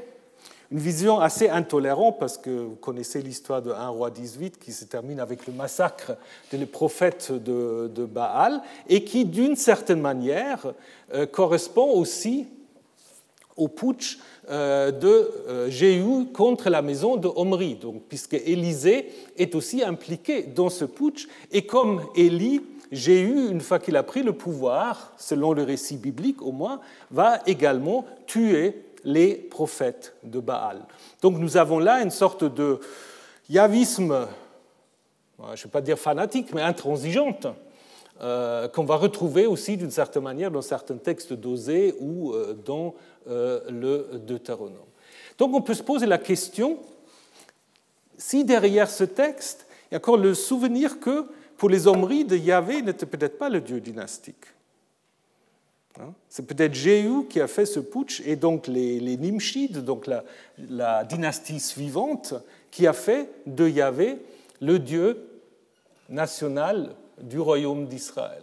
une 0.71 0.79
vision 0.79 1.19
assez 1.19 1.49
intolérante, 1.49 2.17
parce 2.19 2.37
que 2.37 2.49
vous 2.49 2.75
connaissez 2.75 3.21
l'histoire 3.21 3.61
de 3.61 3.71
1 3.71 3.87
roi 3.89 4.09
18 4.09 4.59
qui 4.59 4.71
se 4.71 4.85
termine 4.85 5.19
avec 5.19 5.45
le 5.47 5.53
massacre 5.53 6.13
des 6.51 6.65
prophètes 6.65 7.31
de, 7.31 8.05
Baal, 8.05 8.61
et 8.89 9.03
qui, 9.03 9.25
d'une 9.25 9.55
certaine 9.55 10.01
manière, 10.01 10.73
euh, 11.13 11.25
correspond 11.25 11.91
aussi 11.91 12.47
au 13.55 13.67
putsch 13.67 14.17
euh, 14.49 14.91
de 14.91 15.31
euh, 15.47 15.69
Jéhu 15.69 16.25
contre 16.33 16.69
la 16.69 16.81
maison 16.81 17.17
de 17.17 17.27
Omri, 17.27 17.75
donc, 17.75 18.01
puisque 18.09 18.33
Élisée 18.33 19.09
est 19.37 19.55
aussi 19.55 19.83
impliqué 19.83 20.43
dans 20.43 20.69
ce 20.69 20.85
putsch, 20.85 21.27
et 21.51 21.65
comme 21.65 22.01
Élie, 22.15 22.61
Jéhu, 22.91 23.49
une 23.49 23.61
fois 23.61 23.79
qu'il 23.79 23.95
a 23.95 24.03
pris 24.03 24.21
le 24.21 24.33
pouvoir, 24.33 25.13
selon 25.17 25.53
le 25.53 25.63
récit 25.63 25.97
biblique 25.97 26.41
au 26.41 26.51
moins, 26.51 26.79
va 27.09 27.39
également 27.47 28.05
tuer 28.27 28.75
les 29.03 29.35
prophètes 29.35 30.15
de 30.23 30.39
Baal. 30.39 30.85
Donc 31.21 31.37
nous 31.37 31.57
avons 31.57 31.79
là 31.79 32.01
une 32.01 32.11
sorte 32.11 32.43
de 32.43 32.79
yavisme, 33.49 34.27
je 35.39 35.45
ne 35.45 35.55
vais 35.55 35.69
pas 35.69 35.81
dire 35.81 35.99
fanatique, 35.99 36.53
mais 36.53 36.61
intransigeante, 36.61 37.47
euh, 38.21 38.67
qu'on 38.67 38.85
va 38.85 38.95
retrouver 38.95 39.47
aussi 39.47 39.75
d'une 39.75 39.91
certaine 39.91 40.23
manière 40.23 40.51
dans 40.51 40.61
certains 40.61 40.97
textes 40.97 41.33
d'Osée 41.33 41.95
ou 41.99 42.33
euh, 42.33 42.53
dans 42.53 42.93
euh, 43.27 43.61
le 43.69 44.19
Deutéronome. 44.19 44.77
Donc 45.37 45.53
on 45.53 45.61
peut 45.61 45.73
se 45.73 45.83
poser 45.83 46.05
la 46.05 46.19
question 46.19 46.77
si 48.17 48.45
derrière 48.45 48.89
ce 48.89 49.03
texte, 49.03 49.67
il 49.89 49.93
y 49.93 49.95
a 49.95 49.97
encore 49.97 50.17
le 50.17 50.33
souvenir 50.33 50.99
que 50.99 51.25
pour 51.57 51.69
les 51.69 51.87
Omrides, 51.87 52.31
Yahvé 52.31 52.81
n'était 52.81 53.05
peut-être 53.05 53.37
pas 53.37 53.49
le 53.49 53.61
dieu 53.61 53.81
dynastique. 53.81 54.45
Hein? 55.99 56.13
C'est 56.27 56.45
peut-être 56.47 56.73
Jéhu 56.73 57.25
qui 57.29 57.39
a 57.39 57.47
fait 57.47 57.65
ce 57.65 57.79
putsch 57.79 58.21
et 58.25 58.35
donc 58.35 58.67
les, 58.67 58.99
les 58.99 59.17
Nimshides, 59.17 59.83
donc 59.83 60.07
la, 60.57 61.03
dynastie 61.03 61.59
suivante, 61.59 62.33
qui 62.71 62.87
a 62.87 62.93
fait 62.93 63.29
de 63.45 63.67
Yahvé 63.67 64.17
le 64.61 64.79
dieu 64.79 65.27
national 66.09 66.95
du 67.21 67.39
royaume 67.39 67.85
d'Israël. 67.85 68.41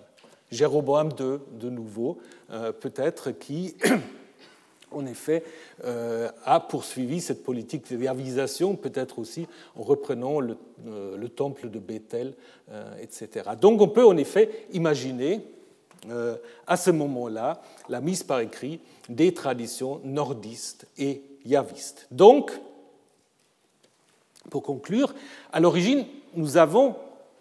Jéroboam 0.50 1.10
II, 1.18 1.38
de 1.52 1.70
nouveau, 1.70 2.18
euh, 2.50 2.72
peut-être, 2.72 3.30
qui, 3.30 3.76
en 4.90 5.06
effet, 5.06 5.44
euh, 5.84 6.28
a 6.44 6.60
poursuivi 6.60 7.20
cette 7.20 7.44
politique 7.44 7.92
de 7.92 8.02
yavisation, 8.02 8.76
peut-être 8.76 9.18
aussi 9.18 9.46
en 9.76 9.82
reprenant 9.82 10.40
le, 10.40 10.56
euh, 10.86 11.28
temple 11.28 11.70
de 11.70 11.78
Bethel, 11.78 12.34
etc. 13.00 13.50
Donc 13.60 13.80
on 13.80 13.88
peut 13.88 14.04
en 14.04 14.16
effet 14.16 14.66
imaginer 14.72 15.40
à 16.66 16.76
ce 16.76 16.90
moment-là 16.90 17.60
la 17.88 18.00
mise 18.00 18.22
par 18.22 18.40
écrit 18.40 18.80
des 19.08 19.34
traditions 19.34 20.00
nordistes 20.04 20.86
et 20.98 21.22
yavistes. 21.44 22.06
Donc, 22.10 22.52
pour 24.50 24.62
conclure, 24.62 25.14
à 25.52 25.60
l'origine, 25.60 26.06
nous 26.34 26.56
avons 26.56 26.96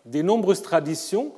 des 0.06 0.24
nombreuses 0.24 0.62
traditions, 0.62 1.32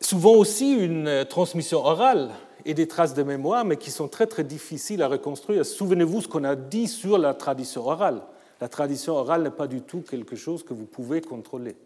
souvent 0.00 0.34
aussi 0.34 0.72
une 0.72 1.24
transmission 1.28 1.84
orale 1.84 2.30
et 2.64 2.74
des 2.74 2.86
traces 2.86 3.14
de 3.14 3.22
mémoire, 3.22 3.64
mais 3.64 3.76
qui 3.76 3.90
sont 3.90 4.08
très 4.08 4.26
très 4.26 4.44
difficiles 4.44 5.02
à 5.02 5.08
reconstruire. 5.08 5.64
Souvenez-vous 5.64 6.22
ce 6.22 6.28
qu'on 6.28 6.44
a 6.44 6.56
dit 6.56 6.86
sur 6.86 7.18
la 7.18 7.34
tradition 7.34 7.86
orale. 7.86 8.22
La 8.60 8.68
tradition 8.68 9.14
orale 9.14 9.42
n'est 9.42 9.50
pas 9.50 9.66
du 9.66 9.82
tout 9.82 10.02
quelque 10.02 10.36
chose 10.36 10.62
que 10.62 10.74
vous 10.74 10.86
pouvez 10.86 11.20
contrôler. 11.20 11.76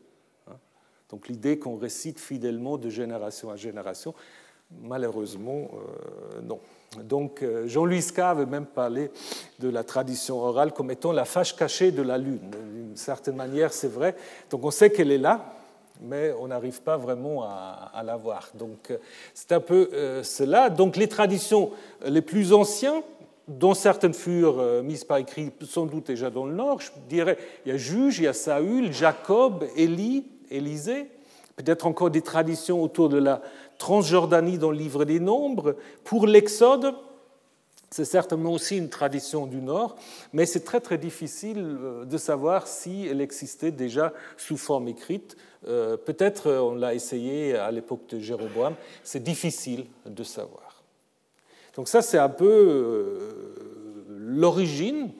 Donc 1.12 1.28
l'idée 1.28 1.58
qu'on 1.58 1.76
récite 1.76 2.18
fidèlement 2.18 2.78
de 2.78 2.90
génération 2.90 3.50
à 3.50 3.56
génération, 3.56 4.14
Malheureusement, 4.80 5.68
non. 6.44 6.58
Donc 7.04 7.44
Jean-Louis 7.66 8.00
Ska 8.00 8.30
avait 8.30 8.46
même 8.46 8.64
parlé 8.64 9.10
de 9.58 9.68
la 9.68 9.84
tradition 9.84 10.38
orale 10.40 10.72
comme 10.72 10.90
étant 10.90 11.12
la 11.12 11.26
fâche 11.26 11.54
cachée 11.54 11.92
de 11.92 12.00
la 12.00 12.16
Lune. 12.16 12.40
D'une 12.72 12.96
certaine 12.96 13.36
manière, 13.36 13.70
c'est 13.70 13.92
vrai. 13.92 14.16
Donc 14.48 14.64
on 14.64 14.70
sait 14.70 14.90
qu'elle 14.90 15.10
est 15.10 15.18
là, 15.18 15.54
mais 16.00 16.32
on 16.40 16.48
n'arrive 16.48 16.80
pas 16.80 16.96
vraiment 16.96 17.42
à, 17.42 18.02
la 18.02 18.16
voir. 18.16 18.48
Donc 18.54 18.94
c'est 19.34 19.52
un 19.52 19.60
peu 19.60 19.90
cela. 20.22 20.70
Donc 20.70 20.96
les 20.96 21.08
traditions 21.08 21.72
les 22.06 22.22
plus 22.22 22.54
anciennes 22.54 23.02
dont 23.48 23.74
certaines 23.74 24.14
furent 24.14 24.60
euh, 24.60 24.82
mises 24.82 25.04
par 25.04 25.18
écrit 25.18 25.50
sans 25.62 25.86
doute 25.86 26.06
déjà 26.06 26.30
dans 26.30 26.46
le 26.46 26.54
Nord. 26.54 26.80
Je 26.80 26.90
dirais, 27.08 27.38
il 27.64 27.72
y 27.72 27.74
a 27.74 27.76
Juge, 27.78 28.18
il 28.18 28.24
y 28.24 28.28
a 28.28 28.32
Saül, 28.32 28.92
Jacob, 28.92 29.64
Élie, 29.76 30.26
Élisée, 30.56 31.10
peut-être 31.56 31.86
encore 31.86 32.10
des 32.10 32.22
traditions 32.22 32.82
autour 32.82 33.08
de 33.08 33.18
la 33.18 33.42
Transjordanie 33.78 34.58
dans 34.58 34.70
le 34.70 34.78
livre 34.78 35.04
des 35.04 35.20
Nombres. 35.20 35.76
Pour 36.04 36.26
l'Exode, 36.26 36.94
c'est 37.90 38.04
certainement 38.04 38.52
aussi 38.52 38.78
une 38.78 38.88
tradition 38.88 39.46
du 39.46 39.60
Nord, 39.60 39.96
mais 40.32 40.46
c'est 40.46 40.64
très 40.64 40.80
très 40.80 40.98
difficile 40.98 41.58
euh, 41.58 42.04
de 42.04 42.16
savoir 42.16 42.66
si 42.66 43.06
elle 43.06 43.20
existait 43.20 43.70
déjà 43.70 44.12
sous 44.36 44.56
forme 44.56 44.88
écrite. 44.88 45.36
Euh, 45.68 45.96
peut-être 45.96 46.50
on 46.50 46.74
l'a 46.74 46.94
essayé 46.94 47.54
à 47.54 47.70
l'époque 47.70 48.08
de 48.08 48.18
Jéroboam, 48.18 48.74
c'est 49.04 49.22
difficile 49.22 49.84
de 50.06 50.22
savoir. 50.22 50.82
Donc 51.76 51.88
ça, 51.88 52.02
c'est 52.02 52.18
un 52.18 52.28
peu 52.28 52.46
euh, 52.46 53.54
l'origine 54.08 55.10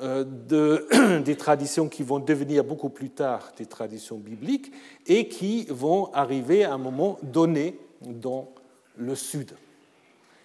euh, 0.00 1.18
des 1.24 1.36
traditions 1.36 1.88
qui 1.88 2.02
vont 2.02 2.20
devenir 2.20 2.62
beaucoup 2.62 2.88
plus 2.88 3.10
tard 3.10 3.52
des 3.56 3.66
traditions 3.66 4.16
bibliques 4.16 4.72
et 5.06 5.28
qui 5.28 5.66
vont 5.70 6.12
arriver 6.12 6.64
à 6.64 6.74
un 6.74 6.78
moment 6.78 7.18
donné 7.22 7.78
dans 8.00 8.48
le 8.96 9.14
Sud. 9.16 9.52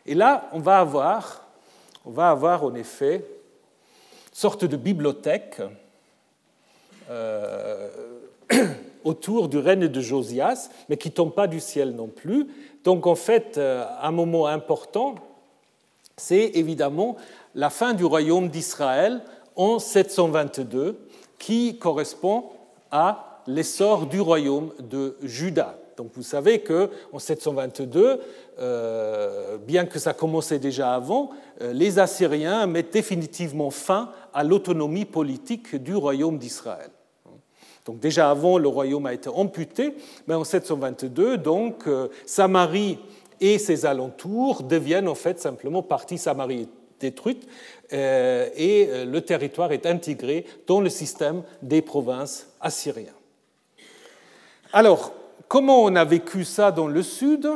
Et 0.05 0.15
là, 0.15 0.49
on 0.53 0.59
va 0.59 0.79
avoir, 0.79 1.47
on 2.03 2.11
va 2.11 2.31
avoir 2.31 2.63
en 2.63 2.73
effet 2.73 3.15
une 3.15 4.35
sorte 4.35 4.65
de 4.65 4.75
bibliothèque 4.75 5.61
euh, 7.11 7.89
autour 9.03 9.49
du 9.49 9.59
règne 9.59 9.87
de 9.87 10.01
Josias, 10.01 10.69
mais 10.89 10.97
qui 10.97 11.09
ne 11.09 11.13
tombe 11.13 11.33
pas 11.33 11.47
du 11.47 11.59
ciel 11.59 11.91
non 11.91 12.07
plus. 12.07 12.47
Donc 12.83 13.05
en 13.05 13.15
fait, 13.15 13.59
un 13.59 14.11
moment 14.11 14.47
important, 14.47 15.15
c'est 16.17 16.51
évidemment 16.55 17.17
la 17.55 17.69
fin 17.69 17.93
du 17.93 18.05
royaume 18.05 18.49
d'Israël 18.49 19.21
en 19.55 19.79
722, 19.79 20.97
qui 21.37 21.77
correspond 21.77 22.45
à 22.91 23.41
l'essor 23.47 24.05
du 24.05 24.21
royaume 24.21 24.71
de 24.79 25.17
Juda. 25.21 25.77
Donc 25.97 26.11
vous 26.15 26.23
savez 26.23 26.59
qu'en 26.61 27.19
722, 27.19 28.19
euh, 28.59 29.57
bien 29.57 29.85
que 29.85 29.99
ça 29.99 30.13
commençait 30.13 30.59
déjà 30.59 30.93
avant, 30.93 31.29
euh, 31.61 31.73
les 31.73 31.99
Assyriens 31.99 32.65
mettent 32.65 32.93
définitivement 32.93 33.69
fin 33.69 34.11
à 34.33 34.43
l'autonomie 34.43 35.05
politique 35.05 35.75
du 35.75 35.95
royaume 35.95 36.37
d'Israël. 36.37 36.89
Donc 37.85 37.99
déjà 37.99 38.29
avant, 38.29 38.57
le 38.57 38.67
royaume 38.67 39.05
a 39.05 39.13
été 39.13 39.29
amputé, 39.29 39.93
mais 40.27 40.35
en 40.35 40.43
722, 40.43 41.37
donc 41.37 41.87
euh, 41.87 42.07
Samarie 42.25 42.97
et 43.41 43.57
ses 43.57 43.85
alentours 43.85 44.63
deviennent 44.63 45.09
en 45.09 45.15
fait 45.15 45.39
simplement 45.39 45.83
partie 45.83 46.17
Samarie 46.17 46.69
détruite 46.99 47.47
euh, 47.93 48.49
et 48.55 48.87
euh, 48.89 49.05
le 49.05 49.21
territoire 49.21 49.71
est 49.71 49.85
intégré 49.85 50.45
dans 50.67 50.81
le 50.81 50.89
système 50.89 51.43
des 51.61 51.81
provinces 51.81 52.47
assyriennes. 52.59 53.13
Alors, 54.71 55.13
comment 55.47 55.83
on 55.83 55.95
a 55.95 56.03
vécu 56.03 56.43
ça 56.43 56.71
dans 56.71 56.87
le 56.87 57.03
sud? 57.03 57.49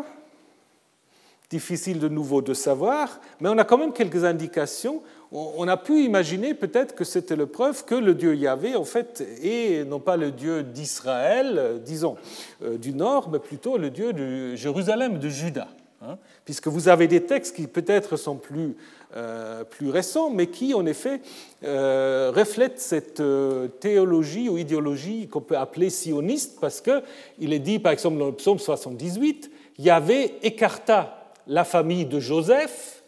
Difficile 1.49 1.99
de 1.99 2.09
nouveau 2.09 2.41
de 2.41 2.53
savoir, 2.53 3.21
mais 3.39 3.49
on 3.49 3.57
a 3.57 3.63
quand 3.63 3.77
même 3.77 3.93
quelques 3.93 4.25
indications. 4.25 5.01
On 5.31 5.67
a 5.67 5.77
pu 5.77 6.03
imaginer 6.03 6.53
peut-être 6.53 6.93
que 6.93 7.03
c'était 7.03 7.35
la 7.35 7.47
preuve 7.47 7.85
que 7.85 7.95
le 7.95 8.13
Dieu 8.13 8.35
Yahvé, 8.35 8.75
en 8.75 8.83
fait, 8.83 9.25
est 9.41 9.85
non 9.85 9.99
pas 9.99 10.17
le 10.17 10.31
Dieu 10.31 10.63
d'Israël, 10.63 11.81
disons, 11.85 12.15
euh, 12.63 12.77
du 12.77 12.93
nord, 12.93 13.29
mais 13.29 13.39
plutôt 13.39 13.77
le 13.77 13.89
Dieu 13.89 14.13
de 14.13 14.55
Jérusalem, 14.55 15.19
de 15.19 15.29
Juda. 15.29 15.67
Hein, 15.99 16.19
puisque 16.45 16.67
vous 16.67 16.89
avez 16.89 17.07
des 17.07 17.23
textes 17.23 17.55
qui 17.55 17.65
peut-être 17.65 18.17
sont 18.17 18.35
plus, 18.35 18.75
euh, 19.15 19.63
récents, 19.81 20.29
mais 20.29 20.45
qui 20.45 20.75
en 20.75 20.85
effet 20.85 21.21
euh, 21.63 22.31
reflètent 22.35 22.79
cette 22.79 23.19
euh, 23.19 23.67
théologie 23.67 24.47
ou 24.47 24.59
idéologie 24.59 25.27
qu'on 25.27 25.41
peut 25.41 25.57
appeler 25.57 25.89
sioniste, 25.89 26.59
parce 26.61 26.81
qu'il 26.81 27.51
est 27.51 27.59
dit 27.59 27.79
par 27.79 27.93
exemple 27.93 28.19
dans 28.19 28.27
le 28.27 28.33
psaume 28.33 28.59
78, 28.59 29.49
Yahvé 29.79 30.35
écarta 30.43 31.33
la 31.47 31.63
famille 31.63 32.05
de 32.05 32.19
Joseph, 32.19 33.01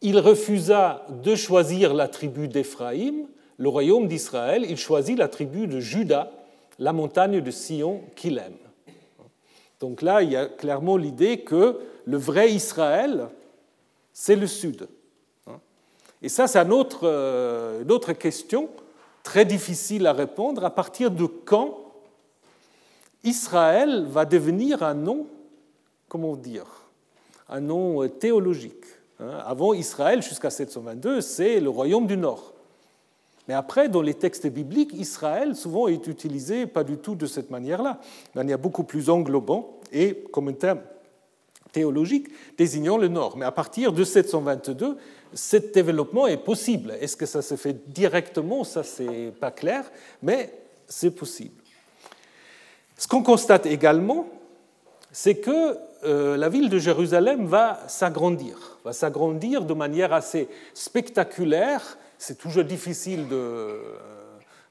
il 0.00 0.18
refusa 0.18 1.04
de 1.22 1.34
choisir 1.34 1.92
la 1.92 2.08
tribu 2.08 2.48
d'Éphraïm, 2.48 3.26
le 3.58 3.68
royaume 3.68 4.08
d'Israël, 4.08 4.64
il 4.66 4.78
choisit 4.78 5.18
la 5.18 5.28
tribu 5.28 5.66
de 5.66 5.80
Juda, 5.80 6.32
la 6.78 6.94
montagne 6.94 7.42
de 7.42 7.50
Sion 7.50 8.00
qu'il 8.16 8.38
aime. 8.38 8.69
Donc 9.80 10.02
là, 10.02 10.22
il 10.22 10.30
y 10.30 10.36
a 10.36 10.46
clairement 10.46 10.96
l'idée 10.96 11.40
que 11.40 11.80
le 12.04 12.16
vrai 12.18 12.52
Israël, 12.52 13.28
c'est 14.12 14.36
le 14.36 14.46
Sud. 14.46 14.86
Et 16.22 16.28
ça, 16.28 16.46
c'est 16.46 16.58
euh, 16.58 17.82
une 17.82 17.90
autre, 17.90 18.12
question 18.12 18.68
très 19.22 19.46
difficile 19.46 20.06
à 20.06 20.12
répondre. 20.12 20.64
À 20.64 20.70
partir 20.70 21.10
de 21.10 21.24
quand 21.24 21.78
Israël 23.24 24.04
va 24.06 24.26
devenir 24.26 24.82
un 24.82 24.94
nom, 24.94 25.26
comment 26.08 26.36
dire, 26.36 26.66
un 27.48 27.60
nom 27.60 28.02
euh, 28.02 28.08
théologique 28.08 28.84
hein? 29.18 29.38
Avant 29.46 29.72
Israël, 29.72 30.22
jusqu'à 30.22 30.50
722, 30.50 31.22
c'est 31.22 31.58
le 31.58 31.70
royaume 31.70 32.06
du 32.06 32.18
Nord. 32.18 32.52
Mais 33.50 33.56
après, 33.56 33.88
dans 33.88 34.00
les 34.00 34.14
textes 34.14 34.46
bibliques, 34.46 34.92
Israël 34.94 35.56
souvent 35.56 35.88
est 35.88 36.06
utilisé 36.06 36.68
pas 36.68 36.84
du 36.84 36.98
tout 36.98 37.16
de 37.16 37.26
cette 37.26 37.50
manière-là, 37.50 37.98
d'une 38.32 38.42
manière 38.42 38.60
beaucoup 38.60 38.84
plus 38.84 39.10
englobant 39.10 39.80
et 39.92 40.22
comme 40.30 40.46
un 40.46 40.52
terme 40.52 40.78
théologique 41.72 42.28
désignant 42.56 42.96
le 42.96 43.08
Nord. 43.08 43.36
Mais 43.36 43.44
à 43.44 43.50
partir 43.50 43.92
de 43.92 44.04
722, 44.04 44.96
ce 45.34 45.56
développement 45.56 46.28
est 46.28 46.36
possible. 46.36 46.94
Est-ce 47.00 47.16
que 47.16 47.26
ça 47.26 47.42
se 47.42 47.56
fait 47.56 47.90
directement? 47.90 48.62
Ça, 48.62 48.84
c'est 48.84 49.32
pas 49.40 49.50
clair, 49.50 49.90
mais 50.22 50.54
c'est 50.86 51.10
possible. 51.10 51.60
Ce 52.96 53.08
qu'on 53.08 53.24
constate 53.24 53.66
également, 53.66 54.28
c'est 55.10 55.40
que 55.40 55.76
euh, 56.04 56.36
la 56.36 56.48
ville 56.48 56.68
de 56.68 56.78
Jérusalem 56.78 57.46
va 57.46 57.80
s'agrandir, 57.88 58.78
va 58.84 58.92
s'agrandir 58.92 59.64
de 59.64 59.74
manière 59.74 60.12
assez 60.12 60.48
spectaculaire 60.72 61.98
c'est 62.20 62.36
toujours 62.36 62.64
difficile 62.64 63.24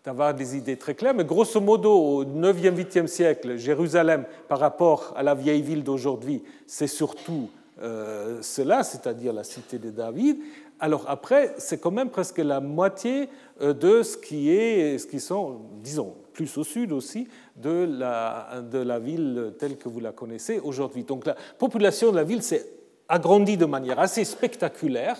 d'avoir 0.05 0.35
des 0.35 0.55
idées 0.55 0.77
très 0.77 0.93
claires, 0.93 1.15
mais 1.15 1.25
grosso 1.25 1.59
modo, 1.59 1.91
au 1.91 2.23
9e, 2.23 2.75
8e 2.75 3.07
siècle, 3.07 3.57
Jérusalem, 3.57 4.25
par 4.47 4.59
rapport 4.59 5.13
à 5.17 5.23
la 5.23 5.33
vieille 5.33 5.63
ville 5.63 5.83
d'aujourd'hui, 5.83 6.43
c'est 6.67 6.87
surtout 6.87 7.49
euh, 7.81 8.37
cela, 8.43 8.83
c'est-à-dire 8.83 9.33
la 9.33 9.43
cité 9.43 9.79
de 9.79 9.89
David. 9.89 10.37
Alors 10.79 11.05
après, 11.07 11.55
c'est 11.57 11.79
quand 11.79 11.89
même 11.89 12.11
presque 12.11 12.37
la 12.37 12.59
moitié 12.59 13.29
euh, 13.61 13.73
de 13.73 14.03
ce 14.03 14.15
qui 14.15 14.51
est, 14.51 14.99
ce 14.99 15.07
qui 15.07 15.19
sont, 15.19 15.59
disons, 15.81 16.13
plus 16.33 16.55
au 16.55 16.63
sud 16.63 16.91
aussi, 16.91 17.27
de 17.55 17.89
la 17.99 18.99
ville 18.99 19.55
telle 19.57 19.75
que 19.75 19.89
vous 19.89 19.99
la 19.99 20.11
connaissez 20.11 20.59
aujourd'hui. 20.59 21.03
Donc 21.03 21.25
la 21.25 21.35
population 21.57 22.11
de 22.11 22.15
la 22.15 22.23
ville 22.23 22.43
s'est 22.43 22.65
agrandie 23.07 23.57
de 23.57 23.65
manière 23.65 23.99
assez 23.99 24.23
spectaculaire 24.23 25.17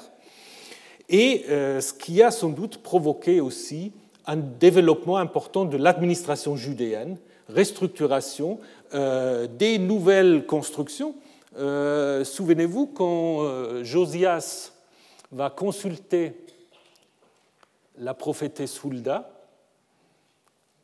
et 1.10 1.45
euh, 1.49 1.82
ce 1.82 1.91
qui 1.91 2.22
a 2.22 2.32
sans 2.32 2.49
doute 2.49 2.78
provoqué 2.78 3.41
aussi 3.41 3.91
un 4.28 4.38
développement 4.38 5.18
important 5.18 5.66
de 5.66 5.76
l'administration 5.76 6.55
judéenne, 6.55 7.18
restructuration, 7.49 8.60
euh, 8.93 9.47
des 9.47 9.80
nouvelles 9.80 10.45
constructions. 10.45 11.16
Euh, 11.57 12.24
souvenez-vous 12.24 12.88
quand 12.88 13.84
Josias 13.84 14.72
va 15.32 15.49
consulter 15.49 16.34
la 17.97 18.14
prophétesse 18.14 18.80
Hulda, 18.84 19.32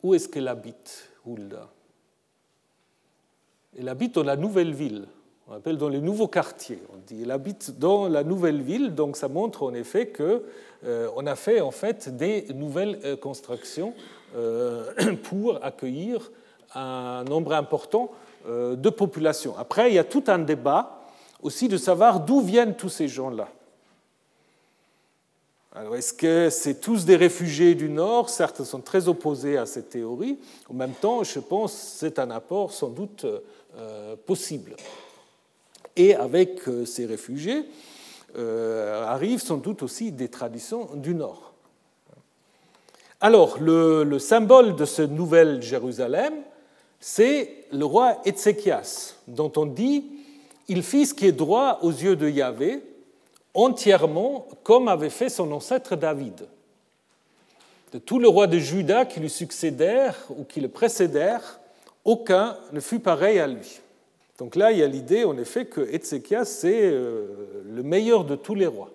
où 0.02 0.14
est-ce 0.14 0.28
qu'elle 0.28 0.48
habite, 0.48 1.08
Hulda? 1.24 1.68
Elle 3.78 3.88
habite 3.88 4.14
dans 4.16 4.24
la 4.24 4.36
nouvelle 4.36 4.74
ville 4.74 5.06
on 5.48 5.54
appelle 5.54 5.78
dans 5.78 5.88
les 5.88 6.00
nouveaux 6.00 6.28
quartiers. 6.28 6.82
On 6.92 6.96
dit 7.06 7.22
il 7.22 7.30
habite 7.30 7.78
dans 7.78 8.08
la 8.08 8.24
nouvelle 8.24 8.62
ville, 8.62 8.94
donc 8.94 9.16
ça 9.16 9.28
montre 9.28 9.62
en 9.62 9.74
effet 9.74 10.08
que 10.08 10.42
euh, 10.84 11.08
on 11.16 11.26
a 11.26 11.36
fait 11.36 11.60
en 11.60 11.70
fait 11.70 12.16
des 12.16 12.46
nouvelles 12.54 12.98
euh, 13.04 13.16
constructions 13.16 13.94
euh, 14.36 14.92
pour 15.24 15.64
accueillir 15.64 16.30
un 16.74 17.24
nombre 17.24 17.54
important 17.54 18.10
de 18.48 18.90
populations. 18.90 19.56
Après, 19.58 19.90
il 19.90 19.94
y 19.94 19.98
a 19.98 20.04
tout 20.04 20.22
un 20.28 20.38
débat 20.38 21.00
aussi 21.42 21.66
de 21.66 21.76
savoir 21.76 22.20
d'où 22.20 22.40
viennent 22.40 22.76
tous 22.76 22.90
ces 22.90 23.08
gens-là. 23.08 23.48
Alors, 25.72 25.96
est-ce 25.96 26.12
que 26.12 26.48
c'est 26.48 26.80
tous 26.80 27.04
des 27.04 27.16
réfugiés 27.16 27.74
du 27.74 27.88
Nord? 27.88 28.30
Certains 28.30 28.64
sont 28.64 28.80
très 28.80 29.08
opposés 29.08 29.56
à 29.56 29.66
cette 29.66 29.90
théorie. 29.90 30.38
En 30.70 30.74
même 30.74 30.92
temps, 30.92 31.24
je 31.24 31.40
pense 31.40 31.72
que 31.72 31.78
c'est 31.80 32.18
un 32.20 32.30
apport 32.30 32.70
sans 32.70 32.90
doute 32.90 33.26
possible. 34.26 34.76
Et 35.96 36.14
avec 36.14 36.60
ces 36.84 37.06
réfugiés 37.06 37.64
arrivent 38.36 39.42
sans 39.42 39.56
doute 39.56 39.82
aussi 39.82 40.12
des 40.12 40.28
traditions 40.28 40.88
du 40.94 41.14
Nord. 41.14 41.46
Alors, 43.20 43.58
le, 43.60 44.18
symbole 44.18 44.76
de 44.76 44.84
ce 44.84 45.00
nouvel 45.00 45.62
Jérusalem, 45.62 46.34
c'est 47.00 47.64
le 47.72 47.84
roi 47.84 48.18
Ézéchias, 48.26 49.14
dont 49.26 49.52
on 49.56 49.64
dit 49.64 50.04
il 50.68 50.82
fit 50.82 51.06
ce 51.06 51.14
qui 51.14 51.26
est 51.26 51.32
droit 51.32 51.78
aux 51.82 51.92
yeux 51.92 52.16
de 52.16 52.28
Yahvé, 52.28 52.82
entièrement 53.54 54.46
comme 54.64 54.88
avait 54.88 55.10
fait 55.10 55.28
son 55.28 55.50
ancêtre 55.52 55.96
David. 55.96 56.46
De 57.92 57.98
tous 57.98 58.18
les 58.18 58.28
rois 58.28 58.48
de 58.48 58.58
Juda 58.58 59.06
qui 59.06 59.20
lui 59.20 59.30
succédèrent 59.30 60.18
ou 60.30 60.44
qui 60.44 60.60
le 60.60 60.68
précédèrent, 60.68 61.60
aucun 62.04 62.58
ne 62.72 62.80
fut 62.80 62.98
pareil 62.98 63.38
à 63.38 63.46
lui. 63.46 63.80
Donc 64.38 64.54
là, 64.54 64.70
il 64.70 64.78
y 64.78 64.82
a 64.82 64.86
l'idée, 64.86 65.24
en 65.24 65.36
effet, 65.38 65.64
que 65.64 65.80
Ézéchias, 65.80 66.44
c'est 66.44 66.82
euh, 66.82 67.26
le 67.64 67.82
meilleur 67.82 68.24
de 68.24 68.36
tous 68.36 68.54
les 68.54 68.66
rois. 68.66 68.90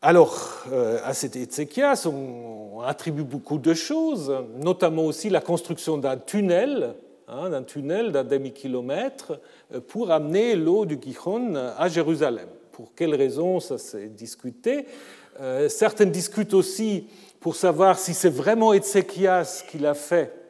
Alors, 0.00 0.64
euh, 0.70 0.98
à 1.04 1.12
cet 1.12 1.34
Ézéchias, 1.34 2.06
on 2.06 2.80
attribue 2.82 3.24
beaucoup 3.24 3.58
de 3.58 3.74
choses, 3.74 4.32
notamment 4.58 5.06
aussi 5.06 5.28
la 5.28 5.40
construction 5.40 5.98
d'un 5.98 6.16
tunnel, 6.16 6.94
hein, 7.26 7.50
d'un 7.50 7.64
tunnel 7.64 8.12
d'un 8.12 8.22
demi-kilomètre, 8.22 9.40
euh, 9.74 9.80
pour 9.80 10.12
amener 10.12 10.54
l'eau 10.54 10.86
du 10.86 10.98
Gihon 11.02 11.56
à 11.56 11.88
Jérusalem. 11.88 12.46
Pour 12.70 12.94
quelles 12.94 13.14
raisons, 13.14 13.58
ça 13.58 13.78
s'est 13.78 14.08
discuté. 14.08 14.84
Certains 15.68 16.06
discutent 16.06 16.54
aussi 16.54 17.06
pour 17.40 17.56
savoir 17.56 17.98
si 17.98 18.12
c'est 18.12 18.30
vraiment 18.30 18.74
Ézéchias 18.74 19.64
qui 19.70 19.78
l'a 19.78 19.94
fait 19.94 20.45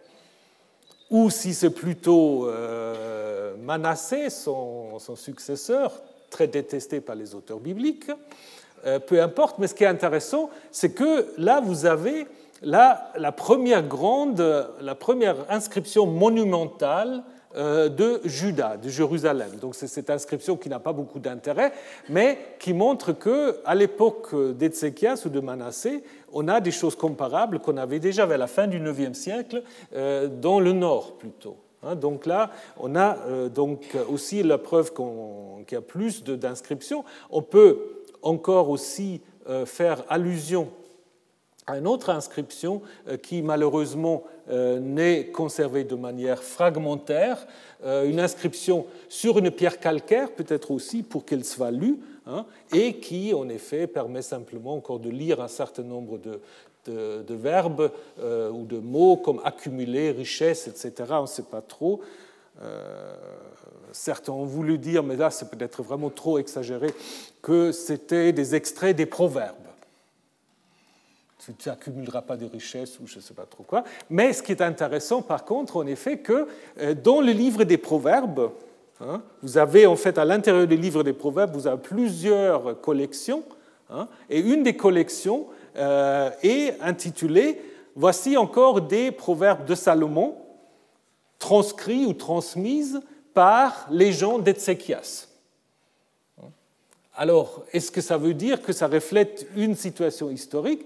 ou 1.11 1.31
si 1.31 1.55
c'est 1.55 1.71
plutôt 1.71 2.49
Manassé, 3.67 4.31
son, 4.31 4.99
successeur, 5.17 5.93
très 6.31 6.47
détesté 6.47 7.01
par 7.01 7.17
les 7.17 7.35
auteurs 7.35 7.59
bibliques. 7.59 8.11
Euh, 8.87 9.01
peu 9.01 9.21
importe, 9.21 9.59
mais 9.59 9.67
ce 9.67 9.75
qui 9.75 9.83
est 9.83 9.89
intéressant, 9.89 10.51
c'est 10.71 10.93
que 10.93 11.27
là, 11.37 11.61
vous 11.61 11.87
avez 11.87 12.29
la, 12.63 13.33
première 13.37 13.83
grande, 13.83 14.41
la 14.81 14.95
première 14.95 15.37
inscription 15.51 16.07
monumentale 16.07 17.25
euh, 17.25 17.36
de 17.57 18.21
Juda, 18.25 18.77
de 18.77 18.89
Jérusalem. 18.89 19.57
Donc 19.61 19.75
c'est 19.75 19.87
cette 19.87 20.11
inscription 20.11 20.57
qui 20.57 20.69
n'a 20.69 20.79
pas 20.79 20.93
beaucoup 20.93 21.19
d'intérêt, 21.19 21.73
mais 22.09 22.39
qui 22.59 22.75
montre 22.75 23.13
que 23.13 23.61
à 23.65 23.75
l'époque 23.75 24.35
d'Ézéchias 24.53 25.23
ou 25.25 25.29
de 25.31 25.41
Manassé, 25.41 26.03
on 26.33 26.49
a 26.49 26.61
des 26.61 26.71
choses 26.71 26.97
comparables 26.97 27.61
qu'on 27.61 27.77
avait 27.77 27.99
déjà 27.99 28.27
vers 28.27 28.39
la 28.39 28.47
fin 28.47 28.67
du 28.67 28.79
IXe 28.79 29.19
siècle 29.19 29.63
euh, 29.95 30.29
dans 30.29 30.61
le 30.61 30.73
nord 30.73 31.17
plutôt. 31.17 31.57
Hein. 31.83 31.95
Donc 31.95 32.27
là, 32.27 32.51
on 32.79 32.95
a 32.95 33.17
donc 33.49 33.97
aussi 34.11 34.43
la 34.43 34.59
preuve 34.59 34.93
qu'il 34.93 35.75
y 35.75 35.79
a 35.79 35.83
plus 35.83 36.25
d'inscriptions. 36.25 37.05
On 37.31 37.43
peut 37.43 37.79
encore 38.23 38.69
aussi 38.69 39.21
euh, 39.49 39.65
faire 39.65 40.03
allusion 40.09 40.69
à 41.69 41.79
une 41.79 41.87
autre 41.87 42.11
inscription 42.11 42.83
euh, 43.09 43.17
qui 43.17 43.43
malheureusement 43.43 44.25
euh, 44.27 44.36
n'est 44.49 45.27
conservée 45.27 45.85
de 45.85 45.95
manière 45.95 46.43
fragmentaire, 46.43 47.47
une 47.85 48.21
inscription 48.21 48.87
sur 49.09 49.39
une 49.39 49.51
pierre 49.51 49.81
calcaire, 49.81 50.31
peut-être 50.33 50.71
aussi 50.71 51.03
pour 51.03 51.25
qu'elle 51.25 51.45
soit 51.45 51.71
lue, 51.71 51.99
hein, 52.27 52.47
et 52.73 52.95
qui 52.95 53.35
en 53.35 53.49
effet 53.49 53.87
permet 53.87 54.23
simplement 54.23 54.75
encore 54.75 55.01
de 55.01 55.11
lire 55.11 55.41
un 55.41 55.49
certain 55.49 55.83
nombre 55.83 56.19
de, 56.19 56.41
de, 56.87 57.35
verbes 57.35 57.91
ou 58.19 58.65
de 58.65 58.79
mots 58.79 59.17
comme 59.17 59.41
accumuler, 59.45 60.13
richesse, 60.13 60.69
etc. 60.69 61.11
On 61.11 61.23
ne 61.23 61.27
sait 61.27 61.43
pas 61.43 61.61
trop. 61.61 62.01
Certains 63.93 64.33
ont 64.33 64.45
voulu 64.45 64.79
dire, 64.79 65.03
mais 65.03 65.17
là 65.17 65.31
c'est 65.31 65.51
peut-être 65.51 65.83
vraiment 65.83 66.11
trop 66.11 66.39
exagéré, 66.39 66.89
que 67.43 67.73
c'était 67.73 68.33
des 68.33 68.55
extraits 68.55 68.95
des 68.95 69.07
proverbes. 69.07 69.66
Tu 71.39 71.53
n'accumuleras 71.69 72.23
pas 72.23 72.37
de 72.37 72.47
richesses 72.47 72.99
ou 72.99 73.07
je 73.07 73.17
ne 73.17 73.21
sais 73.21 73.35
pas 73.35 73.45
trop 73.45 73.63
quoi. 73.63 73.85
Mais 74.09 74.33
ce 74.33 74.43
qui 74.43 74.53
est 74.53 74.63
intéressant 74.63 75.23
par 75.23 75.45
contre, 75.45 75.77
en 75.77 75.87
effet, 75.87 76.19
que 76.19 76.49
euh, 76.79 76.95
dans 76.95 77.21
le 77.21 77.33
livre 77.33 77.65
des 77.65 77.79
proverbes, 77.79 78.51
hein, 79.01 79.23
vous 79.43 79.59
avez 79.59 79.87
en 79.87 79.97
fait 79.97 80.19
à 80.19 80.25
l'intérieur 80.25 80.67
du 80.67 80.77
livre 80.77 81.03
des 81.03 81.13
proverbes, 81.13 81.55
vous 81.55 81.67
avez 81.67 81.81
plusieurs 81.81 82.81
collections. 82.81 83.45
Hein, 83.91 84.09
et 84.29 84.41
une 84.41 84.63
des 84.63 84.77
collections 84.77 85.47
euh, 85.77 86.31
est 86.43 86.81
intitulée 86.81 87.61
Voici 87.99 88.37
encore 88.37 88.83
des 88.83 89.11
proverbes 89.11 89.65
de 89.65 89.75
Salomon, 89.75 90.37
transcrits 91.39 92.05
ou 92.05 92.13
transmises 92.13 93.01
par 93.33 93.87
les 93.91 94.13
gens 94.13 94.39
d'Etséchias. 94.39 95.29
Alors, 97.15 97.65
est-ce 97.73 97.91
que 97.91 98.03
ça 98.03 98.19
veut 98.19 98.35
dire 98.35 98.61
que 98.61 98.75
ça 98.75 98.87
reflète 98.87 99.49
une 99.57 99.75
situation 99.75 100.29
historique? 100.29 100.85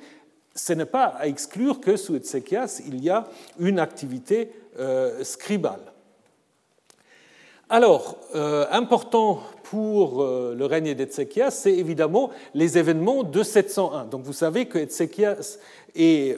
Ce 0.55 0.73
n'est 0.73 0.87
pas 0.87 1.05
à 1.05 1.27
exclure 1.27 1.81
que 1.81 1.97
sous 1.97 2.17
Etséchias, 2.17 2.83
il 2.87 3.03
y 3.03 3.11
a 3.11 3.29
une 3.59 3.79
activité 3.79 4.51
euh, 4.79 5.23
scribale. 5.25 5.81
Alors, 7.69 8.17
euh, 8.35 8.67
important 8.73 9.43
pour 9.63 10.23
euh, 10.23 10.57
le 10.57 10.67
règne 10.67 10.95
d'Etséchias, 10.95 11.53
c'est 11.53 11.73
évidemment 11.73 12.31
les 12.55 12.79
événements 12.79 13.23
de 13.23 13.43
701. 13.45 14.07
Donc 14.07 14.23
vous 14.23 14.33
savez 14.33 14.67
que 14.67 14.79
Etséchias 14.79 15.59
est 15.95 16.37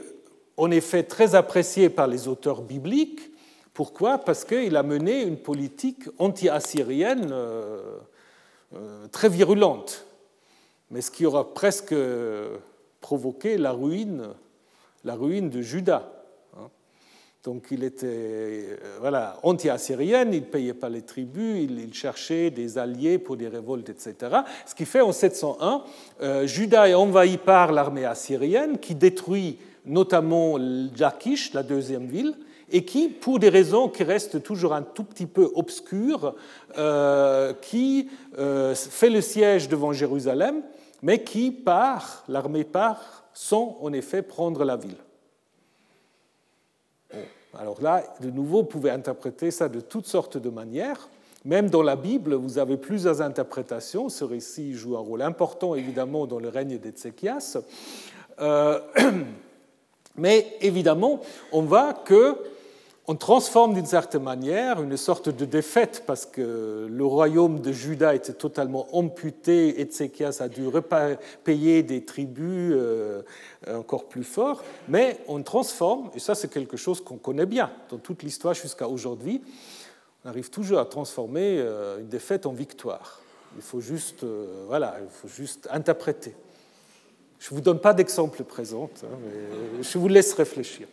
en 0.59 0.71
effet 0.71 1.05
très 1.05 1.35
apprécié 1.35 1.89
par 1.89 2.07
les 2.07 2.29
auteurs 2.29 2.61
bibliques, 2.61 3.31
pourquoi? 3.73 4.19
Parce 4.19 4.45
qu'il 4.45 4.77
a 4.77 4.83
mené 4.83 5.23
une 5.23 5.39
politique 5.39 6.03
anti-assyrienne 6.19 7.35
très 9.11 9.31
virulente, 9.31 10.05
mais 10.91 11.01
ce 11.01 11.11
qui 11.11 11.25
aura 11.25 11.55
presque 11.55 11.95
provoqué 13.03 13.59
la 13.59 13.73
ruine, 13.73 14.29
la 15.05 15.15
ruine 15.15 15.51
de 15.51 15.61
Juda. 15.61 16.11
Hein. 16.57 16.71
Donc 17.45 17.67
il 17.71 17.85
était 17.85 18.07
euh, 18.07 18.77
voilà, 19.01 19.39
anti-assyrien, 19.43 20.23
il 20.23 20.41
ne 20.41 20.47
payait 20.47 20.73
pas 20.73 20.89
les 20.89 21.03
tribus, 21.03 21.69
il, 21.69 21.93
cherchait 21.93 22.51
des 22.51 22.79
alliés 22.79 23.19
pour 23.19 23.37
des 23.37 23.49
révoltes, 23.49 23.91
etc. 23.91 24.39
Ce 24.65 24.75
qui 24.75 24.87
fait 24.87 25.03
en 25.03 25.13
701, 25.13 25.83
Juda 26.47 26.89
est 26.89 26.95
envahi 26.95 27.37
par 27.37 27.73
l'armée 27.73 28.07
assyrienne 28.07 28.79
qui 28.79 28.95
détruit 28.95 29.59
notamment 29.85 30.57
Lachish, 30.59 31.53
la 31.53 31.63
deuxième 31.63 32.07
ville, 32.07 32.35
et 32.71 32.85
qui, 32.85 33.09
pour 33.09 33.39
des 33.39 33.51
raisons 33.51 33.89
qui 33.89 34.03
restent 34.03 34.43
toujours 34.43 34.73
un 34.73 34.83
tout 34.83 35.05
petit 35.05 35.27
peu 35.27 35.51
obscures, 35.55 36.35
euh, 36.79 37.53
qui 37.61 38.09
euh, 38.39 38.75
fait 38.75 39.11
le 39.11 39.21
siège 39.21 39.69
devant 39.69 39.93
Jérusalem, 39.93 40.63
mais 41.03 41.23
qui 41.23 41.51
part, 41.51 42.25
l'armée 42.29 42.65
part, 42.65 43.25
sans 43.35 43.79
en 43.81 43.93
effet 43.93 44.23
prendre 44.23 44.65
la 44.65 44.77
ville. 44.77 44.97
Alors 47.59 47.83
là, 47.83 48.03
de 48.21 48.31
nouveau, 48.31 48.59
vous 48.59 48.69
pouvez 48.69 48.91
interpréter 48.91 49.51
ça 49.51 49.69
de 49.69 49.81
toutes 49.81 50.07
sortes 50.07 50.39
de 50.39 50.49
manières. 50.49 51.09
Même 51.45 51.69
dans 51.69 51.83
la 51.83 51.97
Bible, 51.97 52.35
vous 52.35 52.59
avez 52.59 52.77
plusieurs 52.77 53.21
interprétations. 53.21 54.09
Ce 54.09 54.25
récit 54.25 54.75
joue 54.75 54.97
un 54.97 55.01
rôle 55.01 55.23
important, 55.23 55.75
évidemment, 55.75 56.27
dans 56.27 56.39
le 56.39 56.49
règne 56.49 56.79
d'Ézéchias. 56.79 57.59
Euh, 58.41 58.81
mais 60.17 60.57
évidemment, 60.61 61.21
on 61.51 61.63
voit 61.63 61.93
que 61.93 62.39
on 63.09 63.17
transforme 63.17 63.75
d'une 63.75 63.87
certaine 63.87 64.23
manière 64.23 64.81
une 64.81 64.97
sorte 64.97 65.29
de 65.29 65.45
défaite 65.45 66.05
parce 66.07 66.25
que 66.25 66.87
le 66.89 67.05
royaume 67.05 67.61
de 67.61 67.73
Juda 67.73 68.15
était 68.15 68.33
totalement 68.33 68.87
amputé, 68.97 69.81
Ézéchias 69.81 70.39
a 70.41 70.49
dû 70.49 70.69
payer 71.43 71.83
des 71.83 72.05
tribus 72.05 72.73
euh, 72.77 73.23
encore 73.67 74.05
plus 74.05 74.23
forts, 74.23 74.63
mais 74.89 75.19
on 75.27 75.43
transforme, 75.43 76.11
et 76.15 76.21
ça 76.21 76.35
c'est 76.37 76.49
quelque 76.49 76.77
chose 76.77 77.03
qu'on 77.03 77.17
connaît 77.17 77.47
bien 77.47 77.73
dans 77.91 77.99
toute 77.99 78.23
l'histoire 78.23 78.55
jusqu'à 78.55 78.89
aujourd'hui, 78.89 79.43
on 80.25 80.29
arrive 80.29 80.51
toujours 80.51 80.79
à 80.79 80.85
transformer 80.85 81.59
euh, 81.59 81.99
une 81.99 82.09
défaite 82.09 82.47
en 82.47 82.53
victoire. 82.53 83.21
Il 83.57 83.63
faut 83.63 83.81
juste, 83.81 84.23
euh, 84.23 84.65
voilà, 84.69 84.97
il 85.03 85.11
faut 85.11 85.29
juste 85.29 85.69
interpréter. 85.73 86.35
Je 87.41 87.49
ne 87.51 87.57
vous 87.57 87.61
donne 87.61 87.81
pas 87.81 87.93
d'exemple 87.93 88.45
présent, 88.45 88.89
hein, 89.03 89.07
mais 89.25 89.83
je 89.83 89.99
vous 89.99 90.07
laisse 90.07 90.33
réfléchir. 90.35 90.87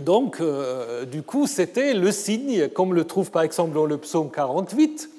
Donc, 0.00 0.40
euh, 0.40 1.04
du 1.04 1.22
coup, 1.22 1.46
c'était 1.46 1.92
le 1.92 2.12
signe, 2.12 2.68
comme 2.68 2.94
le 2.94 3.04
trouve 3.04 3.30
par 3.30 3.42
exemple 3.42 3.74
dans 3.74 3.84
le 3.84 3.98
psaume 3.98 4.30
48, 4.30 5.10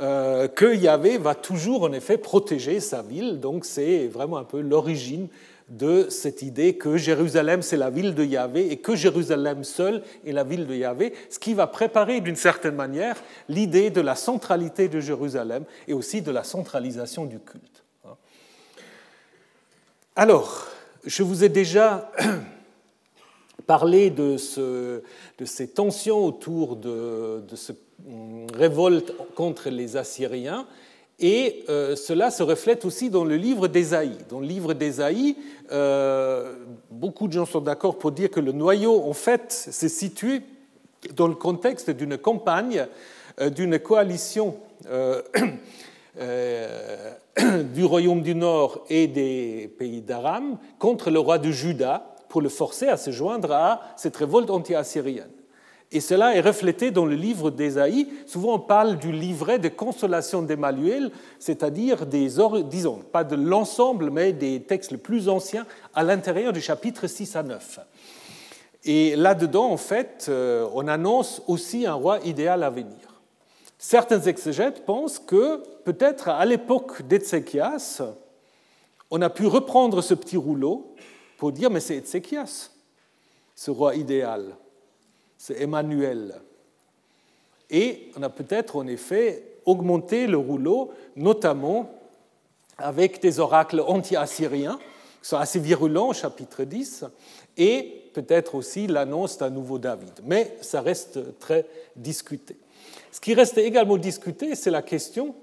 euh, 0.00 0.48
que 0.48 0.74
Yahvé 0.74 1.18
va 1.18 1.34
toujours 1.34 1.82
en 1.82 1.92
effet 1.92 2.16
protéger 2.16 2.80
sa 2.80 3.02
ville. 3.02 3.40
Donc, 3.40 3.64
c'est 3.64 4.06
vraiment 4.06 4.38
un 4.38 4.44
peu 4.44 4.60
l'origine 4.60 5.28
de 5.68 6.08
cette 6.10 6.42
idée 6.42 6.76
que 6.76 6.96
Jérusalem, 6.96 7.62
c'est 7.62 7.76
la 7.76 7.90
ville 7.90 8.14
de 8.14 8.24
Yahvé 8.24 8.70
et 8.70 8.76
que 8.76 8.94
Jérusalem 8.94 9.64
seule 9.64 10.02
est 10.26 10.32
la 10.32 10.44
ville 10.44 10.66
de 10.66 10.74
Yahvé, 10.74 11.14
ce 11.30 11.38
qui 11.38 11.54
va 11.54 11.66
préparer 11.66 12.20
d'une 12.20 12.36
certaine 12.36 12.74
manière 12.74 13.16
l'idée 13.48 13.90
de 13.90 14.00
la 14.00 14.14
centralité 14.14 14.88
de 14.88 15.00
Jérusalem 15.00 15.64
et 15.88 15.94
aussi 15.94 16.22
de 16.22 16.30
la 16.30 16.44
centralisation 16.44 17.24
du 17.24 17.38
culte. 17.38 17.82
Alors, 20.16 20.68
je 21.04 21.22
vous 21.22 21.42
ai 21.42 21.48
déjà 21.48 22.12
parler 23.66 24.10
de, 24.10 24.36
ces 24.36 25.68
tensions 25.68 26.24
autour 26.24 26.76
de, 26.76 27.42
de 27.48 27.56
cette 27.56 27.80
hum, 28.06 28.46
révolte 28.54 29.14
contre 29.34 29.70
les 29.70 29.96
Assyriens. 29.96 30.66
Et 31.20 31.64
euh, 31.68 31.94
cela 31.94 32.30
se 32.30 32.42
reflète 32.42 32.84
aussi 32.84 33.08
dans 33.08 33.24
le 33.24 33.36
livre 33.36 33.68
d'Ésaïe. 33.68 34.18
Dans 34.28 34.40
le 34.40 34.46
livre 34.46 34.74
d'Ésaïe, 34.74 35.36
euh, 35.70 36.54
beaucoup 36.90 37.28
de 37.28 37.32
gens 37.32 37.46
sont 37.46 37.60
d'accord 37.60 37.98
pour 37.98 38.10
dire 38.10 38.30
que 38.30 38.40
le 38.40 38.52
noyau, 38.52 39.04
en 39.04 39.12
fait, 39.12 39.52
s'est 39.52 39.88
situé 39.88 40.42
dans 41.14 41.28
le 41.28 41.34
contexte 41.34 41.90
d'une 41.90 42.18
campagne, 42.18 42.86
euh, 43.40 43.50
d'une 43.50 43.78
coalition 43.78 44.56
du 47.74 47.84
royaume 47.84 48.22
du 48.22 48.34
Nord 48.34 48.84
et 48.90 49.06
des 49.06 49.72
pays 49.78 50.00
d'Aram 50.00 50.58
contre 50.78 51.10
le 51.10 51.18
roi 51.18 51.38
de 51.38 51.50
Juda 51.50 52.13
pour 52.34 52.42
le 52.42 52.48
forcer 52.48 52.88
à 52.88 52.96
se 52.96 53.12
joindre 53.12 53.52
à 53.52 53.80
cette 53.94 54.16
révolte 54.16 54.50
anti-assyrienne. 54.50 55.30
Et 55.92 56.00
cela 56.00 56.34
est 56.34 56.40
reflété 56.40 56.90
dans 56.90 57.06
le 57.06 57.14
livre 57.14 57.52
d'Ésaïe. 57.52 58.08
Souvent, 58.26 58.54
on 58.54 58.58
parle 58.58 58.98
du 58.98 59.12
livret 59.12 59.60
de 59.60 59.68
consolation 59.68 60.42
d'Emmanuel, 60.42 61.12
c'est-à-dire 61.38 62.06
des, 62.06 62.28
disons, 62.64 63.02
pas 63.12 63.22
de 63.22 63.36
l'ensemble, 63.36 64.10
mais 64.10 64.32
des 64.32 64.62
textes 64.62 64.90
les 64.90 64.96
plus 64.96 65.28
anciens 65.28 65.64
à 65.94 66.02
l'intérieur 66.02 66.52
du 66.52 66.60
chapitre 66.60 67.06
6 67.06 67.36
à 67.36 67.44
9. 67.44 67.78
Et 68.82 69.14
là-dedans, 69.14 69.70
en 69.70 69.76
fait, 69.76 70.26
euh, 70.28 70.66
on 70.74 70.88
annonce 70.88 71.40
aussi 71.46 71.86
un 71.86 71.94
roi 71.94 72.18
idéal 72.24 72.64
à 72.64 72.70
venir. 72.70 73.22
Certains 73.78 74.22
exégètes 74.22 74.84
pensent 74.84 75.20
que 75.20 75.62
peut-être 75.84 76.30
à 76.30 76.44
l'époque 76.44 77.02
d'Ézéchias, 77.02 78.02
on 79.12 79.22
a 79.22 79.30
pu 79.30 79.46
reprendre 79.46 80.02
ce 80.02 80.14
petit 80.14 80.36
rouleau 80.36 80.96
dire, 81.52 81.70
mais 81.70 81.80
c'est 81.80 81.96
Ézéchias, 81.96 82.70
ce 83.54 83.70
roi 83.70 83.94
idéal, 83.94 84.56
c'est 85.38 85.60
Emmanuel. 85.60 86.34
Et 87.70 88.10
on 88.16 88.22
a 88.22 88.28
peut-être 88.28 88.76
en 88.76 88.86
effet 88.86 89.44
augmenté 89.64 90.26
le 90.26 90.36
rouleau, 90.36 90.92
notamment 91.16 91.90
avec 92.78 93.20
des 93.22 93.40
oracles 93.40 93.80
anti-assyriens, 93.80 94.78
qui 95.22 95.28
sont 95.28 95.36
assez 95.36 95.58
virulents 95.58 96.12
chapitre 96.12 96.64
10, 96.64 97.04
et 97.56 98.02
peut-être 98.12 98.54
aussi 98.54 98.86
l'annonce 98.86 99.38
d'un 99.38 99.50
nouveau 99.50 99.78
David. 99.78 100.12
Mais 100.24 100.56
ça 100.60 100.80
reste 100.80 101.38
très 101.38 101.66
discuté. 101.96 102.56
Ce 103.10 103.20
qui 103.20 103.34
reste 103.34 103.58
également 103.58 103.96
discuté, 103.96 104.54
c'est 104.54 104.70
la 104.70 104.82
question 104.82 105.34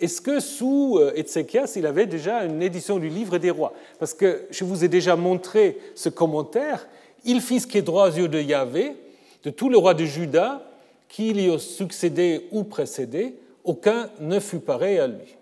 est-ce 0.00 0.20
que 0.20 0.40
sous 0.40 0.98
euh, 0.98 1.12
Ézéchias, 1.14 1.72
il 1.76 1.86
avait 1.86 2.06
déjà 2.06 2.44
une 2.44 2.62
édition 2.62 2.98
du 2.98 3.08
livre 3.08 3.38
des 3.38 3.50
rois? 3.50 3.72
Parce 3.98 4.12
que 4.12 4.46
je 4.50 4.64
vous 4.64 4.84
ai 4.84 4.88
déjà 4.88 5.16
montré 5.16 5.78
ce 5.94 6.08
commentaire. 6.08 6.86
Il 7.24 7.40
fit 7.40 7.60
ce 7.60 7.66
qui 7.66 7.78
est 7.78 7.82
droit 7.82 8.08
aux 8.08 8.12
yeux 8.12 8.28
de 8.28 8.40
Yahvé, 8.40 8.96
de 9.44 9.50
tous 9.50 9.68
les 9.68 9.76
rois 9.76 9.94
de 9.94 10.04
Juda 10.04 10.62
qui 11.08 11.32
lui 11.32 11.48
ont 11.48 11.58
succédé 11.58 12.48
ou 12.50 12.64
précédé, 12.64 13.36
aucun 13.62 14.10
ne 14.18 14.40
fut 14.40 14.58
pareil 14.58 14.98
à 14.98 15.06
lui. 15.06 15.36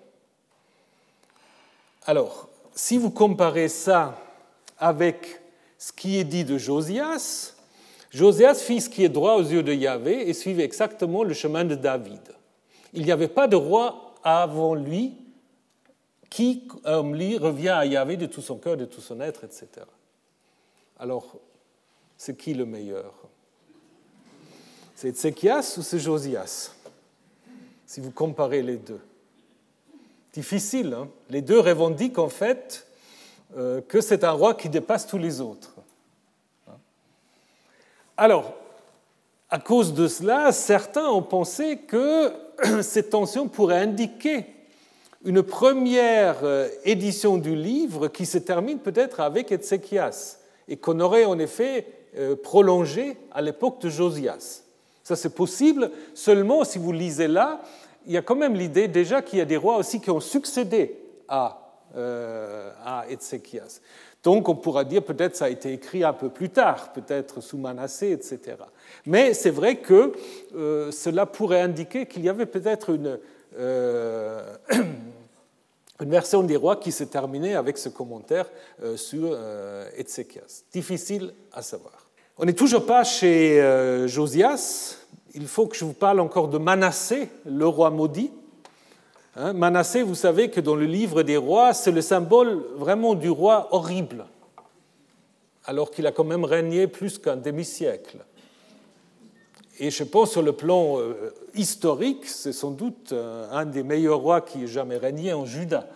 Alors, 2.05 2.48
si 2.74 2.98
vous 2.98 3.11
comparez 3.11 3.68
ça 3.68 4.18
avec 4.78 5.40
ce 5.78 5.92
qui 5.92 6.18
est 6.18 6.24
dit 6.24 6.44
de 6.44 6.59
Josias, 6.59 7.55
Josias 8.11 8.57
fit 8.57 8.82
ce 8.82 8.90
qui 8.90 9.03
est 9.03 9.09
droit 9.09 9.36
aux 9.36 9.42
yeux 9.42 9.62
de 9.62 9.72
Yahvé 9.72 10.28
et 10.28 10.34
suivait 10.34 10.64
exactement 10.64 11.24
le 11.24 11.32
chemin 11.32 11.64
de 11.64 11.74
David. 11.74 12.20
Il 12.92 13.05
n'y 13.05 13.12
avait 13.12 13.28
pas 13.28 13.48
de 13.48 13.57
roi 13.57 14.11
avant 14.22 14.74
lui, 14.74 15.14
qui, 16.30 16.66
comme 16.66 17.14
lui, 17.14 17.36
revient 17.36 17.70
à 17.70 17.84
Yahvé 17.84 18.16
de 18.16 18.26
tout 18.26 18.40
son 18.40 18.56
cœur, 18.56 18.76
de 18.76 18.84
tout 18.84 19.00
son 19.00 19.20
être, 19.20 19.44
etc. 19.44 19.68
Alors, 20.98 21.36
c'est 22.16 22.36
qui 22.36 22.54
le 22.54 22.64
meilleur? 22.64 23.12
C'est 24.94 25.08
Ézéchias 25.08 25.74
ou 25.78 25.82
c'est 25.82 25.98
Josias? 25.98 26.72
Si 27.86 28.00
vous 28.00 28.12
comparez 28.12 28.62
les 28.62 28.76
deux. 28.76 29.00
Difficile, 30.32 30.94
hein? 30.94 31.08
Les 31.28 31.42
deux 31.42 31.60
revendiquent 31.60 32.18
en 32.18 32.28
fait 32.28 32.86
euh, 33.56 33.82
que 33.82 34.00
c'est 34.00 34.24
un 34.24 34.30
roi 34.30 34.54
qui 34.54 34.68
dépasse 34.68 35.06
tous 35.06 35.18
les 35.18 35.40
autres. 35.40 35.74
Alors, 38.16 38.54
à 39.50 39.58
cause 39.58 39.92
de 39.92 40.08
cela, 40.08 40.52
certains 40.52 41.08
ont 41.08 41.22
pensé 41.22 41.78
que 41.78 42.32
cette 42.82 43.11
tension 43.11 43.48
pourrait 43.48 43.80
indiquer 43.80 44.46
une 45.24 45.42
première 45.42 46.38
euh, 46.42 46.68
édition 46.84 47.38
du 47.38 47.55
livre 47.55 48.09
qui 48.09 48.26
se 48.26 48.38
termine 48.38 48.78
peut-être 48.78 49.20
avec 49.20 49.53
Ézéchias 49.53 50.38
et 50.68 50.76
qu'on 50.76 51.00
aurait 51.00 51.24
en 51.24 51.38
effet 51.38 51.86
euh, 52.16 52.36
prolongé 52.36 53.16
à 53.32 53.40
l'époque 53.40 53.80
de 53.80 53.88
Josias. 53.88 54.62
Ça 55.05 55.16
c'est 55.16 55.34
possible, 55.34 55.90
seulement 56.14 56.64
si 56.64 56.78
vous 56.78 56.92
lisez 56.92 57.28
là, 57.28 57.61
il 58.07 58.12
y 58.12 58.16
a 58.16 58.22
quand 58.22 58.34
même 58.34 58.55
l'idée 58.55 58.88
déjà 58.88 59.22
qu'il 59.22 59.38
y 59.38 59.42
a 59.42 59.46
des 59.46 59.57
rois 59.57 59.76
aussi 59.76 60.00
qui 60.00 60.11
ont 60.11 60.20
succédé 60.20 60.98
à, 61.28 61.76
euh, 61.96 62.70
à. 62.84 63.05
Donc 64.22 64.48
on 64.48 64.55
pourra 64.55 64.84
dire 64.84 65.03
peut-être 65.05 65.36
ça 65.36 65.46
a 65.46 65.48
été 65.48 65.72
écrit 65.72 66.05
un 66.05 66.12
peu 66.12 66.28
plus 66.28 66.50
tard, 66.50 66.92
peut-être 66.92 67.40
sous 67.40 67.59
Manassé, 67.59 68.12
etc. 68.12 68.57
Mais 69.07 69.34
c'est 69.34 69.51
vrai 69.51 69.76
que 69.76 70.12
euh, 70.55 70.90
cela 70.90 71.26
pourrait 71.26 71.61
indiquer 71.61 72.07
qu'il 72.07 72.24
y 72.24 72.28
avait 72.28 72.47
peut-être 72.47 72.90
une, 72.90 73.18
euh, 73.59 74.57
une, 76.01 76.11
version 76.11 76.43
des 76.43 76.57
rois 76.57 76.76
qui 76.76 76.93
s'est 76.93 77.07
terminée 77.07 77.55
avec 77.55 77.78
ce 77.78 77.88
commentaire 77.88 78.47
euh, 78.82 78.97
sur 78.97 79.36
Ézéchias. 79.97 80.64
Difficile 80.72 81.32
à 81.53 81.62
savoir. 81.62 82.09
On 82.38 82.45
n'est 82.45 82.53
toujours 82.53 82.86
pas 82.86 83.05
chez 83.05 83.62
Josias. 84.07 84.99
Il 85.34 85.47
faut 85.47 85.66
que 85.66 85.76
je 85.76 85.84
vous 85.84 85.93
parle 85.93 86.20
encore 86.20 86.49
de 86.49 86.59
Manassé, 86.59 87.28
le 87.47 87.66
roi 87.66 87.90
maudit. 87.90 88.30
Hein, 89.34 89.55
Manassé, 89.55 90.03
vous 90.03 90.14
savez 90.14 90.51
que 90.51 90.61
dans 90.61 90.74
le 90.74 90.84
livre 90.84 91.22
des 91.22 91.38
rois, 91.38 91.72
c'est 91.72 91.90
le 91.90 92.03
symbole 92.03 92.62
vraiment 92.76 93.14
du 93.14 93.30
roi 93.30 93.68
horrible, 93.70 94.26
alors 95.64 95.90
qu'il 95.90 96.07
a 96.07 96.12
quand 96.12 96.24
même 96.24 96.45
régné 96.45 96.86
plus 96.86 97.18
qu'un 97.18 97.36
demi-siècle. 97.36 98.18
Et 99.78 99.90
je 99.90 100.04
pense 100.04 100.32
sur 100.32 100.42
le 100.42 100.52
plan 100.52 100.98
euh, 100.98 101.32
historique, 101.54 102.26
c'est 102.26 102.52
sans 102.52 102.72
doute 102.72 103.12
euh, 103.12 103.48
un 103.50 103.64
des 103.64 103.82
meilleurs 103.82 104.18
rois 104.18 104.42
qui 104.42 104.64
ait 104.64 104.68
jamais 104.68 104.98
régné 104.98 105.32
en 105.32 105.46
Juda, 105.46 105.88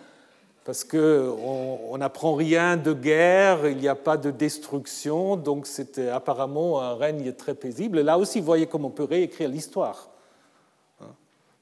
parce 0.65 0.83
qu'on 0.83 1.95
n'apprend 1.97 2.33
rien 2.33 2.75
de 2.75 2.91
guerre, 2.93 3.67
il 3.67 3.77
n'y 3.77 3.87
a 3.87 3.95
pas 3.95 4.17
de 4.17 4.31
destruction, 4.31 5.35
donc 5.35 5.67
c'était 5.67 6.09
apparemment 6.09 6.81
un 6.81 6.95
règne 6.95 7.31
très 7.33 7.53
paisible. 7.53 8.01
Là 8.01 8.17
aussi, 8.17 8.39
vous 8.39 8.47
voyez 8.47 8.65
comment 8.65 8.87
on 8.87 8.91
peut 8.91 9.03
réécrire 9.03 9.49
l'histoire. 9.49 10.09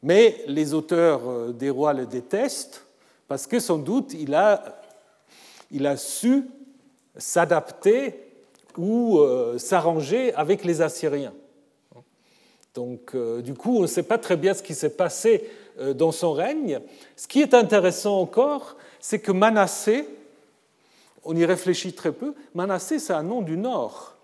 Mais 0.02 0.44
les 0.48 0.74
auteurs 0.74 1.22
euh, 1.28 1.52
des 1.52 1.70
rois 1.70 1.94
le 1.94 2.06
détestent 2.06 2.86
parce 3.28 3.46
que 3.46 3.60
sans 3.60 3.78
doute 3.78 4.14
il 4.14 4.36
a, 4.36 4.82
il 5.72 5.86
a 5.86 5.98
su 5.98 6.44
s'adapter 7.18 8.22
ou 8.78 9.20
s'arranger 9.58 10.34
avec 10.34 10.66
les 10.66 10.82
Assyriens. 10.82 11.32
Donc, 12.76 13.16
euh, 13.16 13.42
du 13.42 13.56
coup, 13.56 13.78
on 13.78 13.82
ne 13.82 13.88
sait 13.88 14.04
pas 14.04 14.18
très 14.18 14.38
bien 14.38 14.54
ce 14.54 14.62
qui 14.62 14.76
s'est 14.76 14.90
passé 14.92 15.50
dans 15.96 16.14
son 16.14 16.32
règne. 16.32 16.80
Ce 17.18 17.28
qui 17.28 17.42
est 17.42 17.54
intéressant 17.54 18.22
encore, 18.22 18.78
c'est 19.02 19.20
que 19.20 19.34
Manassé, 19.34 20.08
on 21.26 21.36
y 21.36 21.44
réfléchit 21.44 21.92
très 21.92 22.14
peu, 22.14 22.34
Manassé, 22.54 22.98
c'est 22.98 23.12
un 23.12 23.24
nom 23.24 23.42
du 23.42 23.58
Nord. 23.58 24.16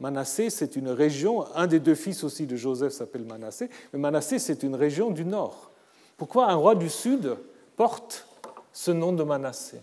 Manassé, 0.00 0.50
c'est 0.50 0.76
une 0.76 0.88
région, 0.88 1.46
un 1.54 1.66
des 1.66 1.78
deux 1.78 1.94
fils 1.94 2.24
aussi 2.24 2.46
de 2.46 2.56
Joseph 2.56 2.92
s'appelle 2.92 3.24
Manassé, 3.24 3.70
mais 3.92 3.98
Manassé, 3.98 4.38
c'est 4.38 4.62
une 4.62 4.74
région 4.74 5.10
du 5.10 5.24
nord. 5.24 5.70
Pourquoi 6.16 6.50
un 6.50 6.54
roi 6.54 6.74
du 6.74 6.88
sud 6.88 7.36
porte 7.76 8.26
ce 8.72 8.90
nom 8.90 9.12
de 9.12 9.22
Manassé? 9.22 9.80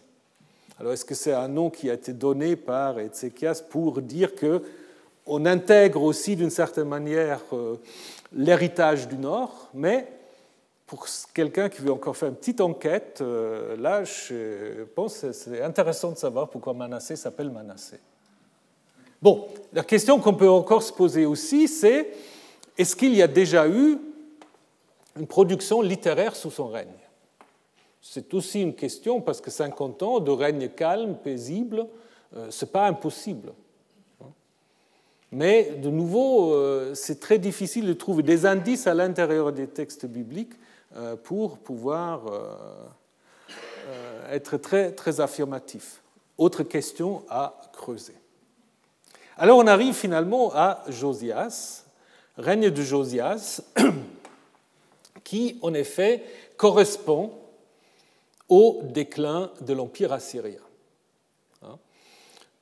Alors, 0.80 0.94
est-ce 0.94 1.06
que 1.06 1.16
c'est 1.16 1.34
un 1.34 1.48
nom 1.48 1.70
qui 1.70 1.90
a 1.90 1.94
été 1.94 2.12
donné 2.12 2.56
par 2.56 3.00
Ézéchias 3.00 3.64
pour 3.70 4.02
dire 4.02 4.36
que 4.36 4.62
on 5.34 5.46
intègre 5.46 6.04
aussi 6.04 6.36
d'une 6.36 6.50
certaine 6.50 6.90
manière 6.90 7.40
euh, 7.54 7.78
l'héritage 8.34 9.08
du 9.08 9.16
Nord, 9.16 9.70
mais 9.74 10.06
pour 10.86 11.08
quelqu'un 11.34 11.70
qui 11.70 11.82
veut 11.82 11.94
encore 11.94 12.18
faire 12.18 12.28
une 12.28 12.36
petite 12.36 12.60
enquête, 12.60 13.20
euh, 13.22 13.78
là, 13.78 14.04
je 14.04 14.84
pense 14.94 15.20
que 15.20 15.32
c'est 15.32 15.62
intéressant 15.62 16.12
de 16.12 16.18
savoir 16.18 16.50
pourquoi 16.50 16.74
Manassé 16.74 17.16
s'appelle 17.16 17.50
Manassé. 17.50 17.98
Bon, 19.22 19.48
la 19.72 19.86
question 19.86 20.20
qu'on 20.20 20.34
peut 20.34 20.50
encore 20.50 20.84
se 20.84 20.92
poser 20.92 21.26
aussi, 21.26 21.70
c'est 21.70 22.12
est-ce 22.78 22.94
qu'il 22.94 23.16
y 23.16 23.22
a 23.22 23.28
déjà 23.28 23.70
eu 23.70 24.00
une 25.18 25.28
production 25.28 25.82
littéraire 25.82 26.36
sous 26.36 26.52
son 26.52 26.68
règne? 26.68 26.90
C'est 28.02 28.34
aussi 28.34 28.62
une 28.62 28.76
question 28.76 29.22
parce 29.22 29.40
que 29.40 29.50
50 29.50 30.04
ans 30.04 30.20
de 30.20 30.32
règne 30.32 30.68
calme, 30.68 31.16
paisible, 31.16 31.88
euh, 32.36 32.52
ce 32.52 32.66
n'est 32.66 32.72
pas 32.72 32.86
impossible. 32.88 33.54
Mais 35.32 35.76
de 35.82 35.90
nouveau, 35.90 36.54
euh, 36.54 36.94
c'est 36.94 37.20
très 37.20 37.40
difficile 37.40 37.88
de 37.88 37.94
trouver 37.94 38.24
des 38.24 38.46
indices 38.46 38.88
à 38.88 38.94
l'intérieur 38.94 39.54
des 39.54 39.68
textes 39.68 40.06
bibliques 40.06 40.54
euh, 40.96 41.16
pour 41.16 41.58
pouvoir 41.58 42.22
être 44.30 44.58
très, 44.58 44.92
très 44.92 45.20
affirmatif. 45.20 46.02
Autre 46.38 46.64
question 46.64 47.24
à 47.30 47.62
creuser. 47.74 48.16
Alors 49.38 49.58
on 49.58 49.68
arrive 49.68 49.96
finalement 49.96 50.52
à 50.54 50.84
Josias, 50.88 51.84
règne 52.38 52.70
de 52.70 52.82
Josias, 52.82 53.62
qui 55.24 55.58
en 55.62 55.74
effet 55.74 56.24
correspond 56.58 57.32
au 58.50 58.82
déclin 58.84 59.50
de 59.62 59.74
l'Empire 59.74 60.14
assyrien. 60.14 60.60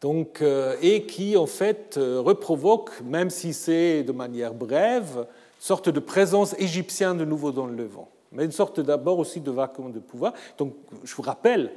Donc, 0.01 0.41
euh, 0.41 0.77
et 0.81 1.05
qui 1.05 1.35
en 1.35 1.45
fait 1.45 1.97
euh, 1.97 2.21
reprovoque, 2.21 3.01
même 3.01 3.29
si 3.29 3.53
c'est 3.53 4.03
de 4.03 4.11
manière 4.11 4.53
brève, 4.53 5.17
une 5.17 5.25
sorte 5.65 5.89
de 5.89 5.99
présence 5.99 6.55
égyptienne 6.57 7.17
de 7.17 7.25
nouveau 7.25 7.51
dans 7.51 7.65
le 7.65 7.75
Levant, 7.75 8.09
mais 8.31 8.45
une 8.45 8.51
sorte 8.51 8.79
d'abord 8.79 9.19
aussi 9.19 9.41
de 9.41 9.51
vacuum 9.51 9.91
de 9.91 9.99
pouvoir. 9.99 10.33
Donc 10.57 10.73
je 11.03 11.13
vous 11.13 11.21
rappelle, 11.21 11.71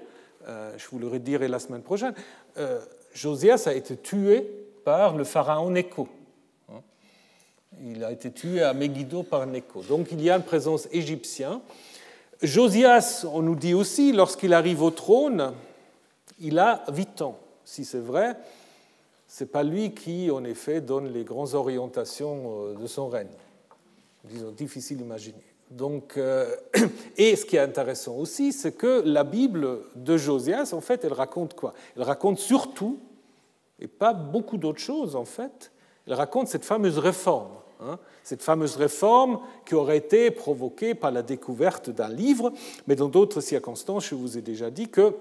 euh, 0.46 0.72
je 0.78 0.86
vous 0.90 1.00
le 1.00 1.08
redirai 1.08 1.48
la 1.48 1.58
semaine 1.58 1.82
prochaine, 1.82 2.14
Josias 3.12 3.64
a 3.66 3.72
été 3.72 3.96
tué 3.96 4.48
par 4.84 5.16
le 5.16 5.24
pharaon 5.24 5.70
Necho. 5.70 6.08
Hein? 6.70 6.80
Il 7.82 8.04
a 8.04 8.12
été 8.12 8.30
tué 8.30 8.62
à 8.62 8.72
Megiddo 8.72 9.22
par 9.22 9.46
Necho. 9.46 9.82
Donc 9.88 10.08
il 10.12 10.22
y 10.22 10.30
a 10.30 10.36
une 10.36 10.42
présence 10.42 10.88
égyptienne 10.92 11.60
Josias, 12.42 13.24
on 13.32 13.40
nous 13.40 13.54
dit 13.54 13.72
aussi, 13.72 14.12
lorsqu'il 14.12 14.52
arrive 14.52 14.82
au 14.82 14.90
trône, 14.90 15.52
il 16.40 16.58
a 16.58 16.82
8 16.92 17.22
ans. 17.22 17.38
Si 17.64 17.84
c'est 17.84 18.00
vrai, 18.00 18.36
ce 19.28 19.44
n'est 19.44 19.50
pas 19.50 19.62
lui 19.62 19.94
qui, 19.94 20.30
en 20.30 20.44
effet, 20.44 20.80
donne 20.80 21.12
les 21.12 21.24
grandes 21.24 21.54
orientations 21.54 22.66
euh, 22.66 22.74
de 22.74 22.86
son 22.86 23.08
règne. 23.08 23.30
Disons, 24.24 24.50
difficile 24.50 24.98
d'imaginer. 24.98 25.44
Donc, 25.70 26.16
euh, 26.16 26.54
et 27.16 27.34
ce 27.36 27.44
qui 27.44 27.56
est 27.56 27.60
intéressant 27.60 28.16
aussi, 28.16 28.52
c'est 28.52 28.72
que 28.72 29.02
la 29.04 29.24
Bible 29.24 29.80
de 29.96 30.16
Josias, 30.16 30.72
en 30.72 30.80
fait, 30.80 31.04
elle 31.04 31.14
raconte 31.14 31.54
quoi? 31.54 31.72
Elle 31.96 32.02
raconte 32.02 32.38
surtout, 32.38 32.98
et 33.80 33.88
pas 33.88 34.12
beaucoup 34.12 34.58
d'autres 34.58 34.80
choses, 34.80 35.16
en 35.16 35.24
fait, 35.24 35.72
elle 36.06 36.14
raconte 36.14 36.48
cette 36.48 36.64
fameuse 36.64 36.98
réforme 36.98 37.62
Hein, 37.84 37.98
cette 38.22 38.42
fameuse 38.42 38.76
réforme 38.76 39.40
qui 39.66 39.74
aurait 39.74 39.96
été 39.96 40.30
provoquée 40.30 40.94
par 40.94 41.10
la 41.10 41.22
découverte 41.22 41.90
d'un 41.90 42.08
livre, 42.08 42.52
mais 42.86 42.94
dans 42.94 43.08
d'autres 43.08 43.40
circonstances, 43.40 44.06
je 44.06 44.14
vous 44.14 44.38
ai 44.38 44.40
déjà 44.40 44.70
dit 44.70 44.88
que 44.88 45.16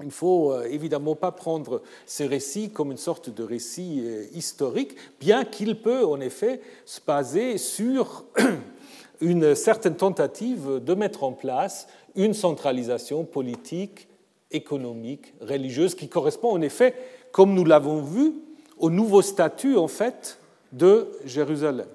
il 0.00 0.06
ne 0.06 0.10
faut 0.10 0.52
euh, 0.52 0.64
évidemment 0.64 1.14
pas 1.14 1.32
prendre 1.32 1.80
ces 2.04 2.26
récits 2.26 2.70
comme 2.70 2.90
une 2.90 2.98
sorte 2.98 3.30
de 3.30 3.42
récit 3.42 4.02
euh, 4.04 4.24
historique, 4.34 4.94
bien 5.20 5.44
qu'il 5.44 5.80
peut 5.80 6.04
en 6.04 6.20
effet 6.20 6.60
se 6.84 7.00
baser 7.00 7.56
sur 7.56 8.24
une 9.20 9.54
certaine 9.54 9.96
tentative 9.96 10.80
de 10.84 10.94
mettre 10.94 11.24
en 11.24 11.32
place 11.32 11.88
une 12.14 12.34
centralisation 12.34 13.24
politique, 13.24 14.08
économique, 14.50 15.34
religieuse, 15.40 15.94
qui 15.94 16.08
correspond 16.08 16.50
en 16.50 16.60
effet, 16.60 16.94
comme 17.32 17.54
nous 17.54 17.64
l'avons 17.64 18.02
vu, 18.02 18.34
au 18.78 18.90
nouveau 18.90 19.22
statut 19.22 19.76
en 19.76 19.88
fait 19.88 20.38
de 20.72 21.08
Jérusalem. 21.24 21.88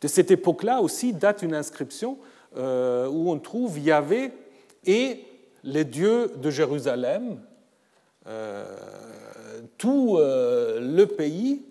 De 0.00 0.08
cette 0.08 0.30
époque-là 0.30 0.80
aussi 0.80 1.12
date 1.12 1.42
une 1.42 1.54
inscription 1.54 2.18
euh, 2.56 3.08
où 3.08 3.30
on 3.30 3.38
trouve 3.38 3.78
Yahvé 3.78 4.30
et 4.84 5.24
les 5.66 5.84
dieux 5.84 6.32
de 6.36 6.50
Jérusalem. 6.50 7.38
Euh, 8.26 8.64
tout 9.76 10.16
euh, 10.18 10.80
le 10.80 11.06
pays, 11.06 11.62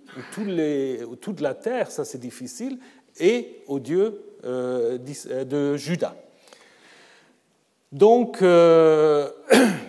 toute 1.21 1.41
la 1.41 1.53
terre, 1.53 1.89
ça 1.91 2.05
c'est 2.05 2.19
difficile, 2.19 2.77
et 3.19 3.63
aux 3.67 3.79
dieux 3.79 4.21
de 4.43 5.75
Juda. 5.75 6.15
Donc, 7.91 8.41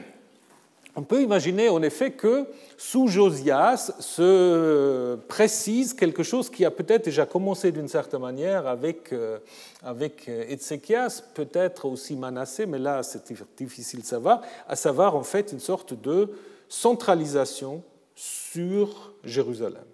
on 0.96 1.02
peut 1.02 1.22
imaginer 1.22 1.68
en 1.68 1.82
effet 1.82 2.12
que 2.12 2.46
sous 2.78 3.06
Josias 3.06 3.92
se 4.00 5.16
précise 5.28 5.92
quelque 5.92 6.22
chose 6.22 6.48
qui 6.48 6.64
a 6.64 6.70
peut-être 6.70 7.04
déjà 7.04 7.26
commencé 7.26 7.70
d'une 7.70 7.88
certaine 7.88 8.22
manière 8.22 8.66
avec, 8.66 9.12
euh, 9.12 9.38
avec 9.82 10.26
Ézéchias, 10.28 11.22
peut-être 11.34 11.84
aussi 11.84 12.16
Manassé, 12.16 12.64
mais 12.64 12.78
là 12.78 13.02
c'est 13.02 13.30
difficile 13.58 14.00
de 14.00 14.06
savoir, 14.06 14.40
à 14.66 14.74
savoir 14.74 15.16
en 15.16 15.22
fait 15.22 15.52
une 15.52 15.60
sorte 15.60 15.92
de 15.92 16.30
centralisation 16.68 17.82
sur 18.14 19.12
Jérusalem. 19.22 19.84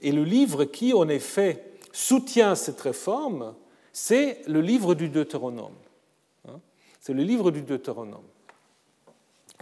Et 0.00 0.12
le 0.12 0.22
livre 0.22 0.64
qui 0.64 0.94
en 0.94 1.08
effet 1.08 1.64
soutient 1.92 2.54
cette 2.54 2.80
réforme, 2.80 3.54
c'est 3.92 4.42
le 4.46 4.60
livre 4.60 4.94
du 4.94 5.08
Deutéronome. 5.08 5.74
Hein. 6.48 6.60
C'est 7.00 7.12
le 7.12 7.22
livre 7.22 7.50
du 7.50 7.62
Deutéronome. 7.62 8.22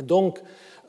Donc, 0.03 0.40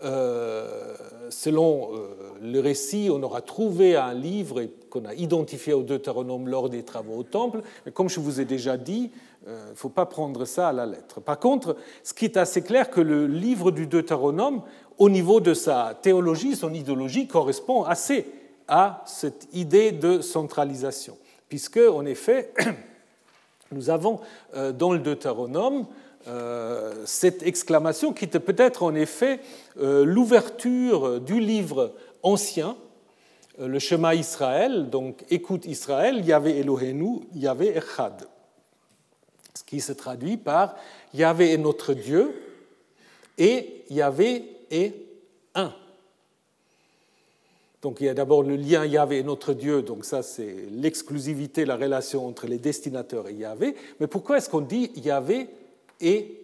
euh, 0.04 0.96
selon 1.30 1.92
euh, 1.94 2.08
le 2.42 2.60
récit, 2.60 3.10
on 3.12 3.22
aura 3.22 3.42
trouvé 3.42 3.96
un 3.96 4.16
livre 4.16 4.64
qu'on 4.90 5.06
a 5.06 5.14
identifié 5.14 5.74
au 5.74 5.84
Deutéronome 5.84 6.50
lors 6.50 6.70
des 6.70 6.82
travaux 6.82 7.18
au 7.18 7.24
Temple, 7.24 7.62
mais 7.86 7.92
comme 7.92 8.10
je 8.10 8.20
vous 8.20 8.42
ai 8.42 8.46
déjà 8.46 8.78
dit, 8.78 9.12
il 9.44 9.50
euh, 9.50 9.70
ne 9.70 9.76
faut 9.76 9.90
pas 9.90 10.08
prendre 10.08 10.46
ça 10.46 10.70
à 10.70 10.74
la 10.74 10.88
lettre. 10.88 11.22
Par 11.22 11.40
contre, 11.40 11.76
ce 12.04 12.16
qui 12.16 12.26
est 12.26 12.38
assez 12.38 12.64
clair, 12.64 12.90
que 12.90 13.00
le 13.00 13.28
livre 13.28 13.70
du 13.70 13.86
Deutéronome, 13.86 14.64
au 14.98 15.10
niveau 15.10 15.40
de 15.40 15.54
sa 15.54 15.96
théologie, 16.02 16.56
son 16.56 16.74
idéologie, 16.74 17.28
correspond 17.28 17.84
assez 17.84 18.26
à 18.68 19.04
cette 19.06 19.50
idée 19.54 19.92
de 19.92 20.22
centralisation, 20.22 21.16
puisque, 21.48 21.78
en 21.80 22.06
effet, 22.06 22.54
nous 23.72 23.92
avons 23.92 24.20
dans 24.54 24.94
le 24.94 25.00
Deutéronome 25.00 25.86
euh, 26.28 27.04
cette 27.06 27.42
exclamation 27.44 28.14
qui 28.14 28.26
était 28.26 28.40
peut-être 28.40 28.84
en 28.84 28.94
effet 28.94 29.40
euh, 29.80 30.06
l'ouverture 30.06 31.20
du 31.20 31.40
livre 31.40 31.96
ancien, 32.22 32.78
euh, 33.60 33.68
le 33.68 33.80
chemin 33.80 34.14
Israël, 34.14 34.90
donc 34.90 35.24
écoute 35.32 35.66
Israël, 35.66 36.24
Yahvé 36.24 36.60
Elohenu, 36.60 37.22
Yahvé 37.34 37.76
Echad, 37.76 38.28
ce 39.56 39.64
qui 39.64 39.82
se 39.82 39.94
traduit 39.94 40.38
par 40.38 40.76
Yahvé 41.14 41.54
est 41.54 41.58
notre 41.58 41.94
Dieu 41.94 42.34
et 43.40 43.84
Yahvé 43.90 44.46
est 44.70 44.94
un. 45.56 45.74
Donc 47.82 47.98
il 48.00 48.06
y 48.06 48.10
a 48.10 48.14
d'abord 48.14 48.44
le 48.44 48.58
lien 48.58 48.86
Yahvé 48.86 49.18
et 49.18 49.24
notre 49.24 49.54
Dieu, 49.54 49.82
donc 49.82 50.06
ça 50.06 50.22
c'est 50.22 50.56
l'exclusivité, 50.72 51.66
la 51.66 51.78
relation 51.78 52.28
entre 52.28 52.46
les 52.46 52.60
destinateurs 52.60 53.28
et 53.28 53.34
Yahvé. 53.34 53.76
Mais 54.00 54.06
pourquoi 54.06 54.38
est-ce 54.38 54.50
qu'on 54.50 54.62
dit 54.62 54.92
Yahvé 54.96 55.50
et 56.02 56.40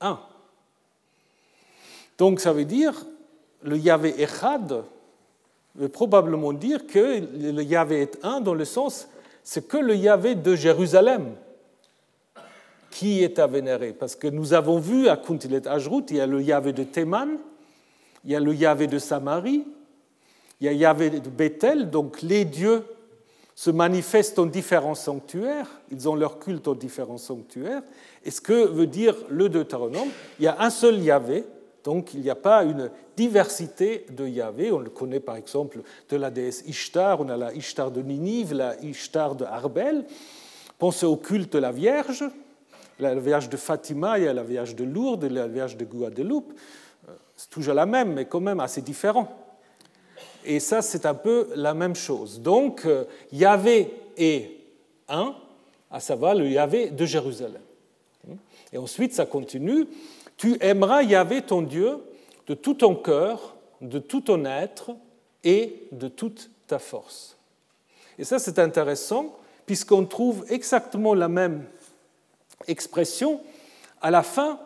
un. 0.00 0.18
Donc 2.18 2.40
ça 2.40 2.52
veut 2.52 2.64
dire, 2.64 2.94
le 3.62 3.76
Yahvé 3.76 4.20
Echad 4.22 4.84
veut 5.74 5.88
probablement 5.88 6.52
dire 6.52 6.86
que 6.86 7.20
le 7.52 7.62
Yahvé 7.62 8.02
est 8.02 8.18
un 8.22 8.40
dans 8.40 8.54
le 8.54 8.64
sens, 8.64 9.08
c'est 9.42 9.68
que 9.68 9.76
le 9.76 9.94
Yahvé 9.94 10.34
de 10.34 10.54
Jérusalem 10.54 11.34
qui 12.90 13.22
est 13.22 13.38
à 13.38 13.46
vénérer. 13.46 13.92
Parce 13.92 14.16
que 14.16 14.26
nous 14.26 14.54
avons 14.54 14.78
vu 14.78 15.08
à 15.08 15.18
Kuntilet 15.18 15.68
Ajrut, 15.68 16.04
il 16.08 16.16
y 16.16 16.20
a 16.20 16.26
le 16.26 16.40
Yahvé 16.40 16.72
de 16.72 16.82
Théman, 16.82 17.38
il 18.24 18.30
y 18.30 18.34
a 18.34 18.40
le 18.40 18.54
Yahvé 18.54 18.86
de 18.86 18.98
Samarie, 18.98 19.66
il 20.60 20.64
y 20.64 20.68
a 20.68 20.72
Yahvé 20.72 21.10
de 21.10 21.28
Bethel, 21.28 21.90
donc 21.90 22.22
les 22.22 22.46
dieux 22.46 22.84
se 23.56 23.70
manifestent 23.70 24.38
en 24.38 24.44
différents 24.44 24.94
sanctuaires, 24.94 25.80
ils 25.90 26.06
ont 26.10 26.14
leur 26.14 26.38
culte 26.38 26.68
en 26.68 26.74
différents 26.74 27.16
sanctuaires. 27.16 27.82
Et 28.22 28.30
ce 28.30 28.42
que 28.42 28.66
veut 28.68 28.86
dire 28.86 29.16
le 29.30 29.48
Deutéronome 29.48 30.10
Il 30.38 30.44
y 30.44 30.46
a 30.46 30.60
un 30.60 30.68
seul 30.68 30.98
Yahvé, 31.00 31.42
donc 31.82 32.12
il 32.12 32.20
n'y 32.20 32.28
a 32.28 32.34
pas 32.34 32.64
une 32.64 32.90
diversité 33.16 34.04
de 34.10 34.26
Yahvé. 34.26 34.72
On 34.72 34.78
le 34.78 34.90
connaît 34.90 35.20
par 35.20 35.36
exemple 35.36 35.80
de 36.10 36.16
la 36.18 36.30
déesse 36.30 36.64
Ishtar, 36.66 37.22
on 37.22 37.30
a 37.30 37.36
la 37.38 37.54
Ishtar 37.54 37.90
de 37.90 38.02
Ninive, 38.02 38.52
la 38.52 38.78
Ishtar 38.82 39.34
de 39.34 39.46
Arbel. 39.46 40.04
Pensez 40.78 41.06
au 41.06 41.16
culte 41.16 41.54
de 41.54 41.58
la 41.58 41.72
Vierge, 41.72 42.24
la 43.00 43.14
Vierge 43.14 43.48
de 43.48 43.56
Fatima, 43.56 44.18
il 44.18 44.24
y 44.24 44.28
a 44.28 44.34
la 44.34 44.42
Vierge 44.42 44.74
de 44.74 44.84
Lourdes, 44.84 45.24
la 45.24 45.48
Vierge 45.48 45.78
de 45.78 45.86
Guadeloupe. 45.86 46.52
Euh, 47.08 47.12
c'est 47.34 47.48
toujours 47.48 47.72
la 47.72 47.86
même, 47.86 48.12
mais 48.12 48.26
quand 48.26 48.40
même 48.40 48.60
assez 48.60 48.82
différent. 48.82 49.45
Et 50.46 50.60
ça, 50.60 50.80
c'est 50.80 51.06
un 51.06 51.14
peu 51.14 51.48
la 51.56 51.74
même 51.74 51.96
chose. 51.96 52.40
Donc, 52.40 52.86
euh, 52.86 53.04
Yahvé 53.32 53.92
est 54.16 54.50
un, 55.08 55.34
à 55.90 56.00
savoir 56.00 56.34
le 56.34 56.48
Yahvé 56.48 56.90
de 56.90 57.04
Jérusalem. 57.04 57.62
Et 58.72 58.78
ensuite, 58.78 59.12
ça 59.12 59.26
continue. 59.26 59.86
Tu 60.36 60.56
aimeras 60.60 61.02
Yahvé 61.02 61.42
ton 61.42 61.62
Dieu 61.62 61.98
de 62.46 62.54
tout 62.54 62.74
ton 62.74 62.94
cœur, 62.94 63.56
de 63.80 63.98
tout 63.98 64.20
ton 64.20 64.44
être 64.44 64.90
et 65.42 65.88
de 65.92 66.08
toute 66.08 66.50
ta 66.66 66.78
force. 66.78 67.36
Et 68.18 68.24
ça, 68.24 68.38
c'est 68.38 68.58
intéressant, 68.58 69.36
puisqu'on 69.66 70.04
trouve 70.04 70.44
exactement 70.48 71.14
la 71.14 71.28
même 71.28 71.64
expression 72.66 73.40
à 74.00 74.10
la 74.10 74.22
fin 74.22 74.60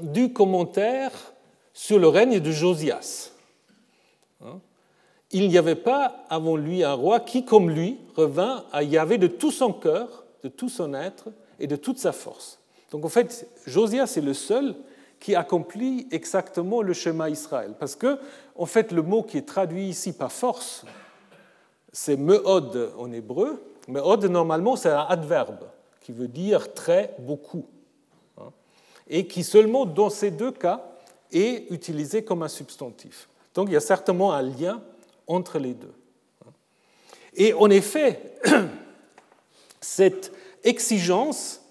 du 0.00 0.32
commentaire 0.32 1.12
sur 1.72 1.98
le 1.98 2.08
règne 2.08 2.40
de 2.40 2.50
Josias. 2.50 3.30
Il 5.32 5.48
n'y 5.48 5.56
avait 5.56 5.74
pas 5.74 6.24
avant 6.28 6.56
lui 6.56 6.84
un 6.84 6.92
roi 6.92 7.20
qui, 7.20 7.44
comme 7.44 7.70
lui, 7.70 7.98
revint 8.14 8.64
à 8.70 8.82
Yahvé 8.82 9.16
de 9.16 9.26
tout 9.26 9.50
son 9.50 9.72
cœur, 9.72 10.24
de 10.44 10.48
tout 10.48 10.68
son 10.68 10.92
être 10.92 11.30
et 11.58 11.66
de 11.66 11.76
toute 11.76 11.98
sa 11.98 12.12
force. 12.12 12.60
Donc 12.90 13.06
en 13.06 13.08
fait, 13.08 13.48
Josias 13.66 14.14
est 14.16 14.22
le 14.22 14.34
seul 14.34 14.74
qui 15.18 15.34
accomplit 15.34 16.06
exactement 16.10 16.82
le 16.82 16.92
schéma 16.92 17.30
Israël. 17.30 17.74
Parce 17.78 17.96
que, 17.96 18.18
en 18.56 18.66
fait, 18.66 18.92
le 18.92 19.02
mot 19.02 19.22
qui 19.22 19.38
est 19.38 19.48
traduit 19.48 19.88
ici 19.88 20.12
par 20.12 20.32
force, 20.32 20.84
c'est 21.92 22.16
meod 22.16 22.92
en 22.98 23.10
hébreu. 23.12 23.62
Meod, 23.88 24.24
normalement, 24.24 24.76
c'est 24.76 24.90
un 24.90 25.06
adverbe 25.08 25.60
qui 26.00 26.12
veut 26.12 26.28
dire 26.28 26.74
très, 26.74 27.14
beaucoup. 27.18 27.64
Hein, 28.36 28.50
et 29.08 29.26
qui 29.26 29.44
seulement, 29.44 29.86
dans 29.86 30.10
ces 30.10 30.30
deux 30.30 30.50
cas, 30.50 30.84
est 31.30 31.70
utilisé 31.70 32.24
comme 32.24 32.42
un 32.42 32.48
substantif. 32.48 33.28
Donc 33.54 33.68
il 33.68 33.72
y 33.72 33.76
a 33.76 33.80
certainement 33.80 34.32
un 34.32 34.42
lien 34.42 34.82
entre 35.32 35.58
les 35.58 35.74
deux. 35.74 35.94
Et 37.34 37.52
en 37.54 37.70
effet, 37.70 38.20
cette 39.80 40.32
exigence 40.64 41.62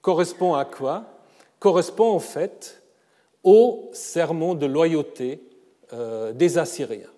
correspond 0.00 0.54
à 0.54 0.64
quoi? 0.64 1.04
Correspond 1.58 2.10
en 2.10 2.18
fait 2.18 2.82
au 3.44 3.90
serment 3.92 4.54
de 4.54 4.66
loyauté 4.66 5.42
euh, 5.92 6.32
des 6.32 6.58
Assyriens. 6.58 7.10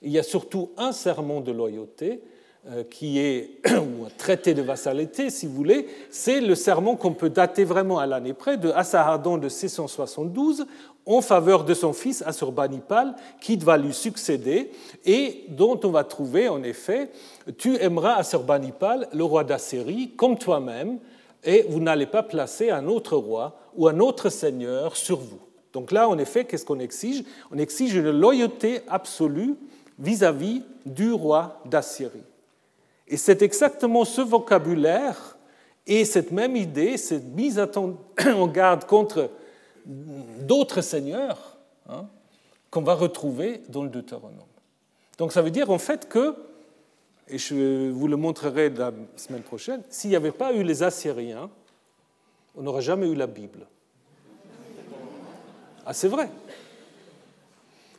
Il 0.00 0.10
y 0.10 0.18
a 0.18 0.22
surtout 0.22 0.70
un 0.76 0.92
serment 0.92 1.40
de 1.40 1.52
loyauté 1.52 2.22
qui 2.90 3.18
est, 3.18 3.58
ou 3.70 4.04
un 4.04 4.10
traité 4.16 4.54
de 4.54 4.62
vassalité, 4.62 5.30
si 5.30 5.46
vous 5.46 5.54
voulez, 5.54 5.88
c'est 6.10 6.40
le 6.40 6.54
serment 6.54 6.94
qu'on 6.96 7.12
peut 7.12 7.30
dater 7.30 7.64
vraiment 7.64 7.98
à 7.98 8.06
l'année 8.06 8.34
près, 8.34 8.56
de 8.56 8.70
Assarhaddon 8.70 9.38
de 9.38 9.48
672, 9.48 10.66
en 11.04 11.20
faveur 11.20 11.64
de 11.64 11.74
son 11.74 11.92
fils 11.92 12.22
Assurbanipal, 12.22 13.14
qui 13.40 13.56
va 13.56 13.76
lui 13.76 13.92
succéder, 13.92 14.70
et 15.04 15.44
dont 15.48 15.78
on 15.82 15.90
va 15.90 16.04
trouver 16.04 16.48
en 16.48 16.62
effet 16.62 17.10
Tu 17.58 17.76
aimeras 17.82 18.14
Assurbanipal, 18.14 19.08
le 19.12 19.24
roi 19.24 19.44
d'Assyrie, 19.44 20.12
comme 20.16 20.38
toi-même, 20.38 20.98
et 21.44 21.66
vous 21.68 21.80
n'allez 21.80 22.06
pas 22.06 22.22
placer 22.22 22.70
un 22.70 22.86
autre 22.86 23.16
roi 23.16 23.58
ou 23.76 23.88
un 23.88 23.98
autre 23.98 24.28
seigneur 24.28 24.96
sur 24.96 25.18
vous. 25.18 25.40
Donc 25.72 25.90
là, 25.90 26.08
en 26.08 26.18
effet, 26.18 26.44
qu'est-ce 26.44 26.64
qu'on 26.64 26.78
exige? 26.78 27.24
On 27.50 27.58
exige 27.58 27.94
une 27.94 28.10
loyauté 28.10 28.82
absolue 28.88 29.56
vis-à-vis 29.98 30.62
du 30.86 31.12
roi 31.12 31.60
d'Assyrie. 31.64 32.22
Et 33.12 33.18
c'est 33.18 33.42
exactement 33.42 34.06
ce 34.06 34.22
vocabulaire 34.22 35.36
et 35.86 36.06
cette 36.06 36.32
même 36.32 36.56
idée, 36.56 36.96
cette 36.96 37.26
mise 37.26 37.60
en 38.26 38.46
garde 38.46 38.86
contre 38.86 39.28
d'autres 39.84 40.80
seigneurs 40.80 41.58
hein, 41.90 42.06
qu'on 42.70 42.80
va 42.80 42.94
retrouver 42.94 43.60
dans 43.68 43.82
le 43.82 43.90
Deutéronome. 43.90 44.38
Donc 45.18 45.32
ça 45.32 45.42
veut 45.42 45.50
dire 45.50 45.70
en 45.70 45.76
fait 45.76 46.08
que, 46.08 46.34
et 47.28 47.36
je 47.36 47.90
vous 47.90 48.08
le 48.08 48.16
montrerai 48.16 48.70
la 48.70 48.92
semaine 49.16 49.42
prochaine, 49.42 49.82
s'il 49.90 50.08
n'y 50.08 50.16
avait 50.16 50.32
pas 50.32 50.54
eu 50.54 50.62
les 50.62 50.82
Assyriens, 50.82 51.50
on 52.56 52.62
n'aurait 52.62 52.80
jamais 52.80 53.08
eu 53.08 53.14
la 53.14 53.26
Bible. 53.26 53.66
Ah, 55.84 55.92
c'est 55.92 56.08
vrai. 56.08 56.30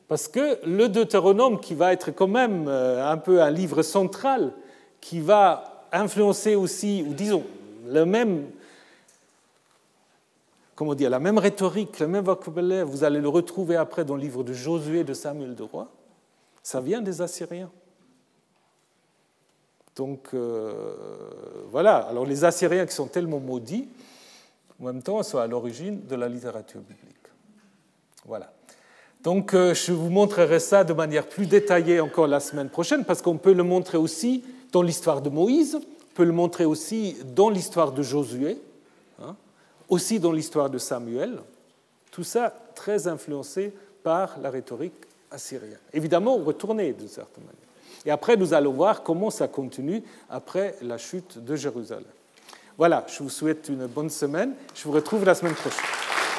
Parce 0.08 0.28
que 0.28 0.58
le 0.66 0.90
Deutéronome, 0.90 1.60
qui 1.60 1.76
va 1.76 1.94
être 1.94 2.10
quand 2.10 2.28
même 2.28 2.68
euh, 2.68 3.08
un 3.08 3.18
peu 3.18 3.44
un 3.44 3.52
livre 3.52 3.84
central, 3.84 4.54
qui 5.04 5.20
va 5.20 5.86
influencer 5.92 6.56
aussi, 6.56 7.04
ou 7.06 7.14
disons, 7.14 7.44
le 7.86 8.06
même, 8.06 8.48
comment 10.76 10.96
dire, 10.96 11.10
la 11.10 11.20
même 11.20 11.38
rhétorique, 11.38 12.00
le 12.00 12.08
même 12.08 12.24
vocabulaire, 12.24 12.88
vous 12.88 13.04
allez 13.04 13.20
le 13.20 13.28
retrouver 13.28 13.76
après 13.76 14.06
dans 14.06 14.16
le 14.16 14.22
livre 14.22 14.46
de 14.46 14.54
Josué 14.54 15.04
de 15.04 15.14
Samuel 15.14 15.56
de 15.56 15.64
Roi, 15.64 15.90
ça 16.64 16.80
vient 16.80 17.02
des 17.02 17.22
Assyriens. 17.22 17.70
Donc 19.94 20.30
euh, 20.34 20.96
voilà, 21.70 21.98
alors 21.98 22.26
les 22.26 22.46
Assyriens 22.46 22.86
qui 22.86 22.96
sont 22.96 23.08
tellement 23.08 23.42
maudits, 23.42 23.90
en 24.82 24.86
même 24.86 25.04
temps, 25.04 25.22
sont 25.22 25.38
à 25.38 25.48
l'origine 25.48 26.08
de 26.08 26.16
la 26.16 26.30
littérature 26.30 26.80
biblique. 26.80 27.28
Voilà. 28.26 28.54
Donc 29.22 29.54
euh, 29.54 29.74
je 29.74 29.92
vous 29.92 30.10
montrerai 30.10 30.62
ça 30.62 30.86
de 30.86 30.94
manière 30.94 31.28
plus 31.28 31.46
détaillée 31.46 32.00
encore 32.00 32.28
la 32.28 32.40
semaine 32.40 32.70
prochaine, 32.70 33.04
parce 33.04 33.22
qu'on 33.22 33.38
peut 33.38 33.54
le 33.54 33.64
montrer 33.64 33.98
aussi 33.98 34.46
dans 34.74 34.82
l'histoire 34.82 35.22
de 35.22 35.30
Moïse, 35.30 35.76
on 35.76 36.16
peut 36.16 36.26
le 36.26 36.34
montrer 36.34 36.66
aussi 36.66 37.16
dans 37.34 37.50
l'histoire 37.50 37.94
de 37.94 38.04
Josué, 38.04 38.58
aussi 39.88 40.20
dans 40.20 40.34
l'histoire 40.34 40.70
de 40.70 40.78
Samuel, 40.78 41.40
tout 42.12 42.26
ça 42.26 42.54
très 42.76 43.08
influencé 43.08 43.72
par 44.04 44.38
la 44.40 44.50
rhétorique 44.50 44.94
assyrienne. 45.32 45.80
Évidemment, 45.94 46.36
retourné 46.38 46.92
d'une 46.94 47.08
certaine 47.08 47.46
manière. 47.46 47.62
Et 48.06 48.12
après, 48.12 48.36
nous 48.36 48.54
allons 48.54 48.74
voir 48.74 49.02
comment 49.04 49.30
ça 49.30 49.48
continue 49.48 50.04
après 50.30 50.76
la 50.82 50.98
chute 50.98 51.38
de 51.38 51.56
Jérusalem. 51.56 52.04
Voilà, 52.78 53.06
je 53.08 53.24
vous 53.24 53.30
souhaite 53.30 53.70
une 53.70 53.88
bonne 53.88 54.10
semaine. 54.10 54.56
Je 54.76 54.84
vous 54.84 54.92
retrouve 54.92 55.24
la 55.26 55.36
semaine 55.36 55.54
prochaine. 55.54 55.86